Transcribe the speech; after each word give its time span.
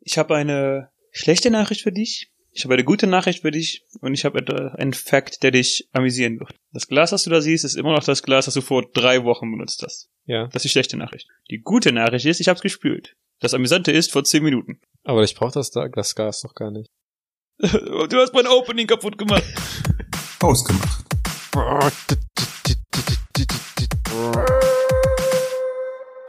Ich 0.00 0.18
habe 0.18 0.34
eine 0.36 0.90
schlechte 1.12 1.50
Nachricht 1.50 1.82
für 1.82 1.92
dich. 1.92 2.30
Ich 2.52 2.64
habe 2.64 2.74
eine 2.74 2.84
gute 2.84 3.06
Nachricht 3.06 3.42
für 3.42 3.50
dich 3.52 3.84
und 4.00 4.12
ich 4.14 4.24
habe 4.24 4.74
einen 4.76 4.92
Fact, 4.92 5.42
der 5.44 5.52
dich 5.52 5.88
amüsieren 5.92 6.40
wird. 6.40 6.52
Das 6.72 6.88
Glas, 6.88 7.10
das 7.10 7.22
du 7.22 7.30
da 7.30 7.40
siehst, 7.40 7.64
ist 7.64 7.76
immer 7.76 7.92
noch 7.94 8.02
das 8.02 8.22
Glas, 8.24 8.46
das 8.46 8.54
du 8.54 8.60
vor 8.60 8.90
drei 8.92 9.22
Wochen 9.24 9.50
benutzt 9.52 9.82
hast. 9.84 10.08
Ja. 10.24 10.46
Das 10.48 10.56
ist 10.56 10.64
die 10.64 10.68
schlechte 10.70 10.96
Nachricht. 10.96 11.28
Die 11.50 11.58
gute 11.58 11.92
Nachricht 11.92 12.26
ist, 12.26 12.40
ich 12.40 12.48
habe 12.48 12.56
es 12.56 12.62
gespült. 12.62 13.14
Das 13.38 13.54
Amüsante 13.54 13.92
ist, 13.92 14.10
vor 14.10 14.24
zehn 14.24 14.42
Minuten. 14.42 14.80
Aber 15.04 15.22
ich 15.22 15.34
brauche 15.34 15.52
das, 15.52 15.70
da- 15.70 15.88
das 15.88 16.14
Gas 16.14 16.40
doch 16.42 16.54
gar 16.54 16.70
nicht. 16.70 16.90
Du 17.60 18.16
hast 18.16 18.34
mein 18.34 18.46
Opening 18.46 18.86
kaputt 18.86 19.16
gemacht. 19.18 19.44
Ausgemacht. 20.40 21.04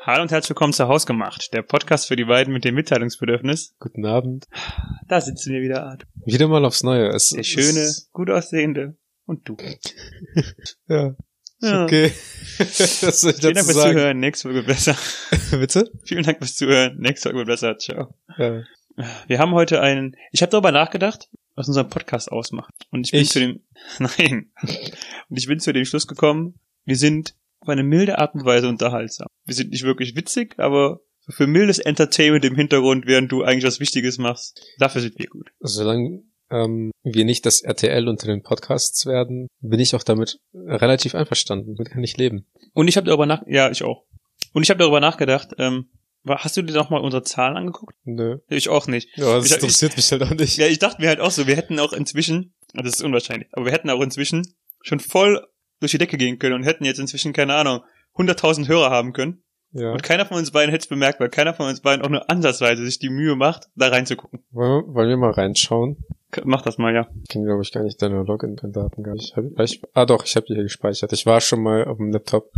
Hallo 0.03 0.23
und 0.23 0.31
herzlich 0.31 0.49
willkommen 0.49 0.73
zu 0.73 0.87
Hausgemacht, 0.87 1.53
der 1.53 1.61
Podcast 1.61 2.07
für 2.07 2.15
die 2.15 2.25
beiden 2.25 2.53
mit 2.53 2.65
dem 2.65 2.75
Mitteilungsbedürfnis. 2.75 3.75
Guten 3.79 4.05
Abend. 4.05 4.47
Da 5.07 5.21
sitzen 5.21 5.53
wir 5.53 5.61
wieder, 5.61 5.83
Art. 5.85 6.07
Wieder 6.25 6.47
mal 6.47 6.65
aufs 6.65 6.83
Neue. 6.83 7.09
Es, 7.09 7.29
Der 7.29 7.43
schöne, 7.43 7.79
Es, 7.81 8.09
gut 8.11 8.29
aussehende 8.29 8.95
und 9.25 9.47
du. 9.47 9.57
ja. 10.87 11.15
Ja. 11.59 11.83
Okay. 11.83 12.11
Was 12.57 13.21
soll 13.21 13.31
ich 13.31 13.37
Vielen 13.37 13.53
Dank 13.53 13.65
fürs 13.67 13.77
sagen? 13.77 13.93
Zuhören. 13.97 14.19
Nächste 14.19 14.47
Folge 14.49 14.63
besser. 14.63 14.95
Bitte? 15.51 15.91
Vielen 16.03 16.23
Dank 16.23 16.39
fürs 16.39 16.55
Zuhören. 16.55 16.97
Nächste 16.97 17.29
Folge 17.29 17.45
besser. 17.45 17.77
Ciao. 17.77 18.15
Ja. 18.37 18.63
Wir 19.27 19.37
haben 19.39 19.51
heute 19.53 19.81
einen, 19.81 20.15
ich 20.31 20.41
habe 20.41 20.49
darüber 20.49 20.71
nachgedacht, 20.71 21.29
was 21.53 21.67
unseren 21.67 21.89
Podcast 21.89 22.31
ausmacht. 22.31 22.73
Und 22.89 23.05
ich 23.05 23.11
bin 23.11 23.21
Ich? 23.21 23.29
zu 23.29 23.39
dem, 23.39 23.59
nein. 23.99 24.51
Und 25.29 25.37
ich 25.37 25.45
bin 25.45 25.59
zu 25.59 25.71
dem 25.71 25.85
Schluss 25.85 26.07
gekommen, 26.07 26.55
wir 26.85 26.95
sind 26.95 27.35
auf 27.61 27.69
eine 27.69 27.83
milde 27.83 28.17
Art 28.19 28.33
und 28.35 28.45
Weise 28.45 28.67
unterhaltsam. 28.67 29.27
Wir 29.45 29.55
sind 29.55 29.69
nicht 29.71 29.83
wirklich 29.83 30.15
witzig, 30.15 30.55
aber 30.57 30.99
für 31.29 31.47
mildes 31.47 31.79
Entertainment 31.79 32.43
im 32.45 32.55
Hintergrund, 32.55 33.05
während 33.05 33.31
du 33.31 33.43
eigentlich 33.43 33.65
was 33.65 33.79
Wichtiges 33.79 34.17
machst, 34.17 34.61
dafür 34.79 35.01
sind 35.01 35.17
wir 35.19 35.27
gut. 35.27 35.51
Solange 35.59 36.23
ähm, 36.49 36.91
wir 37.03 37.23
nicht 37.25 37.45
das 37.45 37.61
RTL 37.61 38.07
unter 38.07 38.27
den 38.27 38.41
Podcasts 38.41 39.05
werden, 39.05 39.47
bin 39.61 39.79
ich 39.79 39.95
auch 39.95 40.03
damit 40.03 40.39
relativ 40.53 41.15
einverstanden. 41.15 41.75
Damit 41.75 41.91
kann 41.91 42.03
ich 42.03 42.17
leben. 42.17 42.47
Und 42.73 42.87
ich 42.87 42.97
habe 42.97 43.05
darüber 43.07 43.25
nach, 43.25 43.43
ja, 43.47 43.69
ich 43.69 43.83
auch. 43.83 44.03
Und 44.53 44.63
ich 44.63 44.69
habe 44.69 44.79
darüber 44.79 44.99
nachgedacht, 44.99 45.51
ähm, 45.59 45.91
hast 46.27 46.57
du 46.57 46.61
dir 46.63 46.73
noch 46.73 46.89
mal 46.89 46.99
unsere 46.99 47.23
Zahlen 47.23 47.55
angeguckt? 47.55 47.95
Nö. 48.03 48.39
Ich 48.49 48.67
auch 48.69 48.87
nicht. 48.87 49.09
Ja, 49.15 49.35
das 49.37 49.45
Ich- 49.45 49.53
interessiert 49.53 49.95
mich 49.95 50.11
halt 50.11 50.23
auch 50.23 50.31
nicht. 50.33 50.57
Ja, 50.57 50.67
ich 50.67 50.79
dachte 50.79 51.01
mir 51.01 51.07
halt 51.07 51.19
auch 51.19 51.31
so, 51.31 51.47
wir 51.47 51.55
hätten 51.55 51.79
auch 51.79 51.93
inzwischen, 51.93 52.53
also 52.73 52.83
das 52.89 52.95
ist 52.99 53.03
unwahrscheinlich, 53.03 53.47
aber 53.53 53.65
wir 53.65 53.71
hätten 53.71 53.89
auch 53.89 54.01
inzwischen 54.01 54.43
schon 54.81 54.99
voll 54.99 55.45
durch 55.81 55.91
die 55.91 55.97
Decke 55.97 56.17
gehen 56.17 56.39
können 56.39 56.55
und 56.55 56.63
hätten 56.63 56.85
jetzt 56.85 56.99
inzwischen, 56.99 57.33
keine 57.33 57.55
Ahnung, 57.55 57.81
100.000 58.15 58.69
Hörer 58.69 58.89
haben 58.89 59.11
können. 59.11 59.43
Ja. 59.73 59.91
Und 59.91 60.03
keiner 60.03 60.25
von 60.25 60.37
uns 60.37 60.51
beiden 60.51 60.69
hätte 60.69 60.83
es 60.83 60.87
bemerkt, 60.87 61.19
weil 61.19 61.29
keiner 61.29 61.53
von 61.53 61.67
uns 61.67 61.81
beiden 61.81 62.03
auch 62.03 62.09
nur 62.09 62.29
ansatzweise 62.29 62.85
sich 62.85 62.99
die 62.99 63.09
Mühe 63.09 63.35
macht, 63.35 63.69
da 63.75 63.87
reinzugucken. 63.87 64.43
Wollen, 64.51 64.85
wir, 64.85 64.93
wollen 64.93 65.09
wir 65.09 65.17
mal 65.17 65.31
reinschauen? 65.31 65.97
Mach 66.43 66.61
das 66.61 66.77
mal, 66.77 66.93
ja. 66.93 67.07
Ich 67.23 67.29
kenne, 67.29 67.45
glaube 67.45 67.61
ich, 67.61 67.71
gar 67.71 67.83
nicht 67.83 68.01
deine 68.01 68.23
Login-Daten 68.23 69.03
gar 69.03 69.13
nicht. 69.13 69.35
Hab, 69.35 69.45
ich, 69.59 69.81
ah 69.93 70.05
doch, 70.05 70.25
ich 70.25 70.35
habe 70.35 70.45
die 70.47 70.55
hier 70.55 70.63
gespeichert. 70.63 71.13
Ich 71.13 71.25
war 71.25 71.41
schon 71.41 71.63
mal 71.63 71.85
auf 71.85 71.97
dem 71.97 72.11
Laptop, 72.11 72.51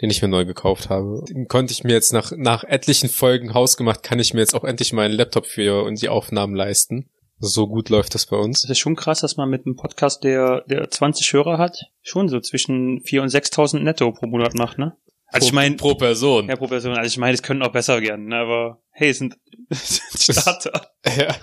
den 0.00 0.10
ich 0.10 0.22
mir 0.22 0.28
neu 0.28 0.44
gekauft 0.44 0.90
habe. 0.90 1.22
Den 1.28 1.46
konnte 1.46 1.72
ich 1.72 1.84
mir 1.84 1.92
jetzt 1.92 2.12
nach, 2.12 2.32
nach 2.36 2.64
etlichen 2.64 3.08
Folgen 3.08 3.54
hausgemacht, 3.54 4.02
kann 4.02 4.18
ich 4.18 4.34
mir 4.34 4.40
jetzt 4.40 4.54
auch 4.54 4.64
endlich 4.64 4.92
meinen 4.92 5.14
Laptop 5.14 5.46
für 5.46 5.84
und 5.84 6.02
die 6.02 6.08
Aufnahmen 6.08 6.54
leisten. 6.54 7.08
So 7.38 7.66
gut 7.66 7.90
läuft 7.90 8.14
das 8.14 8.26
bei 8.26 8.36
uns. 8.36 8.62
Das 8.62 8.70
ist 8.70 8.78
schon 8.78 8.96
krass, 8.96 9.20
dass 9.20 9.36
man 9.36 9.50
mit 9.50 9.66
einem 9.66 9.76
Podcast, 9.76 10.24
der, 10.24 10.62
der 10.62 10.90
20 10.90 11.32
Hörer 11.32 11.58
hat, 11.58 11.76
schon 12.02 12.28
so 12.28 12.40
zwischen 12.40 13.00
4.000 13.00 13.20
und 13.20 13.28
6.000 13.28 13.78
netto 13.80 14.10
pro 14.12 14.26
Monat 14.26 14.54
macht, 14.54 14.78
ne? 14.78 14.96
Also 15.28 15.48
ich 15.48 15.52
meine, 15.52 15.76
pro 15.76 15.94
Person. 15.96 16.48
ja, 16.48 16.56
pro 16.56 16.68
Person, 16.68 16.92
also 16.92 17.06
ich 17.06 17.18
meine, 17.18 17.34
es 17.34 17.42
können 17.42 17.62
auch 17.62 17.72
besser 17.72 18.00
werden, 18.00 18.26
ne? 18.26 18.36
aber 18.36 18.80
hey, 18.90 19.10
es 19.10 19.18
sind, 19.18 19.36
es 19.68 19.96
sind 19.96 20.38
Starter. 20.38 20.90
Ja. 21.16 21.34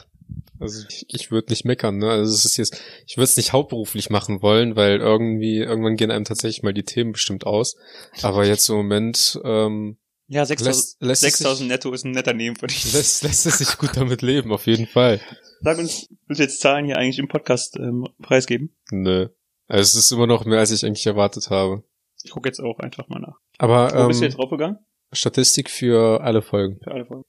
Also 0.59 0.85
ich, 0.87 1.05
ich 1.09 1.29
würde 1.31 1.51
nicht 1.51 1.65
meckern, 1.65 1.97
ne? 1.97 2.09
Also 2.09 2.33
es 2.33 2.45
ist 2.45 2.55
jetzt, 2.55 2.81
ich 3.05 3.17
würde 3.17 3.25
es 3.25 3.35
nicht 3.35 3.51
hauptberuflich 3.51 4.09
machen 4.09 4.41
wollen, 4.41 4.77
weil 4.77 4.99
irgendwie, 4.99 5.57
irgendwann 5.57 5.97
gehen 5.97 6.09
einem 6.09 6.23
tatsächlich 6.23 6.63
mal 6.63 6.73
die 6.73 6.85
Themen 6.85 7.11
bestimmt 7.11 7.45
aus. 7.45 7.75
Aber 8.21 8.45
jetzt 8.45 8.69
im 8.69 8.75
Moment, 8.75 9.39
ähm, 9.43 9.97
Ja, 10.27 10.43
6.000 10.43 10.63
lässt, 10.63 11.01
lässt, 11.01 11.23
es 11.23 11.41
6.000 11.41 11.55
sich, 11.55 11.67
netto 11.67 11.91
ist 11.91 12.05
ein 12.05 12.11
netter 12.11 12.33
Neben 12.33 12.55
für 12.55 12.67
dich. 12.67 12.93
lässt, 12.93 13.23
lässt 13.23 13.45
es 13.45 13.57
sich 13.57 13.77
gut 13.77 13.91
damit 13.95 14.21
leben, 14.21 14.53
auf 14.53 14.65
jeden 14.65 14.87
Fall. 14.87 15.19
Sag 15.63 15.77
uns, 15.77 16.09
willst 16.27 16.39
du 16.39 16.43
jetzt 16.43 16.59
Zahlen 16.59 16.85
hier 16.85 16.97
eigentlich 16.97 17.19
im 17.19 17.29
Podcast 17.29 17.77
ähm, 17.77 18.07
preisgeben? 18.21 18.75
Nö. 18.91 19.29
Also 19.67 19.81
es 19.81 19.95
ist 19.95 20.11
immer 20.11 20.27
noch 20.27 20.43
mehr, 20.43 20.59
als 20.59 20.71
ich 20.71 20.85
eigentlich 20.85 21.07
erwartet 21.07 21.49
habe. 21.49 21.83
Ich 22.21 22.31
gucke 22.31 22.49
jetzt 22.49 22.59
auch 22.59 22.79
einfach 22.79 23.07
mal 23.07 23.19
nach. 23.19 23.37
Aber 23.59 23.89
Wo 23.93 24.07
bist 24.07 24.19
du 24.19 24.25
ähm, 24.25 24.29
jetzt 24.29 24.37
draufgegangen? 24.37 24.79
Statistik 25.13 25.69
für 25.69 26.21
alle 26.21 26.41
Folgen. 26.41 26.79
Für 26.83 26.91
alle 26.91 27.05
Folgen. 27.05 27.23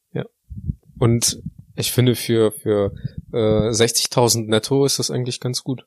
Und 0.98 1.42
ich 1.76 1.92
finde 1.92 2.16
für, 2.16 2.50
für 2.50 2.92
äh, 3.32 3.70
60.000 3.70 4.46
netto 4.46 4.84
ist 4.84 4.98
das 4.98 5.10
eigentlich 5.10 5.38
ganz 5.38 5.62
gut. 5.62 5.84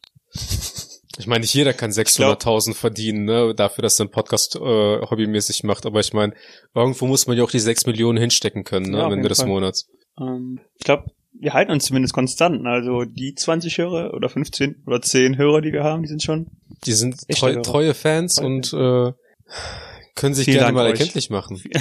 Ich 1.18 1.26
meine, 1.26 1.42
nicht 1.42 1.54
jeder 1.54 1.74
kann 1.74 1.90
600.000 1.90 2.76
verdienen, 2.76 3.26
ne, 3.26 3.56
dafür, 3.56 3.82
dass 3.82 4.00
er 4.00 4.04
einen 4.04 4.12
Podcast 4.12 4.56
äh, 4.56 4.60
hobbymäßig 4.60 5.64
macht. 5.64 5.86
Aber 5.86 6.00
ich 6.00 6.14
meine, 6.14 6.34
irgendwo 6.76 7.08
muss 7.08 7.26
man 7.26 7.36
ja 7.36 7.44
auch 7.44 7.50
die 7.50 7.60
6 7.60 7.88
Millionen 7.88 8.20
hinstecken 8.20 8.64
können, 8.64 8.92
ne, 8.92 9.00
Ja, 9.00 9.06
am 9.06 9.14
Ende 9.14 9.30
des 9.30 9.40
Fall. 9.40 9.48
Monats. 9.48 9.90
Ähm, 10.20 10.60
ich 10.76 10.86
glaube, 10.86 11.06
wir 11.40 11.54
halten 11.54 11.72
uns 11.72 11.86
zumindest 11.86 12.14
konstant. 12.14 12.66
Also 12.66 13.04
die 13.04 13.34
20 13.36 13.78
Hörer 13.78 14.14
oder 14.14 14.30
15 14.30 14.84
oder 14.86 15.02
10 15.02 15.38
Hörer, 15.38 15.62
die 15.62 15.74
wir 15.74 15.84
haben, 15.84 16.04
die 16.04 16.10
sind 16.10 16.24
schon. 16.24 16.48
Die 16.86 16.94
sind 16.94 17.28
treu, 17.30 17.56
treue 17.62 17.94
Fans 17.94 18.36
Treue 18.36 18.48
und 18.48 18.74
äh, 18.74 19.14
können 20.16 20.34
sich 20.34 20.46
Vielen 20.46 20.58
gerne 20.58 20.68
Dank 20.68 20.76
mal 20.76 20.86
euch. 20.86 20.92
erkenntlich 20.92 21.30
machen. 21.30 21.62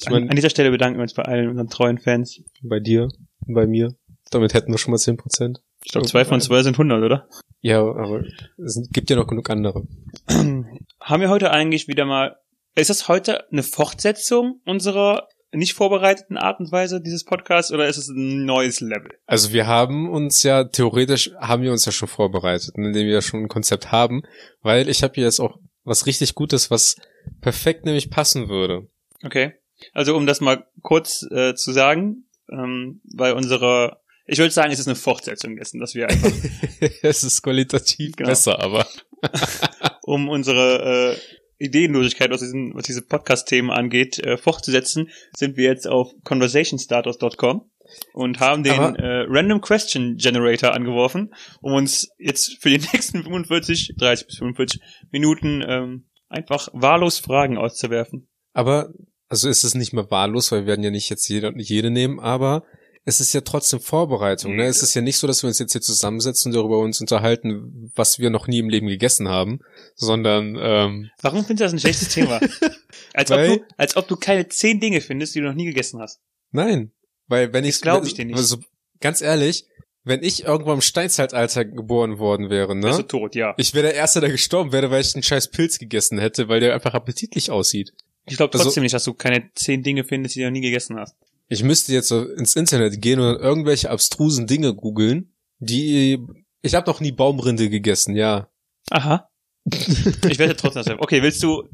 Ich 0.00 0.06
an, 0.06 0.14
meine, 0.14 0.30
an 0.30 0.36
dieser 0.36 0.48
Stelle 0.48 0.70
bedanken 0.70 0.98
wir 0.98 1.02
uns 1.02 1.12
bei 1.12 1.24
allen 1.24 1.48
unseren 1.48 1.68
treuen 1.68 1.98
Fans. 1.98 2.40
bei 2.62 2.80
dir, 2.80 3.08
bei 3.46 3.66
mir. 3.66 3.94
Damit 4.30 4.54
hätten 4.54 4.72
wir 4.72 4.78
schon 4.78 4.92
mal 4.92 4.96
10%. 4.96 5.58
Ich 5.84 5.92
glaube, 5.92 6.06
zwei 6.06 6.24
von 6.24 6.40
zwei 6.40 6.62
sind 6.62 6.74
100, 6.74 7.02
oder? 7.02 7.28
Ja, 7.60 7.80
aber 7.80 8.22
es 8.56 8.88
gibt 8.92 9.10
ja 9.10 9.16
noch 9.16 9.26
genug 9.26 9.50
andere. 9.50 9.86
haben 10.28 11.20
wir 11.20 11.28
heute 11.28 11.50
eigentlich 11.50 11.88
wieder 11.88 12.06
mal. 12.06 12.36
Ist 12.76 12.88
das 12.88 13.08
heute 13.08 13.50
eine 13.50 13.62
Fortsetzung 13.62 14.60
unserer 14.64 15.28
nicht 15.52 15.74
vorbereiteten 15.74 16.36
Art 16.36 16.60
und 16.60 16.70
Weise 16.70 17.00
dieses 17.00 17.24
Podcasts 17.24 17.72
oder 17.72 17.86
ist 17.88 17.96
es 17.96 18.08
ein 18.08 18.44
neues 18.44 18.80
Level? 18.80 19.10
Also 19.26 19.52
wir 19.52 19.66
haben 19.66 20.08
uns 20.08 20.42
ja, 20.42 20.64
theoretisch 20.64 21.32
haben 21.40 21.62
wir 21.62 21.72
uns 21.72 21.84
ja 21.84 21.92
schon 21.92 22.08
vorbereitet, 22.08 22.70
indem 22.76 23.06
wir 23.06 23.14
ja 23.14 23.22
schon 23.22 23.40
ein 23.44 23.48
Konzept 23.48 23.90
haben, 23.90 24.22
weil 24.62 24.88
ich 24.88 25.02
habe 25.02 25.14
hier 25.14 25.24
jetzt 25.24 25.40
auch 25.40 25.58
was 25.84 26.06
richtig 26.06 26.34
Gutes, 26.34 26.70
was 26.70 26.96
perfekt 27.40 27.84
nämlich 27.84 28.10
passen 28.10 28.48
würde. 28.48 28.86
Okay. 29.24 29.54
Also 29.92 30.16
um 30.16 30.26
das 30.26 30.40
mal 30.40 30.66
kurz 30.82 31.26
äh, 31.30 31.54
zu 31.54 31.72
sagen, 31.72 32.26
ähm, 32.52 33.00
bei 33.04 33.32
unserer, 33.34 34.00
ich 34.26 34.38
würde 34.38 34.50
sagen, 34.52 34.72
es 34.72 34.78
ist 34.78 34.86
eine 34.88 34.94
Fortsetzung 34.96 35.56
dessen, 35.56 35.80
dass 35.80 35.94
wir 35.94 36.08
einfach, 36.08 36.30
es 37.02 37.24
ist 37.24 37.42
qualitativ 37.42 38.14
Genau. 38.16 38.28
besser, 38.28 38.60
aber 38.60 38.86
um 40.02 40.28
unsere 40.28 41.14
äh, 41.14 41.39
Ideenlosigkeit, 41.60 42.30
was, 42.30 42.40
diesen, 42.40 42.74
was 42.74 42.84
diese 42.84 43.02
Podcast-Themen 43.02 43.70
angeht, 43.70 44.18
äh, 44.18 44.36
fortzusetzen, 44.36 45.10
sind 45.36 45.56
wir 45.56 45.64
jetzt 45.64 45.86
auf 45.86 46.10
conversationstatus.com 46.24 47.70
und 48.14 48.40
haben 48.40 48.62
den 48.62 48.72
Aber- 48.72 48.98
äh, 48.98 49.26
Random 49.28 49.60
Question 49.60 50.16
Generator 50.16 50.72
angeworfen, 50.74 51.32
um 51.60 51.74
uns 51.74 52.08
jetzt 52.18 52.56
für 52.60 52.70
die 52.70 52.78
nächsten 52.92 53.22
45, 53.22 53.94
30 53.98 54.26
bis 54.26 54.38
45 54.38 54.80
Minuten 55.10 55.62
ähm, 55.66 56.06
einfach 56.28 56.68
wahllos 56.72 57.18
Fragen 57.18 57.58
auszuwerfen. 57.58 58.28
aber 58.52 58.90
also 59.28 59.48
ist 59.48 59.62
es 59.62 59.76
nicht 59.76 59.92
mehr 59.92 60.10
wahllos, 60.10 60.50
weil 60.50 60.62
wir 60.62 60.66
werden 60.66 60.82
ja 60.82 60.90
nicht 60.90 61.08
jetzt 61.08 61.28
jede, 61.28 61.52
jede 61.56 61.90
nehmen, 61.90 62.18
aber 62.18 62.64
es 63.04 63.20
ist 63.20 63.32
ja 63.32 63.40
trotzdem 63.40 63.80
Vorbereitung. 63.80 64.52
Ne? 64.54 64.64
Nee, 64.64 64.68
Es 64.68 64.82
ist 64.82 64.94
ja 64.94 65.00
nicht 65.00 65.16
so, 65.16 65.26
dass 65.26 65.42
wir 65.42 65.48
uns 65.48 65.58
jetzt 65.58 65.72
hier 65.72 65.80
zusammensetzen 65.80 66.50
und 66.50 66.56
darüber 66.56 66.78
uns 66.78 67.00
unterhalten, 67.00 67.90
was 67.94 68.18
wir 68.18 68.30
noch 68.30 68.46
nie 68.46 68.58
im 68.58 68.68
Leben 68.68 68.86
gegessen 68.88 69.28
haben, 69.28 69.60
sondern 69.94 70.56
ähm, 70.60 71.10
Warum 71.22 71.44
findest 71.44 71.60
du 71.60 71.64
das 71.64 71.72
ein 71.72 71.80
schlechtes 71.80 72.08
Thema? 72.08 72.40
Als 73.14 73.30
ob, 73.30 73.38
du, 73.38 73.64
als 73.76 73.96
ob 73.96 74.06
du 74.06 74.16
keine 74.16 74.48
zehn 74.48 74.78
Dinge 74.78 75.00
findest, 75.00 75.34
die 75.34 75.40
du 75.40 75.46
noch 75.46 75.54
nie 75.54 75.64
gegessen 75.64 76.00
hast. 76.00 76.20
Nein, 76.52 76.92
weil 77.26 77.52
wenn 77.52 77.64
ich 77.64 77.80
glaub 77.80 78.04
ich 78.04 78.14
dir 78.14 78.24
nicht. 78.24 78.36
Also, 78.36 78.58
ganz 79.00 79.20
ehrlich, 79.20 79.66
wenn 80.04 80.22
ich 80.22 80.44
irgendwo 80.44 80.72
im 80.72 80.80
Steinzeitalter 80.80 81.64
geboren 81.64 82.18
worden 82.18 82.50
wäre, 82.50 82.76
ne? 82.76 82.88
Also 82.88 83.02
tot, 83.02 83.34
ja. 83.34 83.54
ich 83.56 83.74
wäre 83.74 83.86
der 83.86 83.94
Erste, 83.94 84.20
der 84.20 84.30
gestorben 84.30 84.72
wäre, 84.72 84.90
weil 84.90 85.00
ich 85.00 85.14
einen 85.14 85.22
scheiß 85.22 85.48
Pilz 85.48 85.78
gegessen 85.78 86.18
hätte, 86.18 86.48
weil 86.48 86.60
der 86.60 86.72
einfach 86.74 86.94
appetitlich 86.94 87.50
aussieht. 87.50 87.92
Ich 88.26 88.36
glaube 88.36 88.52
also- 88.52 88.64
trotzdem 88.64 88.82
nicht, 88.84 88.94
dass 88.94 89.04
du 89.04 89.14
keine 89.14 89.50
zehn 89.54 89.82
Dinge 89.82 90.04
findest, 90.04 90.36
die 90.36 90.40
du 90.40 90.46
noch 90.46 90.52
nie 90.52 90.60
gegessen 90.60 90.96
hast. 90.98 91.16
Ich 91.50 91.64
müsste 91.64 91.92
jetzt 91.92 92.08
so 92.08 92.24
ins 92.24 92.54
Internet 92.54 93.02
gehen 93.02 93.18
und 93.18 93.40
irgendwelche 93.40 93.90
abstrusen 93.90 94.46
Dinge 94.46 94.72
googeln, 94.72 95.34
die 95.58 96.18
ich 96.62 96.74
habe 96.74 96.88
noch 96.88 97.00
nie 97.00 97.10
Baumrinde 97.10 97.68
gegessen, 97.68 98.14
ja. 98.14 98.48
Aha. 98.90 99.28
ich 99.64 100.38
werde 100.38 100.56
trotzdem 100.56 100.84
das. 100.84 100.98
Okay, 101.00 101.22
willst 101.22 101.42
du, 101.42 101.68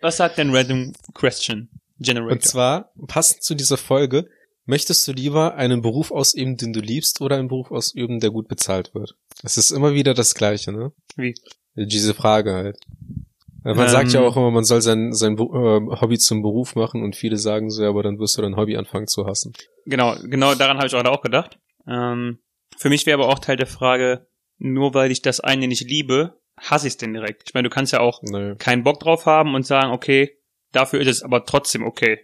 was 0.00 0.16
sagt 0.16 0.38
denn 0.38 0.54
Random 0.54 0.94
Question 1.14 1.68
Generator? 1.98 2.32
Und 2.32 2.42
zwar, 2.42 2.92
passend 3.08 3.42
zu 3.42 3.54
dieser 3.54 3.76
Folge, 3.76 4.26
möchtest 4.64 5.06
du 5.06 5.12
lieber 5.12 5.54
einen 5.54 5.82
Beruf 5.82 6.12
ausüben, 6.12 6.56
den 6.56 6.72
du 6.72 6.80
liebst, 6.80 7.20
oder 7.20 7.36
einen 7.36 7.48
Beruf 7.48 7.70
ausüben, 7.70 8.20
der 8.20 8.30
gut 8.30 8.48
bezahlt 8.48 8.94
wird? 8.94 9.16
Es 9.42 9.58
ist 9.58 9.70
immer 9.70 9.92
wieder 9.92 10.14
das 10.14 10.34
Gleiche, 10.34 10.72
ne? 10.72 10.92
Wie? 11.16 11.34
Diese 11.74 12.14
Frage 12.14 12.54
halt. 12.54 12.78
Man 13.62 13.78
Ähm, 13.78 13.88
sagt 13.88 14.12
ja 14.12 14.20
auch 14.20 14.36
immer, 14.36 14.50
man 14.50 14.64
soll 14.64 14.80
sein, 14.80 15.12
sein 15.12 15.36
äh, 15.38 15.40
Hobby 16.00 16.18
zum 16.18 16.42
Beruf 16.42 16.74
machen 16.76 17.02
und 17.02 17.14
viele 17.16 17.36
sagen 17.36 17.70
so, 17.70 17.82
ja, 17.82 17.88
aber 17.90 18.02
dann 18.02 18.18
wirst 18.18 18.38
du 18.38 18.42
dein 18.42 18.56
Hobby 18.56 18.76
anfangen 18.76 19.06
zu 19.06 19.26
hassen. 19.26 19.52
Genau, 19.86 20.14
genau 20.22 20.54
daran 20.54 20.78
habe 20.78 20.86
ich 20.86 20.92
gerade 20.92 21.10
auch 21.10 21.20
gedacht. 21.22 21.58
Ähm, 21.86 22.38
für 22.78 22.88
mich 22.88 23.04
wäre 23.06 23.18
aber 23.22 23.28
auch 23.30 23.38
Teil 23.38 23.56
der 23.56 23.66
Frage, 23.66 24.26
nur 24.58 24.94
weil 24.94 25.10
ich 25.10 25.20
das 25.22 25.40
eine 25.40 25.68
nicht 25.68 25.88
liebe, 25.88 26.38
hasse 26.58 26.86
ich 26.86 26.94
es 26.94 26.96
denn 26.98 27.12
direkt. 27.12 27.42
Ich 27.48 27.54
meine, 27.54 27.68
du 27.68 27.74
kannst 27.74 27.92
ja 27.92 28.00
auch 28.00 28.22
Nee. 28.22 28.54
keinen 28.56 28.82
Bock 28.82 29.00
drauf 29.00 29.26
haben 29.26 29.54
und 29.54 29.66
sagen, 29.66 29.92
okay, 29.92 30.36
dafür 30.72 31.00
ist 31.00 31.08
es 31.08 31.22
aber 31.22 31.44
trotzdem 31.44 31.84
okay. 31.84 32.18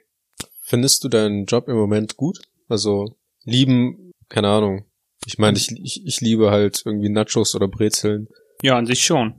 Findest 0.63 1.05
du 1.05 1.09
deinen 1.09 1.45
Job 1.47 1.69
im 1.69 1.77
Moment 1.77 2.17
gut? 2.17 2.39
Also 2.69 3.17
lieben, 3.45 4.11
keine 4.29 4.49
Ahnung. 4.49 4.85
Ich 5.27 5.39
meine, 5.39 5.57
ich, 5.59 5.71
ich, 5.73 6.05
ich 6.07 6.21
liebe 6.21 6.51
halt 6.51 6.83
irgendwie 6.85 7.09
Nachos 7.09 7.55
oder 7.55 7.69
Brezeln. 7.69 8.29
Ja, 8.63 8.77
an 8.77 8.87
sich 8.87 9.05
schon. 9.05 9.35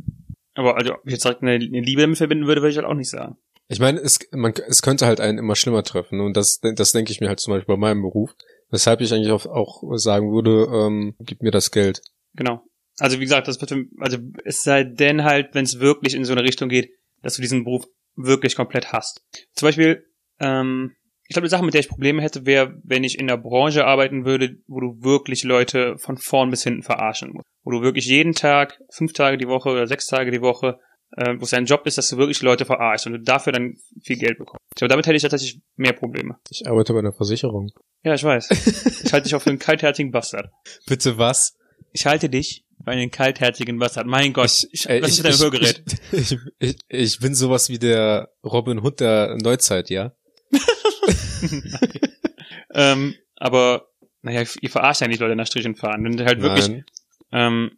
Aber 0.58 0.76
also, 0.76 0.96
ob 0.96 1.06
ich 1.06 1.14
jetzt 1.14 1.24
direkt 1.24 1.44
eine, 1.44 1.54
eine 1.54 1.82
Liebe 1.82 2.02
damit 2.02 2.18
verbinden 2.18 2.48
würde, 2.48 2.62
würde 2.62 2.72
ich 2.72 2.78
halt 2.78 2.88
auch 2.88 2.96
nicht 2.96 3.10
sagen. 3.10 3.38
Ich 3.68 3.80
meine, 3.80 4.00
es, 4.00 4.20
man, 4.32 4.54
es 4.68 4.82
könnte 4.82 5.06
halt 5.06 5.20
einen 5.20 5.38
immer 5.38 5.56
schlimmer 5.56 5.84
treffen. 5.84 6.20
Und 6.20 6.36
das, 6.36 6.60
das 6.62 6.94
denke 6.94 7.12
ich 7.12 7.22
mir 7.22 7.28
halt 7.28 7.40
zum 7.40 7.54
Beispiel 7.54 7.76
bei 7.76 7.80
meinem 7.80 8.02
Beruf. 8.02 8.36
Weshalb 8.72 9.02
ich 9.02 9.14
eigentlich 9.14 9.32
auch, 9.32 9.46
auch 9.46 9.84
sagen 9.98 10.34
würde, 10.34 10.68
ähm, 10.74 11.16
gib 11.20 11.44
mir 11.44 11.52
das 11.52 11.72
Geld. 11.72 12.02
Genau. 12.36 12.64
Also 12.98 13.20
wie 13.20 13.24
gesagt, 13.24 13.48
das 13.48 13.62
wird, 13.62 13.72
also 14.00 14.18
es 14.46 14.64
sei 14.64 14.84
denn 14.84 15.24
halt, 15.24 15.54
wenn 15.54 15.66
es 15.66 15.80
wirklich 15.80 16.16
in 16.16 16.26
so 16.26 16.34
eine 16.34 16.44
Richtung 16.44 16.70
geht, 16.70 16.90
dass 17.22 17.36
du 17.36 17.42
diesen 17.44 17.64
Beruf 17.64 17.86
wirklich 18.16 18.56
komplett 18.56 18.92
hast. 18.92 19.24
Zum 19.54 19.68
Beispiel, 19.68 20.06
ähm, 20.40 20.96
ich 21.28 21.34
glaube, 21.34 21.48
die 21.48 21.52
Sache, 21.52 21.64
mit 21.64 21.74
der 21.74 21.82
ich 21.82 21.90
Probleme 21.90 22.22
hätte, 22.22 22.46
wäre, 22.46 22.74
wenn 22.84 23.04
ich 23.04 23.20
in 23.20 23.28
der 23.28 23.38
Branche 23.38 23.86
arbeiten 23.86 24.26
würde, 24.26 24.58
wo 24.68 24.80
du 24.80 25.04
wirklich 25.04 25.44
Leute 25.44 25.98
von 25.98 26.18
vorn 26.18 26.50
bis 26.50 26.64
hinten 26.64 26.84
verarschen 26.84 27.32
musst. 27.34 27.46
Wo 27.64 27.72
du 27.72 27.82
wirklich 27.82 28.06
jeden 28.06 28.34
Tag, 28.34 28.80
fünf 28.90 29.14
Tage 29.14 29.38
die 29.38 29.48
Woche 29.48 29.70
oder 29.70 29.88
sechs 29.88 30.08
Tage 30.08 30.32
die 30.32 30.42
Woche, 30.42 30.80
äh, 31.16 31.36
wo 31.38 31.44
es 31.44 31.50
dein 31.50 31.66
Job 31.66 31.86
ist, 31.86 31.98
dass 31.98 32.10
du 32.10 32.18
wirklich 32.18 32.42
Leute 32.42 32.66
verarschst 32.66 33.08
und 33.08 33.14
du 33.14 33.20
dafür 33.20 33.54
dann 33.54 33.76
viel 34.02 34.18
Geld 34.18 34.38
bekommst. 34.38 34.62
Ich 34.72 34.78
glaube, 34.78 34.90
damit 34.90 35.06
hätte 35.06 35.16
ich 35.16 35.22
tatsächlich 35.22 35.62
mehr 35.76 35.94
Probleme. 35.94 36.38
Ich 36.50 36.68
arbeite 36.68 36.94
bei 36.94 37.00
einer 37.00 37.14
Versicherung. 37.14 37.72
Ja, 38.04 38.14
ich 38.14 38.24
weiß. 38.24 38.50
ich 39.04 39.14
halte 39.14 39.24
dich 39.26 39.36
auch 39.36 39.42
für 39.42 39.50
einen 39.50 39.60
kaltherzigen 39.60 40.12
Bastard. 40.12 40.50
Bitte 40.86 41.18
was? 41.18 41.58
Ich 41.92 42.06
halte 42.06 42.30
dich 42.30 42.66
für 42.84 42.92
einen 42.92 43.12
kaltherzigen 43.12 43.80
Bastard. 43.80 44.08
Mein 44.08 44.34
Gott, 44.34 44.68
ich, 44.72 44.88
Ey, 44.88 45.02
was 45.02 45.12
ist 45.12 45.24
mit 45.24 45.34
deinem 45.34 45.40
Hörgerät? 45.40 45.84
Ich, 46.12 46.32
ich, 46.32 46.40
ich, 46.60 46.78
ich 46.88 47.20
bin 47.20 47.36
sowas 47.36 47.70
wie 47.70 47.80
der 47.80 48.30
Robin 48.46 48.80
Hood 48.80 49.00
der 49.00 49.36
Neuzeit, 49.42 49.90
ja? 49.90 50.14
ähm, 52.74 53.16
aber, 53.36 53.88
naja, 54.22 54.44
ihr 54.62 54.70
verarscht 54.70 55.02
ja 55.02 55.08
nicht 55.08 55.20
Leute 55.20 55.36
nach 55.36 55.48
Strichen 55.48 55.76
fahren. 55.76 56.04
Wenn 56.04 56.18
du 56.18 56.26
halt 56.26 56.42
wirklich 56.42 56.70
Nein. 56.70 56.86
ähm, 57.32 57.72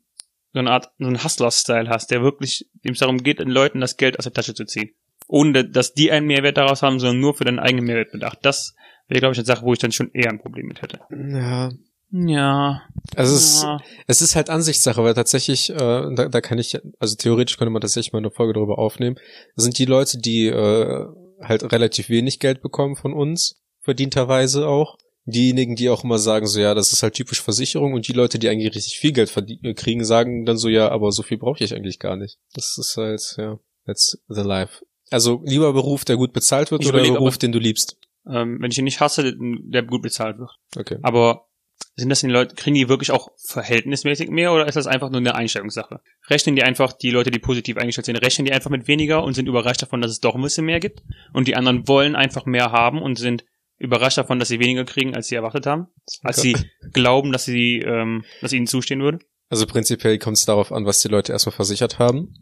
so 0.54 0.60
eine 0.60 0.71
Art, 0.71 0.89
so 0.98 1.07
einen 1.07 1.24
Hustler-Style 1.24 1.89
hast, 1.89 2.12
der 2.12 2.21
wirklich, 2.21 2.68
dem 2.83 2.94
es 2.94 3.00
darum 3.00 3.21
geht, 3.21 3.39
den 3.39 3.50
Leuten 3.50 3.81
das 3.81 3.98
Geld 3.98 4.18
aus 4.18 4.24
der 4.24 4.33
Tasche 4.33 4.54
zu 4.54 4.66
ziehen. 4.66 4.92
Ohne, 5.27 5.63
dass 5.63 5.94
die 5.94 6.12
einen 6.12 6.25
Mehrwert 6.25 6.57
daraus 6.57 6.81
haben, 6.81 7.00
sondern 7.00 7.19
nur 7.19 7.36
für 7.36 7.44
deinen 7.44 7.60
eigenen 7.60 7.86
Mehrwert 7.86 8.12
bedacht. 8.12 8.39
Das 8.42 8.75
wäre, 9.07 9.19
glaube 9.19 9.33
ich, 9.33 9.39
eine 9.39 9.45
Sache, 9.45 9.63
wo 9.63 9.74
ich 9.74 9.80
dann 9.80 9.92
schon 9.92 10.12
eher 10.12 10.30
ein 10.30 10.39
Problem 10.39 10.68
mit 10.68 10.81
hätte. 10.81 11.00
Ja. 11.12 11.69
Ja. 12.12 12.81
Also 13.15 13.36
es, 13.36 13.62
ja. 13.62 13.80
es 14.07 14.22
ist 14.22 14.36
halt 14.36 14.50
Ansichtssache, 14.50 15.04
weil 15.04 15.13
tatsächlich, 15.13 15.69
äh, 15.69 15.75
da, 15.75 16.27
da 16.30 16.42
kann 16.42 16.57
ich, 16.57 16.80
also 17.00 17.15
theoretisch 17.15 17.57
könnte 17.57 17.72
man 17.72 17.81
tatsächlich 17.81 18.13
mal 18.13 18.19
eine 18.19 18.31
Folge 18.31 18.54
darüber 18.54 18.80
aufnehmen. 18.80 19.18
Das 19.56 19.63
sind 19.63 19.77
die 19.77 19.86
Leute, 19.86 20.18
die 20.18 20.48
äh, 20.48 21.06
halt 21.42 21.72
relativ 21.72 22.10
wenig 22.10 22.39
Geld 22.39 22.62
bekommen 22.62 22.95
von 22.95 23.13
uns, 23.13 23.58
verdienterweise 23.89 24.68
auch. 24.68 24.97
Diejenigen, 25.25 25.75
die 25.75 25.89
auch 25.89 26.03
immer 26.03 26.18
sagen, 26.18 26.47
so 26.47 26.59
ja, 26.59 26.74
das 26.74 26.94
ist 26.94 27.03
halt 27.03 27.13
typisch 27.13 27.41
Versicherung 27.41 27.94
und 27.94 28.07
die 28.07 28.13
Leute, 28.13 28.39
die 28.39 28.50
eigentlich 28.50 28.75
richtig 28.75 29.00
viel 29.00 29.12
Geld 29.12 29.36
äh, 29.36 29.74
kriegen, 29.74 30.06
sagen 30.06 30.45
dann 30.45 30.57
so, 30.57 30.69
ja, 30.69 30.89
aber 30.89 31.12
so 31.12 31.24
viel 31.24 31.38
brauche 31.38 31.63
ich 31.63 31.75
eigentlich 31.75 32.00
gar 32.00 32.15
nicht. 32.15 32.38
Das 32.53 32.77
ist 32.77 32.95
halt, 32.97 33.36
ja, 33.38 33.59
that's 33.86 34.18
the 34.27 34.41
life. 34.41 34.83
Also 35.12 35.41
lieber 35.44 35.74
Beruf, 35.74 36.06
der 36.06 36.18
gut 36.18 36.33
bezahlt 36.33 36.71
wird 36.71 36.83
Ich 36.83 36.89
oder 36.89 37.00
überleg, 37.00 37.15
Beruf, 37.15 37.38
den 37.38 37.51
du 37.51 37.59
liebst. 37.59 37.97
Ähm, 38.27 38.57
wenn 38.62 38.71
ich 38.71 38.77
ihn 38.77 38.86
nicht 38.86 39.01
hasse, 39.01 39.36
der 39.38 39.83
gut 39.83 40.03
bezahlt 40.03 40.38
wird. 40.38 40.51
Okay. 40.77 40.97
Aber 41.01 41.47
sind 41.95 42.09
das 42.09 42.21
die 42.21 42.27
Leute, 42.27 42.56
kriegen 42.56 42.75
die 42.75 42.89
wirklich 42.89 43.12
auch 43.12 43.30
verhältnismäßig 43.38 44.30
mehr 44.30 44.53
oder 44.53 44.68
ist 44.68 44.75
das 44.75 44.88
einfach 44.88 45.09
nur 45.09 45.19
eine 45.19 45.36
Einstellungssache? 45.36 46.01
Rechnen 46.27 46.56
die 46.56 46.63
einfach, 46.63 46.94
die 46.94 47.12
Leute, 47.12 47.31
die 47.31 47.39
positiv 47.39 47.77
eingestellt 47.77 48.06
sind, 48.06 48.15
rechnen 48.18 48.45
die 48.45 48.53
einfach 48.53 48.69
mit 48.69 48.88
weniger 48.88 49.24
und 49.24 49.33
sind 49.33 49.47
überrascht 49.47 49.81
davon, 49.81 50.01
dass 50.01 50.12
es 50.12 50.19
doch 50.19 50.36
ein 50.36 50.41
bisschen 50.41 50.65
mehr 50.65 50.80
gibt? 50.80 51.03
Und 51.33 51.47
die 51.47 51.56
anderen 51.56 51.88
wollen 51.88 52.15
einfach 52.15 52.45
mehr 52.45 52.71
haben 52.71 53.01
und 53.01 53.18
sind 53.18 53.44
überrascht 53.79 54.17
davon, 54.17 54.39
dass 54.39 54.49
sie 54.49 54.59
weniger 54.59 54.85
kriegen, 54.85 55.15
als 55.15 55.27
sie 55.27 55.35
erwartet 55.35 55.65
haben? 55.65 55.87
Als 56.23 56.41
sie 56.41 56.55
glauben, 56.93 57.31
dass 57.31 57.45
sie, 57.45 57.79
ähm, 57.79 58.23
dass 58.41 58.53
ihnen 58.53 58.67
zustehen 58.67 59.01
würde? 59.01 59.19
Also 59.49 59.65
prinzipiell 59.65 60.19
kommt 60.19 60.37
es 60.37 60.45
darauf 60.45 60.71
an, 60.71 60.85
was 60.85 61.01
die 61.01 61.07
Leute 61.07 61.31
erstmal 61.31 61.55
versichert 61.55 61.97
haben. 61.97 62.35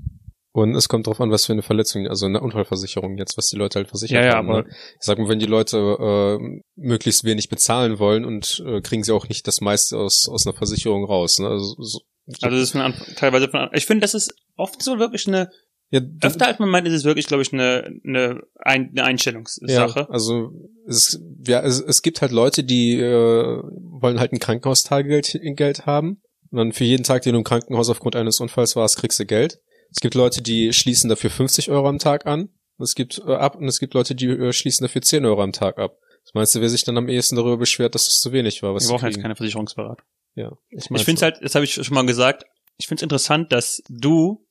Und 0.51 0.73
es 0.75 0.89
kommt 0.89 1.05
darauf 1.05 1.21
an, 1.21 1.29
was 1.29 1.45
für 1.45 1.53
eine 1.53 1.61
Verletzung, 1.61 2.07
also 2.07 2.25
eine 2.25 2.41
Unfallversicherung 2.41 3.17
jetzt, 3.17 3.37
was 3.37 3.47
die 3.47 3.57
Leute 3.57 3.77
halt 3.77 3.89
versichert 3.89 4.23
Ja, 4.23 4.25
ja, 4.31 4.35
haben. 4.37 4.49
aber- 4.49 4.63
ne? 4.63 4.69
Ich 4.69 5.05
sag 5.05 5.19
mal, 5.19 5.29
wenn 5.29 5.37
die 5.39 5.45
Leute 5.45 5.77
äh, 5.77 6.61
möglichst 6.75 7.23
wenig 7.25 7.47
bezahlen 7.49 7.99
wollen 7.99 8.25
und 8.25 8.63
äh, 8.65 8.81
kriegen 8.81 9.03
sie 9.03 9.13
auch 9.13 9.29
nicht 9.29 9.45
das 9.47 9.61
meiste 9.61 9.97
aus, 9.97 10.27
aus 10.27 10.47
einer 10.47 10.55
Versicherung 10.55 11.05
raus. 11.05 11.37
Ne? 11.37 11.47
Also, 11.49 11.75
so, 11.79 11.99
Also 12.25 12.49
das 12.49 12.61
ist 12.63 12.71
von 12.71 12.91
teilweise 13.15 13.49
von 13.49 13.69
ich 13.73 13.85
finde, 13.85 14.01
das 14.01 14.15
ist 14.15 14.33
oft 14.55 14.81
so 14.81 14.97
wirklich 14.97 15.27
eine, 15.27 15.51
ja, 15.89 16.01
öfter 16.21 16.47
als 16.47 16.59
man 16.59 16.69
meint, 16.69 16.87
ist 16.87 16.93
es 16.93 17.05
wirklich, 17.05 17.27
glaube 17.27 17.43
ich, 17.43 17.53
eine, 17.53 17.99
eine, 18.05 18.41
ein, 18.55 18.89
eine 18.91 19.03
Einstellungssache. 19.03 19.99
Ja, 19.99 20.09
also 20.09 20.51
es, 20.85 21.21
ja, 21.45 21.61
es, 21.61 21.79
es 21.79 22.01
gibt 22.01 22.21
halt 22.21 22.31
Leute, 22.31 22.63
die 22.63 22.99
äh, 22.99 23.61
wollen 23.63 24.19
halt 24.19 24.33
ein 24.33 24.39
Krankenhaustagegeld 24.39 25.39
Geld 25.55 25.85
haben. 25.85 26.21
Und 26.49 26.57
dann 26.57 26.73
für 26.73 26.83
jeden 26.83 27.03
Tag, 27.03 27.23
den 27.23 27.33
du 27.33 27.39
im 27.39 27.43
Krankenhaus 27.43 27.89
aufgrund 27.89 28.15
eines 28.15 28.39
Unfalls 28.39 28.75
warst, 28.75 28.97
kriegst 28.97 29.19
du 29.19 29.25
Geld. 29.25 29.59
Es 29.91 30.01
gibt 30.01 30.15
Leute, 30.15 30.41
die 30.41 30.73
schließen 30.73 31.09
dafür 31.09 31.29
50 31.29 31.71
Euro 31.71 31.87
am 31.87 31.99
Tag 31.99 32.25
an. 32.25 32.49
Und 32.77 32.83
es 32.83 32.95
gibt 32.95 33.19
äh, 33.25 33.33
ab 33.33 33.55
und 33.55 33.67
es 33.67 33.79
gibt 33.79 33.93
Leute, 33.93 34.13
die 34.13 34.27
äh, 34.27 34.53
schließen 34.53 34.83
dafür 34.85 35.01
10 35.01 35.25
Euro 35.25 35.41
am 35.41 35.51
Tag 35.51 35.77
ab. 35.77 35.97
Was 36.25 36.33
meinst 36.33 36.55
du, 36.55 36.61
wer 36.61 36.69
sich 36.69 36.83
dann 36.83 36.97
am 36.97 37.07
ehesten 37.07 37.37
darüber 37.37 37.57
beschwert, 37.57 37.95
dass 37.95 38.07
es 38.07 38.19
zu 38.19 38.33
wenig 38.33 38.61
war? 38.61 38.75
Was 38.75 38.83
Wir 38.83 38.93
brauchen 38.93 39.07
jetzt 39.07 39.21
keine 39.21 39.35
Versicherungsberatung. 39.35 40.05
Ja, 40.35 40.51
ich, 40.69 40.91
Ich 40.91 41.05
finde 41.05 41.19
es 41.19 41.21
halt, 41.21 41.37
das 41.41 41.55
habe 41.55 41.63
ich 41.63 41.73
schon 41.73 41.95
mal 41.95 42.05
gesagt, 42.05 42.45
ich 42.77 42.87
finde 42.87 42.99
es 42.99 43.03
interessant, 43.03 43.51
dass 43.51 43.81
du 43.89 44.45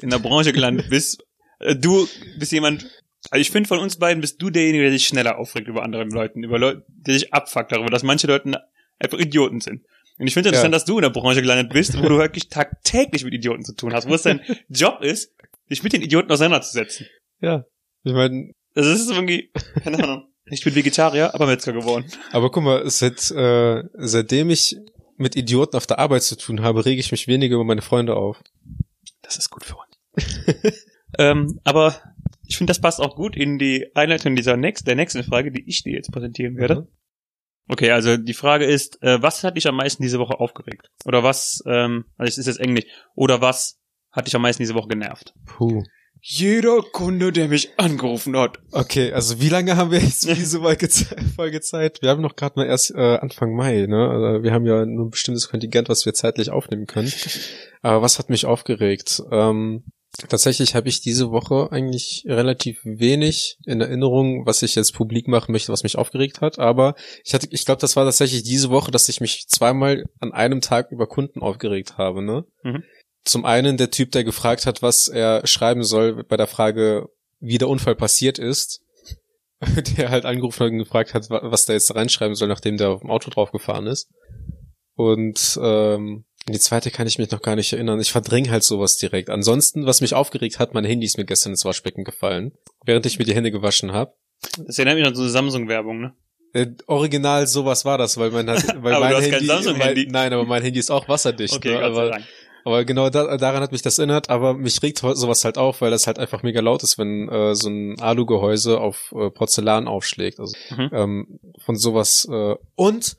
in 0.00 0.10
der 0.10 0.18
Branche 0.18 0.52
gelandet 0.52 0.88
bist. 0.90 1.24
Äh, 1.60 1.76
Du 1.76 2.08
bist 2.38 2.52
jemand, 2.52 2.82
also 3.30 3.40
ich 3.40 3.50
finde 3.50 3.68
von 3.68 3.78
uns 3.78 3.96
beiden 3.96 4.20
bist 4.20 4.40
du 4.40 4.50
derjenige, 4.50 4.84
der 4.84 4.92
sich 4.92 5.06
schneller 5.06 5.38
aufregt 5.38 5.68
über 5.68 5.82
andere 5.82 6.04
Leuten, 6.04 6.42
über 6.44 6.58
Leute, 6.58 6.84
der 6.88 7.14
sich 7.14 7.32
abfuckt 7.34 7.72
darüber, 7.72 7.90
dass 7.90 8.02
manche 8.02 8.26
Leute 8.26 8.60
einfach 8.98 9.18
Idioten 9.18 9.60
sind. 9.60 9.84
Und 10.18 10.26
ich 10.26 10.34
finde 10.34 10.48
es 10.48 10.52
interessant, 10.56 10.72
Ja. 10.72 10.76
dass 10.78 10.84
du 10.84 10.98
in 10.98 11.02
der 11.02 11.10
Branche 11.10 11.40
gelandet 11.42 11.72
bist, 11.72 11.96
wo 12.02 12.08
du 12.08 12.18
wirklich 12.18 12.48
tagtäglich 12.48 13.24
mit 13.24 13.34
Idioten 13.34 13.64
zu 13.64 13.74
tun 13.74 13.92
hast, 13.94 14.08
wo 14.08 14.14
es 14.14 14.22
dein 14.22 14.40
Job 14.68 15.00
ist, 15.02 15.32
dich 15.70 15.82
mit 15.82 15.92
den 15.92 16.02
Idioten 16.02 16.30
auseinanderzusetzen. 16.30 17.06
ja. 17.40 17.64
Ich 18.04 18.12
meine, 18.12 18.52
Das 18.74 18.86
ist 18.86 19.10
irgendwie, 19.10 19.50
keine 19.82 19.98
Ahnung. 20.04 20.28
Ich 20.50 20.64
bin 20.64 20.74
Vegetarier, 20.74 21.34
aber 21.34 21.46
Metzger 21.46 21.72
geworden. 21.74 22.06
aber 22.32 22.50
guck 22.50 22.62
mal, 22.62 22.88
seit, 22.88 23.30
äh, 23.32 23.82
seitdem 23.94 24.48
ich 24.50 24.76
mit 25.16 25.36
Idioten 25.36 25.76
auf 25.76 25.86
der 25.86 25.98
Arbeit 25.98 26.22
zu 26.22 26.36
tun 26.38 26.62
habe, 26.62 26.86
rege 26.86 27.00
ich 27.00 27.10
mich 27.10 27.26
weniger 27.28 27.56
über 27.56 27.64
meine 27.64 27.82
Freunde 27.82 28.14
auf. 28.16 28.40
Das 29.22 29.36
ist 29.36 29.50
gut 29.50 29.64
für 29.64 29.74
uns. 29.74 29.87
ähm, 31.18 31.60
aber 31.64 32.00
ich 32.46 32.56
finde, 32.56 32.70
das 32.70 32.80
passt 32.80 33.00
auch 33.00 33.14
gut 33.14 33.36
in 33.36 33.58
die 33.58 33.86
Einleitung 33.94 34.34
dieser 34.34 34.56
nächsten, 34.56 34.86
der 34.86 34.96
nächsten 34.96 35.22
Frage, 35.22 35.52
die 35.52 35.64
ich 35.66 35.82
dir 35.82 35.92
jetzt 35.92 36.10
präsentieren 36.10 36.56
werde. 36.56 36.82
Mhm. 36.82 36.88
Okay, 37.68 37.90
also 37.90 38.16
die 38.16 38.34
Frage 38.34 38.64
ist, 38.64 39.02
äh, 39.02 39.20
was 39.20 39.44
hat 39.44 39.56
dich 39.56 39.66
am 39.66 39.76
meisten 39.76 40.02
diese 40.02 40.18
Woche 40.18 40.40
aufgeregt? 40.40 40.90
Oder 41.04 41.22
was, 41.22 41.62
ähm, 41.66 42.06
also 42.16 42.28
es 42.30 42.38
ist 42.38 42.46
jetzt 42.46 42.60
Englisch, 42.60 42.86
oder 43.14 43.42
was 43.42 43.78
hat 44.10 44.26
dich 44.26 44.34
am 44.34 44.42
meisten 44.42 44.62
diese 44.62 44.74
Woche 44.74 44.88
genervt? 44.88 45.34
Puh. 45.44 45.84
Jeder 46.20 46.82
Kunde, 46.82 47.30
der 47.30 47.46
mich 47.48 47.78
angerufen 47.78 48.36
hat. 48.36 48.58
Okay, 48.72 49.12
also 49.12 49.40
wie 49.40 49.50
lange 49.50 49.76
haben 49.76 49.90
wir 49.90 50.00
jetzt 50.00 50.26
für 50.28 50.34
diese 50.34 50.60
Folge 51.36 51.60
Zeit? 51.60 52.02
Wir 52.02 52.10
haben 52.10 52.22
noch 52.22 52.34
gerade 52.34 52.58
mal 52.58 52.66
erst 52.66 52.90
äh, 52.94 53.18
Anfang 53.18 53.54
Mai, 53.54 53.86
ne? 53.86 54.08
Also 54.08 54.42
wir 54.42 54.52
haben 54.52 54.66
ja 54.66 54.84
nur 54.84 55.06
ein 55.06 55.10
bestimmtes 55.10 55.48
Kontingent, 55.48 55.88
was 55.88 56.06
wir 56.06 56.14
zeitlich 56.14 56.50
aufnehmen 56.50 56.86
können. 56.86 57.12
Aber 57.82 58.02
was 58.02 58.18
hat 58.18 58.30
mich 58.30 58.46
aufgeregt? 58.46 59.22
Ähm, 59.30 59.84
tatsächlich 60.28 60.74
habe 60.74 60.88
ich 60.88 61.00
diese 61.00 61.30
Woche 61.30 61.68
eigentlich 61.70 62.24
relativ 62.26 62.80
wenig 62.84 63.56
in 63.64 63.80
Erinnerung, 63.80 64.46
was 64.46 64.62
ich 64.62 64.74
jetzt 64.74 64.94
publik 64.94 65.28
machen 65.28 65.52
möchte, 65.52 65.72
was 65.72 65.82
mich 65.82 65.96
aufgeregt 65.96 66.40
hat. 66.40 66.58
Aber 66.58 66.94
ich 67.24 67.34
hatte, 67.34 67.46
ich 67.50 67.64
glaube, 67.64 67.80
das 67.80 67.94
war 67.96 68.04
tatsächlich 68.04 68.42
diese 68.42 68.70
Woche, 68.70 68.90
dass 68.90 69.08
ich 69.08 69.20
mich 69.20 69.46
zweimal 69.48 70.04
an 70.20 70.32
einem 70.32 70.60
Tag 70.60 70.90
über 70.90 71.06
Kunden 71.06 71.40
aufgeregt 71.40 71.98
habe, 71.98 72.22
ne? 72.22 72.44
Mhm. 72.62 72.82
Zum 73.24 73.44
einen 73.44 73.76
der 73.76 73.90
Typ, 73.90 74.10
der 74.12 74.24
gefragt 74.24 74.64
hat, 74.66 74.80
was 74.82 75.08
er 75.08 75.46
schreiben 75.46 75.84
soll 75.84 76.24
bei 76.24 76.36
der 76.36 76.46
Frage, 76.46 77.08
wie 77.40 77.58
der 77.58 77.68
Unfall 77.68 77.94
passiert 77.94 78.38
ist. 78.38 78.80
Der 79.96 80.10
halt 80.10 80.24
angerufen 80.24 80.60
hat 80.60 80.70
und 80.70 80.78
gefragt 80.78 81.14
hat, 81.14 81.30
wa- 81.30 81.40
was 81.42 81.64
der 81.64 81.74
jetzt 81.74 81.92
reinschreiben 81.92 82.36
soll, 82.36 82.46
nachdem 82.46 82.76
der 82.76 82.90
auf 82.90 83.00
dem 83.00 83.10
Auto 83.10 83.28
draufgefahren 83.28 83.88
ist. 83.88 84.08
Und 84.94 85.58
ähm, 85.60 86.24
die 86.52 86.60
zweite 86.60 86.90
kann 86.90 87.06
ich 87.06 87.18
mich 87.18 87.30
noch 87.30 87.42
gar 87.42 87.56
nicht 87.56 87.72
erinnern. 87.72 88.00
Ich 88.00 88.12
verdränge 88.12 88.50
halt 88.50 88.62
sowas 88.64 88.96
direkt. 88.96 89.30
Ansonsten, 89.30 89.86
was 89.86 90.00
mich 90.00 90.14
aufgeregt 90.14 90.58
hat, 90.58 90.74
mein 90.74 90.84
Handy 90.84 91.06
ist 91.06 91.18
mir 91.18 91.24
gestern 91.24 91.52
ins 91.52 91.64
Waschbecken 91.64 92.04
gefallen, 92.04 92.52
während 92.84 93.06
ich 93.06 93.18
mir 93.18 93.24
die 93.24 93.34
Hände 93.34 93.50
gewaschen 93.50 93.92
habe. 93.92 94.12
Das 94.66 94.78
erinnert 94.78 94.98
mich 94.98 95.06
an 95.06 95.14
so 95.14 95.22
eine 95.22 95.30
Samsung-Werbung, 95.30 96.00
ne? 96.00 96.14
Äh, 96.54 96.68
original 96.86 97.46
sowas 97.46 97.84
war 97.84 97.98
das, 97.98 98.16
weil 98.16 98.30
man 98.30 98.48
hat, 98.48 98.64
weil 98.82 98.94
Aber 98.94 99.04
mein 99.04 99.10
du 99.10 99.16
hast 99.16 99.24
kein 99.24 99.32
Handy, 99.32 99.46
Samsung-Handy. 99.46 100.04
weil, 100.06 100.12
nein, 100.12 100.32
aber 100.32 100.44
mein 100.46 100.62
Handy 100.62 100.78
ist 100.78 100.90
auch 100.90 101.08
wasserdicht. 101.08 101.54
Okay, 101.54 101.72
ne? 101.78 101.84
Aber. 101.84 102.18
Aber 102.64 102.84
genau 102.84 103.08
da, 103.08 103.36
daran 103.38 103.62
hat 103.62 103.72
mich 103.72 103.80
das 103.82 103.98
erinnert, 103.98 104.28
aber 104.28 104.52
mich 104.52 104.82
regt 104.82 104.98
sowas 104.98 105.44
halt 105.44 105.56
auf, 105.56 105.80
weil 105.80 105.90
das 105.90 106.06
halt 106.06 106.18
einfach 106.18 106.42
mega 106.42 106.60
laut 106.60 106.82
ist, 106.82 106.98
wenn 106.98 107.26
äh, 107.28 107.54
so 107.54 107.70
ein 107.70 107.98
Alugehäuse 107.98 108.78
auf 108.78 109.14
äh, 109.16 109.30
Porzellan 109.30 109.88
aufschlägt. 109.88 110.38
Also 110.38 110.54
Mhm. 110.76 110.90
ähm, 110.92 111.40
von 111.64 111.76
sowas 111.76 112.28
äh, 112.30 112.56
und 112.74 113.16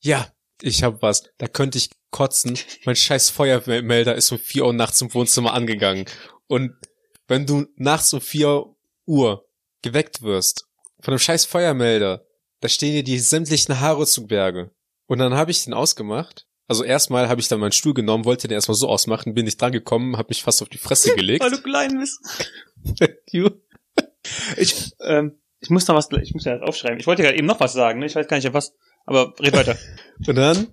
ja, 0.00 0.26
ich 0.62 0.82
hab 0.82 1.02
was. 1.02 1.24
Da 1.38 1.46
könnte 1.46 1.78
ich 1.78 1.90
kotzen. 2.10 2.58
Mein 2.84 2.96
scheiß 2.96 3.30
Feuermelder 3.30 4.14
ist 4.14 4.30
um 4.32 4.38
4 4.38 4.64
Uhr 4.64 4.72
nachts 4.72 5.00
im 5.00 5.12
Wohnzimmer 5.12 5.52
angegangen. 5.52 6.06
Und 6.46 6.72
wenn 7.26 7.46
du 7.46 7.66
nachts 7.76 8.12
um 8.12 8.20
4 8.20 8.64
Uhr 9.06 9.48
geweckt 9.82 10.22
wirst 10.22 10.66
von 11.00 11.12
einem 11.12 11.18
scheiß 11.18 11.44
Feuermelder, 11.44 12.24
da 12.60 12.68
stehen 12.68 12.92
dir 12.92 13.04
die 13.04 13.18
sämtlichen 13.18 13.80
Haare 13.80 14.06
zu 14.06 14.26
Berge. 14.26 14.70
Und 15.06 15.18
dann 15.18 15.34
habe 15.34 15.50
ich 15.50 15.64
den 15.64 15.74
ausgemacht. 15.74 16.46
Also 16.66 16.82
erstmal 16.82 17.28
habe 17.28 17.40
ich 17.40 17.48
dann 17.48 17.60
meinen 17.60 17.72
Stuhl 17.72 17.92
genommen, 17.92 18.24
wollte 18.24 18.48
den 18.48 18.54
erstmal 18.54 18.76
so 18.76 18.88
ausmachen, 18.88 19.34
bin 19.34 19.44
nicht 19.44 19.60
dran 19.60 19.72
gekommen, 19.72 20.16
habe 20.16 20.28
mich 20.30 20.42
fast 20.42 20.62
auf 20.62 20.70
die 20.70 20.78
Fresse 20.78 21.14
gelegt. 21.16 21.44
Weil 21.44 21.50
du 21.50 21.62
klein 21.62 21.98
bist. 21.98 22.20
Ich, 24.56 24.92
ähm, 25.00 25.38
ich 25.60 25.68
muss 25.68 25.86
noch 25.86 25.94
was, 25.94 26.08
ich 26.22 26.32
muss 26.32 26.44
ja 26.44 26.56
das 26.56 26.66
aufschreiben. 26.66 26.98
Ich 26.98 27.06
wollte 27.06 27.22
ja 27.22 27.32
eben 27.32 27.46
noch 27.46 27.60
was 27.60 27.74
sagen, 27.74 27.98
ne? 27.98 28.06
Ich 28.06 28.14
weiß 28.14 28.26
gar 28.28 28.38
nicht 28.38 28.52
was, 28.54 28.74
aber 29.04 29.34
red 29.40 29.54
weiter. 29.54 29.76
Und 30.26 30.36
dann 30.36 30.68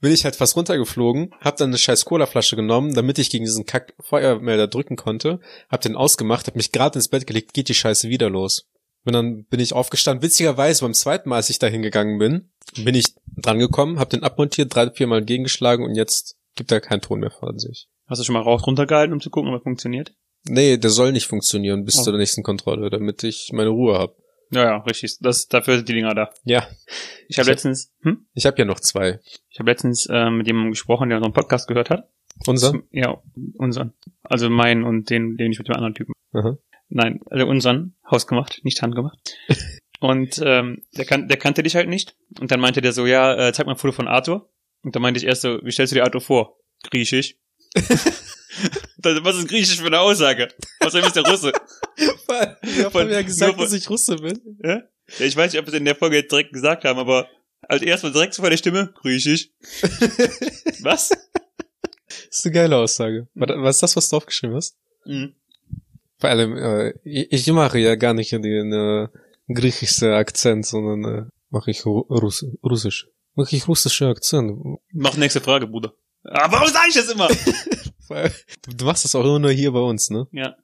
bin 0.00 0.12
ich 0.12 0.24
halt 0.24 0.36
fast 0.36 0.56
runtergeflogen, 0.56 1.32
hab 1.40 1.56
dann 1.56 1.70
eine 1.70 1.78
scheiß 1.78 2.04
Colaflasche 2.04 2.54
genommen, 2.56 2.94
damit 2.94 3.18
ich 3.18 3.30
gegen 3.30 3.44
diesen 3.44 3.66
Kack 3.66 3.94
Feuermelder 4.00 4.68
drücken 4.68 4.96
konnte, 4.96 5.40
hab 5.68 5.80
den 5.80 5.96
ausgemacht, 5.96 6.46
hab 6.46 6.56
mich 6.56 6.72
gerade 6.72 6.98
ins 6.98 7.08
Bett 7.08 7.26
gelegt, 7.26 7.54
geht 7.54 7.68
die 7.68 7.74
Scheiße 7.74 8.08
wieder 8.08 8.28
los. 8.30 8.66
Und 9.04 9.12
dann 9.12 9.44
bin 9.44 9.60
ich 9.60 9.72
aufgestanden. 9.72 10.22
Witzigerweise 10.22 10.82
beim 10.84 10.94
zweiten 10.94 11.28
Mal, 11.28 11.36
als 11.36 11.50
ich 11.50 11.58
da 11.58 11.68
hingegangen 11.68 12.18
bin, 12.18 12.50
bin 12.76 12.94
ich 12.94 13.14
dran 13.36 13.58
gekommen, 13.58 13.98
hab 13.98 14.10
den 14.10 14.22
abmontiert, 14.24 14.74
drei, 14.74 14.90
vier 14.90 15.06
Mal 15.06 15.24
gegengeschlagen 15.24 15.84
und 15.84 15.94
jetzt 15.94 16.36
gibt 16.56 16.72
er 16.72 16.80
keinen 16.80 17.00
Ton 17.02 17.20
mehr 17.20 17.30
von 17.30 17.58
sich. 17.58 17.88
Hast 18.06 18.20
du 18.20 18.24
schon 18.24 18.34
mal 18.34 18.42
raus 18.42 18.66
runtergehalten, 18.66 19.12
um 19.12 19.20
zu 19.20 19.30
gucken, 19.30 19.50
ob 19.52 19.60
er 19.60 19.62
funktioniert? 19.62 20.12
Nee, 20.48 20.76
der 20.76 20.90
soll 20.90 21.12
nicht 21.12 21.26
funktionionieren 21.26 21.84
bis 21.84 21.98
Oh. 21.98 22.02
zur 22.02 22.16
nächsten 22.16 22.42
Kontrolle, 22.42 22.90
damit 22.90 23.22
ich 23.24 23.50
meine 23.52 23.70
Ruhe 23.70 23.98
hab. 23.98 24.16
Ja, 24.50 24.64
ja, 24.64 24.76
richtig. 24.78 25.18
Das, 25.20 25.48
dafür 25.48 25.76
sind 25.76 25.88
die 25.88 25.94
Dinger 25.94 26.14
da. 26.14 26.30
Ja, 26.44 26.66
Ich 27.28 27.38
habe 27.38 27.50
letztens, 27.50 27.92
hm? 28.02 28.26
ich 28.34 28.46
habe 28.46 28.58
ja 28.58 28.64
noch 28.64 28.80
zwei. 28.80 29.20
Ich 29.50 29.58
habe 29.58 29.70
letztens 29.70 30.06
äh, 30.06 30.30
mit 30.30 30.46
jemandem 30.46 30.72
gesprochen, 30.72 31.08
der 31.08 31.18
unseren 31.18 31.32
Podcast 31.32 31.68
gehört 31.68 31.90
hat. 31.90 32.08
Unser? 32.46 32.74
Ja, 32.90 33.22
unseren. 33.56 33.94
Also 34.22 34.50
meinen 34.50 34.84
und 34.84 35.10
den, 35.10 35.36
den 35.36 35.52
ich 35.52 35.58
mit 35.58 35.68
dem 35.68 35.74
anderen 35.74 35.94
Typen. 35.94 36.12
Aha. 36.32 36.58
Nein, 36.88 37.20
also 37.30 37.46
unseren 37.46 37.96
hausgemacht, 38.08 38.60
nicht 38.62 38.80
handgemacht. 38.82 39.18
Und 39.98 40.40
ähm, 40.44 40.82
der, 40.96 41.06
kan 41.06 41.26
der 41.26 41.38
kannte 41.38 41.62
dich 41.62 41.74
halt 41.74 41.88
nicht. 41.88 42.16
Und 42.38 42.50
dann 42.50 42.60
meinte 42.60 42.82
der 42.82 42.92
so, 42.92 43.06
ja, 43.06 43.34
äh, 43.34 43.52
zeig 43.54 43.64
mal 43.64 43.72
ein 43.72 43.78
Foto 43.78 43.92
von 43.92 44.08
Arthur. 44.08 44.50
Und 44.82 44.94
dann 44.94 45.00
meinte 45.00 45.18
ich 45.18 45.26
erst 45.26 45.40
so, 45.40 45.58
wie 45.62 45.72
stellst 45.72 45.92
du 45.92 45.94
dir 45.94 46.04
Arthur 46.04 46.20
vor? 46.20 46.58
Griechisch. 46.82 47.36
Was 48.98 49.36
ist 49.36 49.48
Griechisch 49.48 49.78
für 49.80 49.86
eine 49.86 50.00
Aussage? 50.00 50.48
Was 50.80 50.94
ist 50.94 51.16
der 51.16 51.24
Russe? 51.24 51.52
Ich 52.62 52.82
Von- 52.92 53.10
ja 53.10 53.22
gesagt, 53.22 53.54
von- 53.54 53.64
dass 53.64 53.72
ich 53.72 53.88
Russe 53.88 54.16
bin. 54.16 54.38
Ja? 54.62 54.82
ja, 55.18 55.26
ich 55.26 55.34
weiß 55.36 55.52
nicht, 55.52 55.60
ob 55.60 55.66
wir 55.66 55.72
es 55.72 55.78
in 55.78 55.84
der 55.84 55.94
Folge 55.94 56.22
direkt 56.22 56.52
gesagt 56.52 56.84
haben, 56.84 56.98
aber 56.98 57.28
als 57.62 57.82
erstes 57.82 58.12
direkt 58.12 58.34
so 58.34 58.42
vor 58.42 58.50
der 58.50 58.56
Stimme, 58.58 58.92
Griechisch. 59.00 59.48
Was? 60.82 61.08
Das 61.08 62.28
ist 62.30 62.44
eine 62.46 62.54
geile 62.54 62.76
Aussage. 62.76 63.28
Was 63.34 63.76
ist 63.76 63.82
das, 63.82 63.96
was 63.96 64.08
du 64.10 64.16
aufgeschrieben 64.16 64.56
hast? 64.56 64.76
Mhm. 65.04 65.34
Vor 66.18 66.30
allem, 66.30 66.56
äh, 66.56 66.92
ich 67.04 67.46
mache 67.52 67.78
ja 67.78 67.94
gar 67.94 68.14
nicht 68.14 68.32
den 68.32 68.72
äh, 68.72 69.08
griechischen 69.52 70.12
Akzent, 70.12 70.66
sondern 70.66 71.04
äh, 71.04 71.30
mache 71.50 71.70
ich 71.70 71.84
Ru 71.86 72.00
Russ 72.00 72.44
Russisch. 72.62 73.08
Mache 73.34 73.56
ich 73.56 73.68
russischen 73.68 74.08
Akzent. 74.08 74.58
Mach 74.92 75.16
nächste 75.16 75.40
Frage, 75.40 75.66
Bruder. 75.66 75.92
Aber 76.30 76.52
warum 76.56 76.68
sage 76.68 76.88
ich 76.88 76.94
das 76.94 77.08
immer? 77.10 77.28
Du 78.76 78.84
machst 78.84 79.04
das 79.04 79.16
auch 79.16 79.24
nur 79.24 79.50
hier 79.50 79.72
bei 79.72 79.80
uns, 79.80 80.10
ne? 80.10 80.28
ja. 80.30 80.54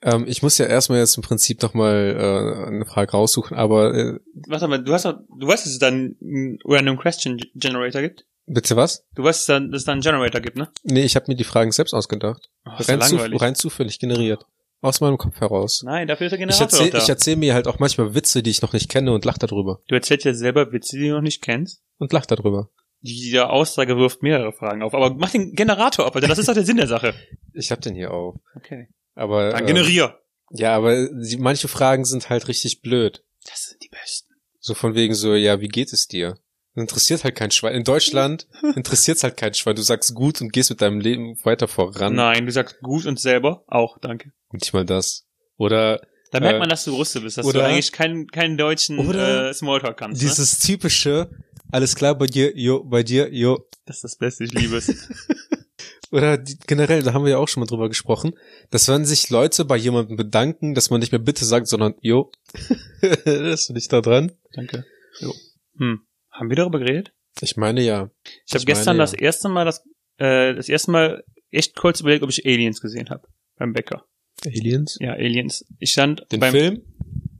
Ähm, 0.00 0.24
ich 0.26 0.42
muss 0.42 0.58
ja 0.58 0.66
erstmal 0.66 0.98
jetzt 0.98 1.16
im 1.16 1.22
Prinzip 1.22 1.62
nochmal 1.62 2.16
äh, 2.18 2.66
eine 2.68 2.84
Frage 2.86 3.12
raussuchen, 3.12 3.56
aber 3.56 3.94
äh, 3.94 4.18
Warte 4.48 4.68
mal, 4.68 4.82
du 4.82 4.92
hast 4.92 5.04
doch, 5.04 5.18
du 5.38 5.46
weißt, 5.46 5.64
dass 5.64 5.72
es 5.72 5.78
dann 5.78 6.16
einen 6.22 6.58
Random 6.64 6.98
Question 6.98 7.38
Generator 7.54 8.02
gibt? 8.02 8.26
bitte 8.46 8.76
was? 8.76 9.06
Du 9.14 9.22
weißt, 9.24 9.48
dass 9.48 9.62
es 9.72 9.84
dann 9.84 9.92
einen 9.94 10.00
Generator 10.02 10.40
gibt, 10.40 10.56
ne? 10.56 10.70
Nee, 10.82 11.04
ich 11.04 11.16
habe 11.16 11.26
mir 11.28 11.36
die 11.36 11.44
Fragen 11.44 11.72
selbst 11.72 11.94
ausgedacht. 11.94 12.50
Oh, 12.66 12.70
rein, 12.78 13.00
zu, 13.00 13.16
rein 13.16 13.54
zufällig 13.54 13.98
generiert. 13.98 14.44
Aus 14.82 15.00
meinem 15.00 15.16
Kopf 15.16 15.40
heraus. 15.40 15.82
Nein, 15.84 16.06
dafür 16.08 16.26
ist 16.26 16.32
der 16.32 16.38
Ich 16.38 16.46
Generator 16.46 16.66
erzähle 16.66 16.90
doch 16.90 16.98
da. 16.98 17.02
ich 17.04 17.08
erzähl 17.08 17.36
mir 17.36 17.54
halt 17.54 17.66
auch 17.66 17.78
manchmal 17.78 18.14
Witze, 18.14 18.42
die 18.42 18.50
ich 18.50 18.60
noch 18.60 18.74
nicht 18.74 18.90
kenne 18.90 19.12
und 19.12 19.24
lach 19.24 19.38
darüber. 19.38 19.80
du 19.88 19.94
erzählst 19.94 20.26
ja 20.26 20.34
selber 20.34 20.72
Witze, 20.72 20.98
die 20.98 21.08
du 21.08 21.14
noch 21.14 21.22
nicht 21.22 21.40
kennst. 21.42 21.82
Und 21.98 22.12
lach 22.12 22.26
darüber. 22.26 22.68
Die 23.06 23.38
Aussage 23.38 23.98
wirft 23.98 24.22
mehrere 24.22 24.52
Fragen 24.52 24.82
auf. 24.82 24.94
Aber 24.94 25.12
mach 25.14 25.30
den 25.30 25.52
Generator 25.52 26.06
ab, 26.06 26.14
Alter. 26.16 26.26
Das 26.28 26.38
ist 26.38 26.48
doch 26.48 26.54
der 26.54 26.64
Sinn 26.64 26.78
der 26.78 26.86
Sache. 26.88 27.14
Ich 27.56 27.70
hab 27.70 27.80
den 27.82 27.94
hier 27.94 28.10
auf. 28.10 28.34
Okay. 28.56 28.88
Aber 29.14 29.50
Dann 29.52 29.62
äh, 29.62 29.66
generier. 29.66 30.18
ja, 30.50 30.74
aber 30.74 31.06
die, 31.08 31.36
manche 31.36 31.68
Fragen 31.68 32.04
sind 32.04 32.28
halt 32.30 32.48
richtig 32.48 32.80
blöd. 32.80 33.22
Das 33.48 33.66
sind 33.68 33.80
die 33.84 33.88
besten. 33.90 34.32
So 34.58 34.74
von 34.74 34.96
wegen 34.96 35.14
so, 35.14 35.34
ja, 35.36 35.60
wie 35.60 35.68
geht 35.68 35.92
es 35.92 36.08
dir? 36.08 36.36
Interessiert 36.74 37.22
halt 37.22 37.36
kein 37.36 37.52
Schwein. 37.52 37.74
In 37.76 37.84
Deutschland 37.84 38.48
interessiert's 38.74 39.22
halt 39.22 39.36
kein 39.36 39.54
Schwein. 39.54 39.76
Du 39.76 39.82
sagst 39.82 40.14
gut 40.14 40.40
und 40.40 40.52
gehst 40.52 40.70
mit 40.70 40.80
deinem 40.82 40.98
Leben 40.98 41.36
weiter 41.44 41.68
voran. 41.68 42.14
Nein, 42.16 42.46
du 42.46 42.50
sagst 42.50 42.80
gut 42.80 43.06
und 43.06 43.20
selber 43.20 43.62
auch, 43.68 43.98
danke. 43.98 44.32
Nicht 44.50 44.72
mal 44.72 44.84
das. 44.84 45.24
Oder 45.56 46.00
Da 46.32 46.40
merkt 46.40 46.56
Äh, 46.56 46.58
man, 46.58 46.68
dass 46.70 46.84
du 46.84 46.94
Russe 46.96 47.20
bist, 47.20 47.38
dass 47.38 47.46
oder- 47.46 47.60
du 47.60 47.66
eigentlich 47.66 47.92
keinen, 47.92 48.26
keinen 48.26 48.56
deutschen 48.58 48.98
äh, 49.14 49.54
Smalltalk 49.54 49.96
kannst. 49.96 50.20
ne? 50.20 50.28
dieses 50.28 50.58
typische, 50.58 51.30
alles 51.70 51.96
klar 51.96 52.16
bei 52.16 52.26
dir, 52.26 52.56
jo, 52.56 52.84
bei 52.84 53.02
dir, 53.02 53.32
jo. 53.32 53.66
Das 53.86 53.96
ist 53.96 54.04
das 54.04 54.16
Beste, 54.16 54.44
ich 54.44 54.52
liebe 54.52 54.76
es. 54.76 55.08
Oder 56.10 56.38
die, 56.38 56.56
generell, 56.66 57.02
da 57.02 57.12
haben 57.12 57.24
wir 57.24 57.32
ja 57.32 57.38
auch 57.38 57.48
schon 57.48 57.60
mal 57.60 57.66
drüber 57.66 57.88
gesprochen, 57.88 58.34
dass 58.70 58.86
wenn 58.88 59.04
sich 59.04 59.30
Leute 59.30 59.64
bei 59.64 59.76
jemandem 59.76 60.16
bedanken, 60.16 60.74
dass 60.74 60.90
man 60.90 61.00
nicht 61.00 61.10
mehr 61.10 61.18
bitte 61.18 61.44
sagt, 61.44 61.66
sondern 61.66 61.94
jo. 62.00 62.30
das 63.24 63.66
bin 63.66 63.76
ich 63.76 63.88
da 63.88 64.00
dran. 64.00 64.32
danke. 64.52 64.84
Jo. 65.18 65.32
Hm. 65.78 66.06
Haben 66.30 66.48
wir 66.50 66.56
darüber 66.56 66.78
geredet? 66.78 67.12
Ich 67.40 67.56
meine 67.56 67.82
ja. 67.82 68.10
Ich 68.46 68.54
habe 68.54 68.64
gestern 68.64 68.96
meine, 68.96 69.10
das 69.10 69.12
erste 69.12 69.48
Mal 69.48 69.64
das 69.64 69.84
äh, 70.18 70.54
das 70.54 70.68
erste 70.68 70.92
Mal 70.92 71.24
echt 71.50 71.74
kurz 71.74 72.00
überlegt, 72.00 72.22
ob 72.22 72.30
ich 72.30 72.46
Aliens 72.46 72.80
gesehen 72.80 73.10
habe 73.10 73.26
beim 73.56 73.72
Bäcker. 73.72 74.04
Aliens? 74.44 74.96
Ja, 75.00 75.12
Aliens. 75.14 75.64
Ich 75.78 75.92
stand 75.92 76.26
Den 76.30 76.40
beim 76.40 76.52
Film? 76.52 76.82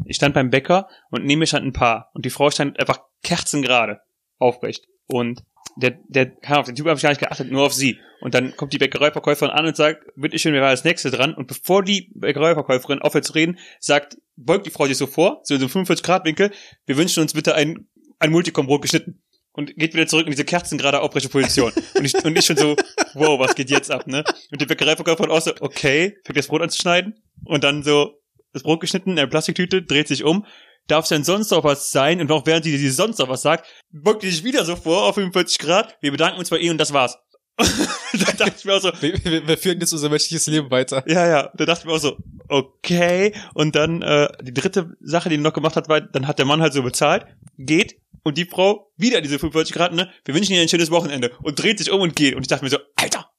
ich 0.06 0.16
stand 0.16 0.34
beim 0.34 0.50
Bäcker 0.50 0.88
und 1.10 1.24
neben 1.24 1.38
mir 1.38 1.46
stand 1.46 1.66
ein 1.66 1.72
Paar 1.72 2.10
und 2.14 2.24
die 2.24 2.30
Frau 2.30 2.50
stand 2.50 2.78
einfach 2.80 3.00
kerzengerade 3.22 4.00
aufrecht 4.44 4.86
und 5.06 5.42
der 5.76 5.98
der 6.08 6.26
keine 6.26 6.56
Ahnung, 6.58 6.66
der 6.66 6.74
Typ 6.74 6.86
habe 6.86 6.96
ich 6.96 7.02
gar 7.02 7.10
nicht 7.10 7.20
geachtet, 7.20 7.50
nur 7.50 7.64
auf 7.64 7.74
sie 7.74 7.98
und 8.20 8.34
dann 8.34 8.56
kommt 8.56 8.72
die 8.72 8.78
Bäckereiverkäuferin 8.78 9.50
an 9.50 9.66
und 9.66 9.76
sagt, 9.76 10.04
bitte 10.14 10.38
schön, 10.38 10.54
wer 10.54 10.62
war 10.62 10.70
das 10.70 10.84
nächste 10.84 11.10
dran 11.10 11.34
und 11.34 11.48
bevor 11.48 11.82
die 11.82 12.10
Bäckereiverkäuferin 12.14 13.00
aufhört 13.00 13.24
zu 13.24 13.32
reden, 13.32 13.58
sagt 13.80 14.18
beugt 14.36 14.66
die 14.66 14.70
Frau 14.70 14.86
sich 14.86 14.96
so 14.96 15.06
vor, 15.06 15.40
so 15.42 15.54
in 15.54 15.60
so 15.60 15.66
einem 15.66 15.70
45 15.70 16.04
Grad 16.04 16.24
Winkel, 16.24 16.50
wir 16.86 16.96
wünschen 16.96 17.20
uns 17.22 17.32
bitte 17.32 17.54
ein 17.54 17.86
ein 18.18 18.30
Multicom-Brot 18.30 18.82
geschnitten 18.82 19.20
und 19.52 19.76
geht 19.76 19.94
wieder 19.94 20.06
zurück 20.06 20.26
in 20.26 20.32
diese 20.32 20.44
kerzengerade 20.44 21.00
aufrechte 21.00 21.28
Position. 21.28 21.72
Und 21.94 22.04
ich, 22.04 22.14
und 22.24 22.36
ich 22.36 22.44
schon 22.44 22.56
so, 22.56 22.76
wow, 23.14 23.38
was 23.38 23.54
geht 23.54 23.70
jetzt 23.70 23.90
ab, 23.90 24.06
ne? 24.06 24.24
Und 24.50 24.60
die 24.60 24.66
Bäckereiverkäuferin 24.66 25.30
auch 25.30 25.40
so, 25.40 25.52
okay, 25.60 26.16
fängt 26.24 26.36
das 26.36 26.48
Brot 26.48 26.62
an 26.62 26.70
zu 26.70 26.78
schneiden 26.78 27.22
und 27.44 27.64
dann 27.64 27.82
so 27.82 28.20
das 28.52 28.62
Brot 28.62 28.80
geschnitten 28.80 29.10
in 29.10 29.18
eine 29.18 29.28
Plastiktüte, 29.28 29.82
dreht 29.82 30.08
sich 30.08 30.24
um. 30.24 30.46
Darf 30.86 31.04
es 31.04 31.08
denn 31.08 31.24
sonst 31.24 31.50
noch 31.50 31.64
was 31.64 31.90
sein? 31.90 32.20
Und 32.20 32.30
auch 32.30 32.44
während 32.46 32.64
sie 32.64 32.76
sie 32.76 32.90
sonst 32.90 33.18
noch 33.18 33.28
was 33.28 33.42
sagt, 33.42 33.66
beugt 33.90 34.22
die 34.22 34.30
sich 34.30 34.44
wieder 34.44 34.64
so 34.64 34.76
vor 34.76 35.04
auf 35.04 35.14
45 35.14 35.58
Grad. 35.58 35.96
Wir 36.00 36.10
bedanken 36.10 36.38
uns 36.38 36.50
bei 36.50 36.58
Ihnen 36.58 36.72
und 36.72 36.78
das 36.78 36.92
war's. 36.92 37.16
da 37.56 38.32
dachte 38.36 38.54
ich 38.58 38.64
mir 38.64 38.74
auch 38.74 38.80
so, 38.80 38.90
Wir, 39.00 39.24
wir, 39.24 39.46
wir 39.46 39.56
führen 39.56 39.78
jetzt 39.78 39.92
unser 39.92 40.08
menschliches 40.08 40.46
Leben 40.48 40.70
weiter. 40.70 41.04
ja, 41.06 41.26
ja, 41.26 41.50
da 41.54 41.64
dachte 41.64 41.82
ich 41.82 41.86
mir 41.86 41.92
auch 41.92 42.00
so, 42.00 42.16
okay. 42.48 43.32
Und 43.54 43.76
dann 43.76 44.02
äh, 44.02 44.28
die 44.42 44.52
dritte 44.52 44.96
Sache, 45.00 45.28
die 45.28 45.36
er 45.36 45.40
noch 45.40 45.52
gemacht 45.52 45.76
hat, 45.76 45.88
war, 45.88 46.00
dann 46.00 46.26
hat 46.26 46.38
der 46.38 46.46
Mann 46.46 46.60
halt 46.60 46.72
so 46.72 46.82
bezahlt, 46.82 47.26
geht 47.56 47.96
und 48.24 48.38
die 48.38 48.44
Frau 48.46 48.90
wieder 48.96 49.20
diese 49.20 49.38
45 49.38 49.74
Grad, 49.74 49.92
ne? 49.92 50.10
Wir 50.24 50.34
wünschen 50.34 50.52
Ihnen 50.52 50.62
ein 50.62 50.68
schönes 50.68 50.90
Wochenende 50.90 51.30
und 51.42 51.62
dreht 51.62 51.78
sich 51.78 51.90
um 51.92 52.00
und 52.00 52.16
geht. 52.16 52.34
Und 52.34 52.42
ich 52.42 52.48
dachte 52.48 52.64
mir 52.64 52.70
so, 52.70 52.78
Alter, 52.96 53.30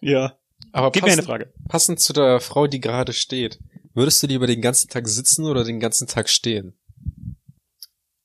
ja, 0.00 0.38
Aber 0.72 0.90
gib 0.90 1.02
mir 1.02 1.08
eine 1.12 1.16
passend, 1.22 1.26
Frage. 1.26 1.52
passend 1.68 2.00
zu 2.00 2.12
der 2.12 2.40
Frau, 2.40 2.66
die 2.66 2.80
gerade 2.80 3.12
steht. 3.12 3.58
Würdest 3.92 4.22
du 4.22 4.26
lieber 4.28 4.46
den 4.46 4.62
ganzen 4.62 4.88
Tag 4.88 5.06
sitzen 5.08 5.44
oder 5.44 5.64
den 5.64 5.80
ganzen 5.80 6.06
Tag 6.06 6.28
stehen? 6.30 6.78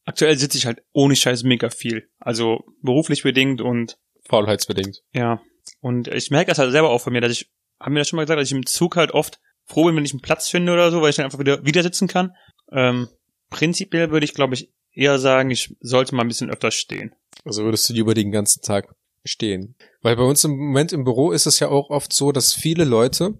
Aktuell 0.06 0.38
sitze 0.38 0.58
ich 0.58 0.66
halt 0.66 0.84
ohne 0.94 1.16
Scheiß 1.16 1.44
mega 1.44 1.70
viel. 1.70 2.08
Also 2.20 2.64
beruflich 2.82 3.24
bedingt 3.24 3.62
und 3.62 3.98
Faulheitsbedingt. 4.28 5.02
ja. 5.14 5.42
Und 5.82 6.08
ich 6.10 6.30
merke 6.30 6.50
das 6.50 6.60
halt 6.60 6.72
selber 6.72 6.92
auch 6.92 7.02
von 7.02 7.12
mir, 7.12 7.22
dass 7.22 7.32
ich, 7.32 7.50
haben 7.80 7.96
wir 7.96 8.00
das 8.00 8.10
schon 8.10 8.18
mal 8.18 8.24
gesagt, 8.24 8.40
dass 8.40 8.48
ich 8.48 8.56
im 8.56 8.68
Zug 8.68 8.96
halt 8.96 9.12
oft 9.12 9.40
froh 9.66 9.86
bin, 9.86 9.96
wenn 9.96 10.06
ich 10.06 10.14
einen 10.14 10.22
Platz 10.22 10.48
finde 10.48 10.74
oder 10.74 10.92
so, 10.92 11.02
weil 11.02 11.10
ich 11.10 11.16
dann 11.16 11.26
einfach 11.26 11.40
wieder, 11.40 11.66
wieder 11.66 11.82
sitzen 11.82 12.08
kann. 12.08 12.36
Ähm, 12.72 13.08
prinzipiell 13.50 14.12
würde 14.12 14.26
ich, 14.26 14.36
glaube 14.36 14.54
ich, 14.54 14.72
eher 14.92 15.18
sagen, 15.20 15.50
ich 15.50 15.76
sollte 15.82 16.16
mal 16.16 16.22
ein 16.22 16.28
bisschen 16.28 16.52
öfter 16.52 16.70
stehen. 16.70 17.14
Also 17.44 17.64
würdest 17.64 17.90
du 17.90 17.94
lieber 17.94 18.14
den 18.14 18.32
ganzen 18.32 18.62
Tag 18.62 18.96
stehen? 19.24 19.76
Weil 20.02 20.16
bei 20.16 20.24
uns 20.24 20.44
im 20.44 20.52
Moment 20.52 20.94
im 20.94 21.04
Büro 21.04 21.32
ist 21.32 21.48
es 21.48 21.60
ja 21.60 21.70
auch 21.70 21.90
oft 21.90 22.14
so, 22.14 22.32
dass 22.32 22.54
viele 22.54 22.86
Leute 22.86 23.38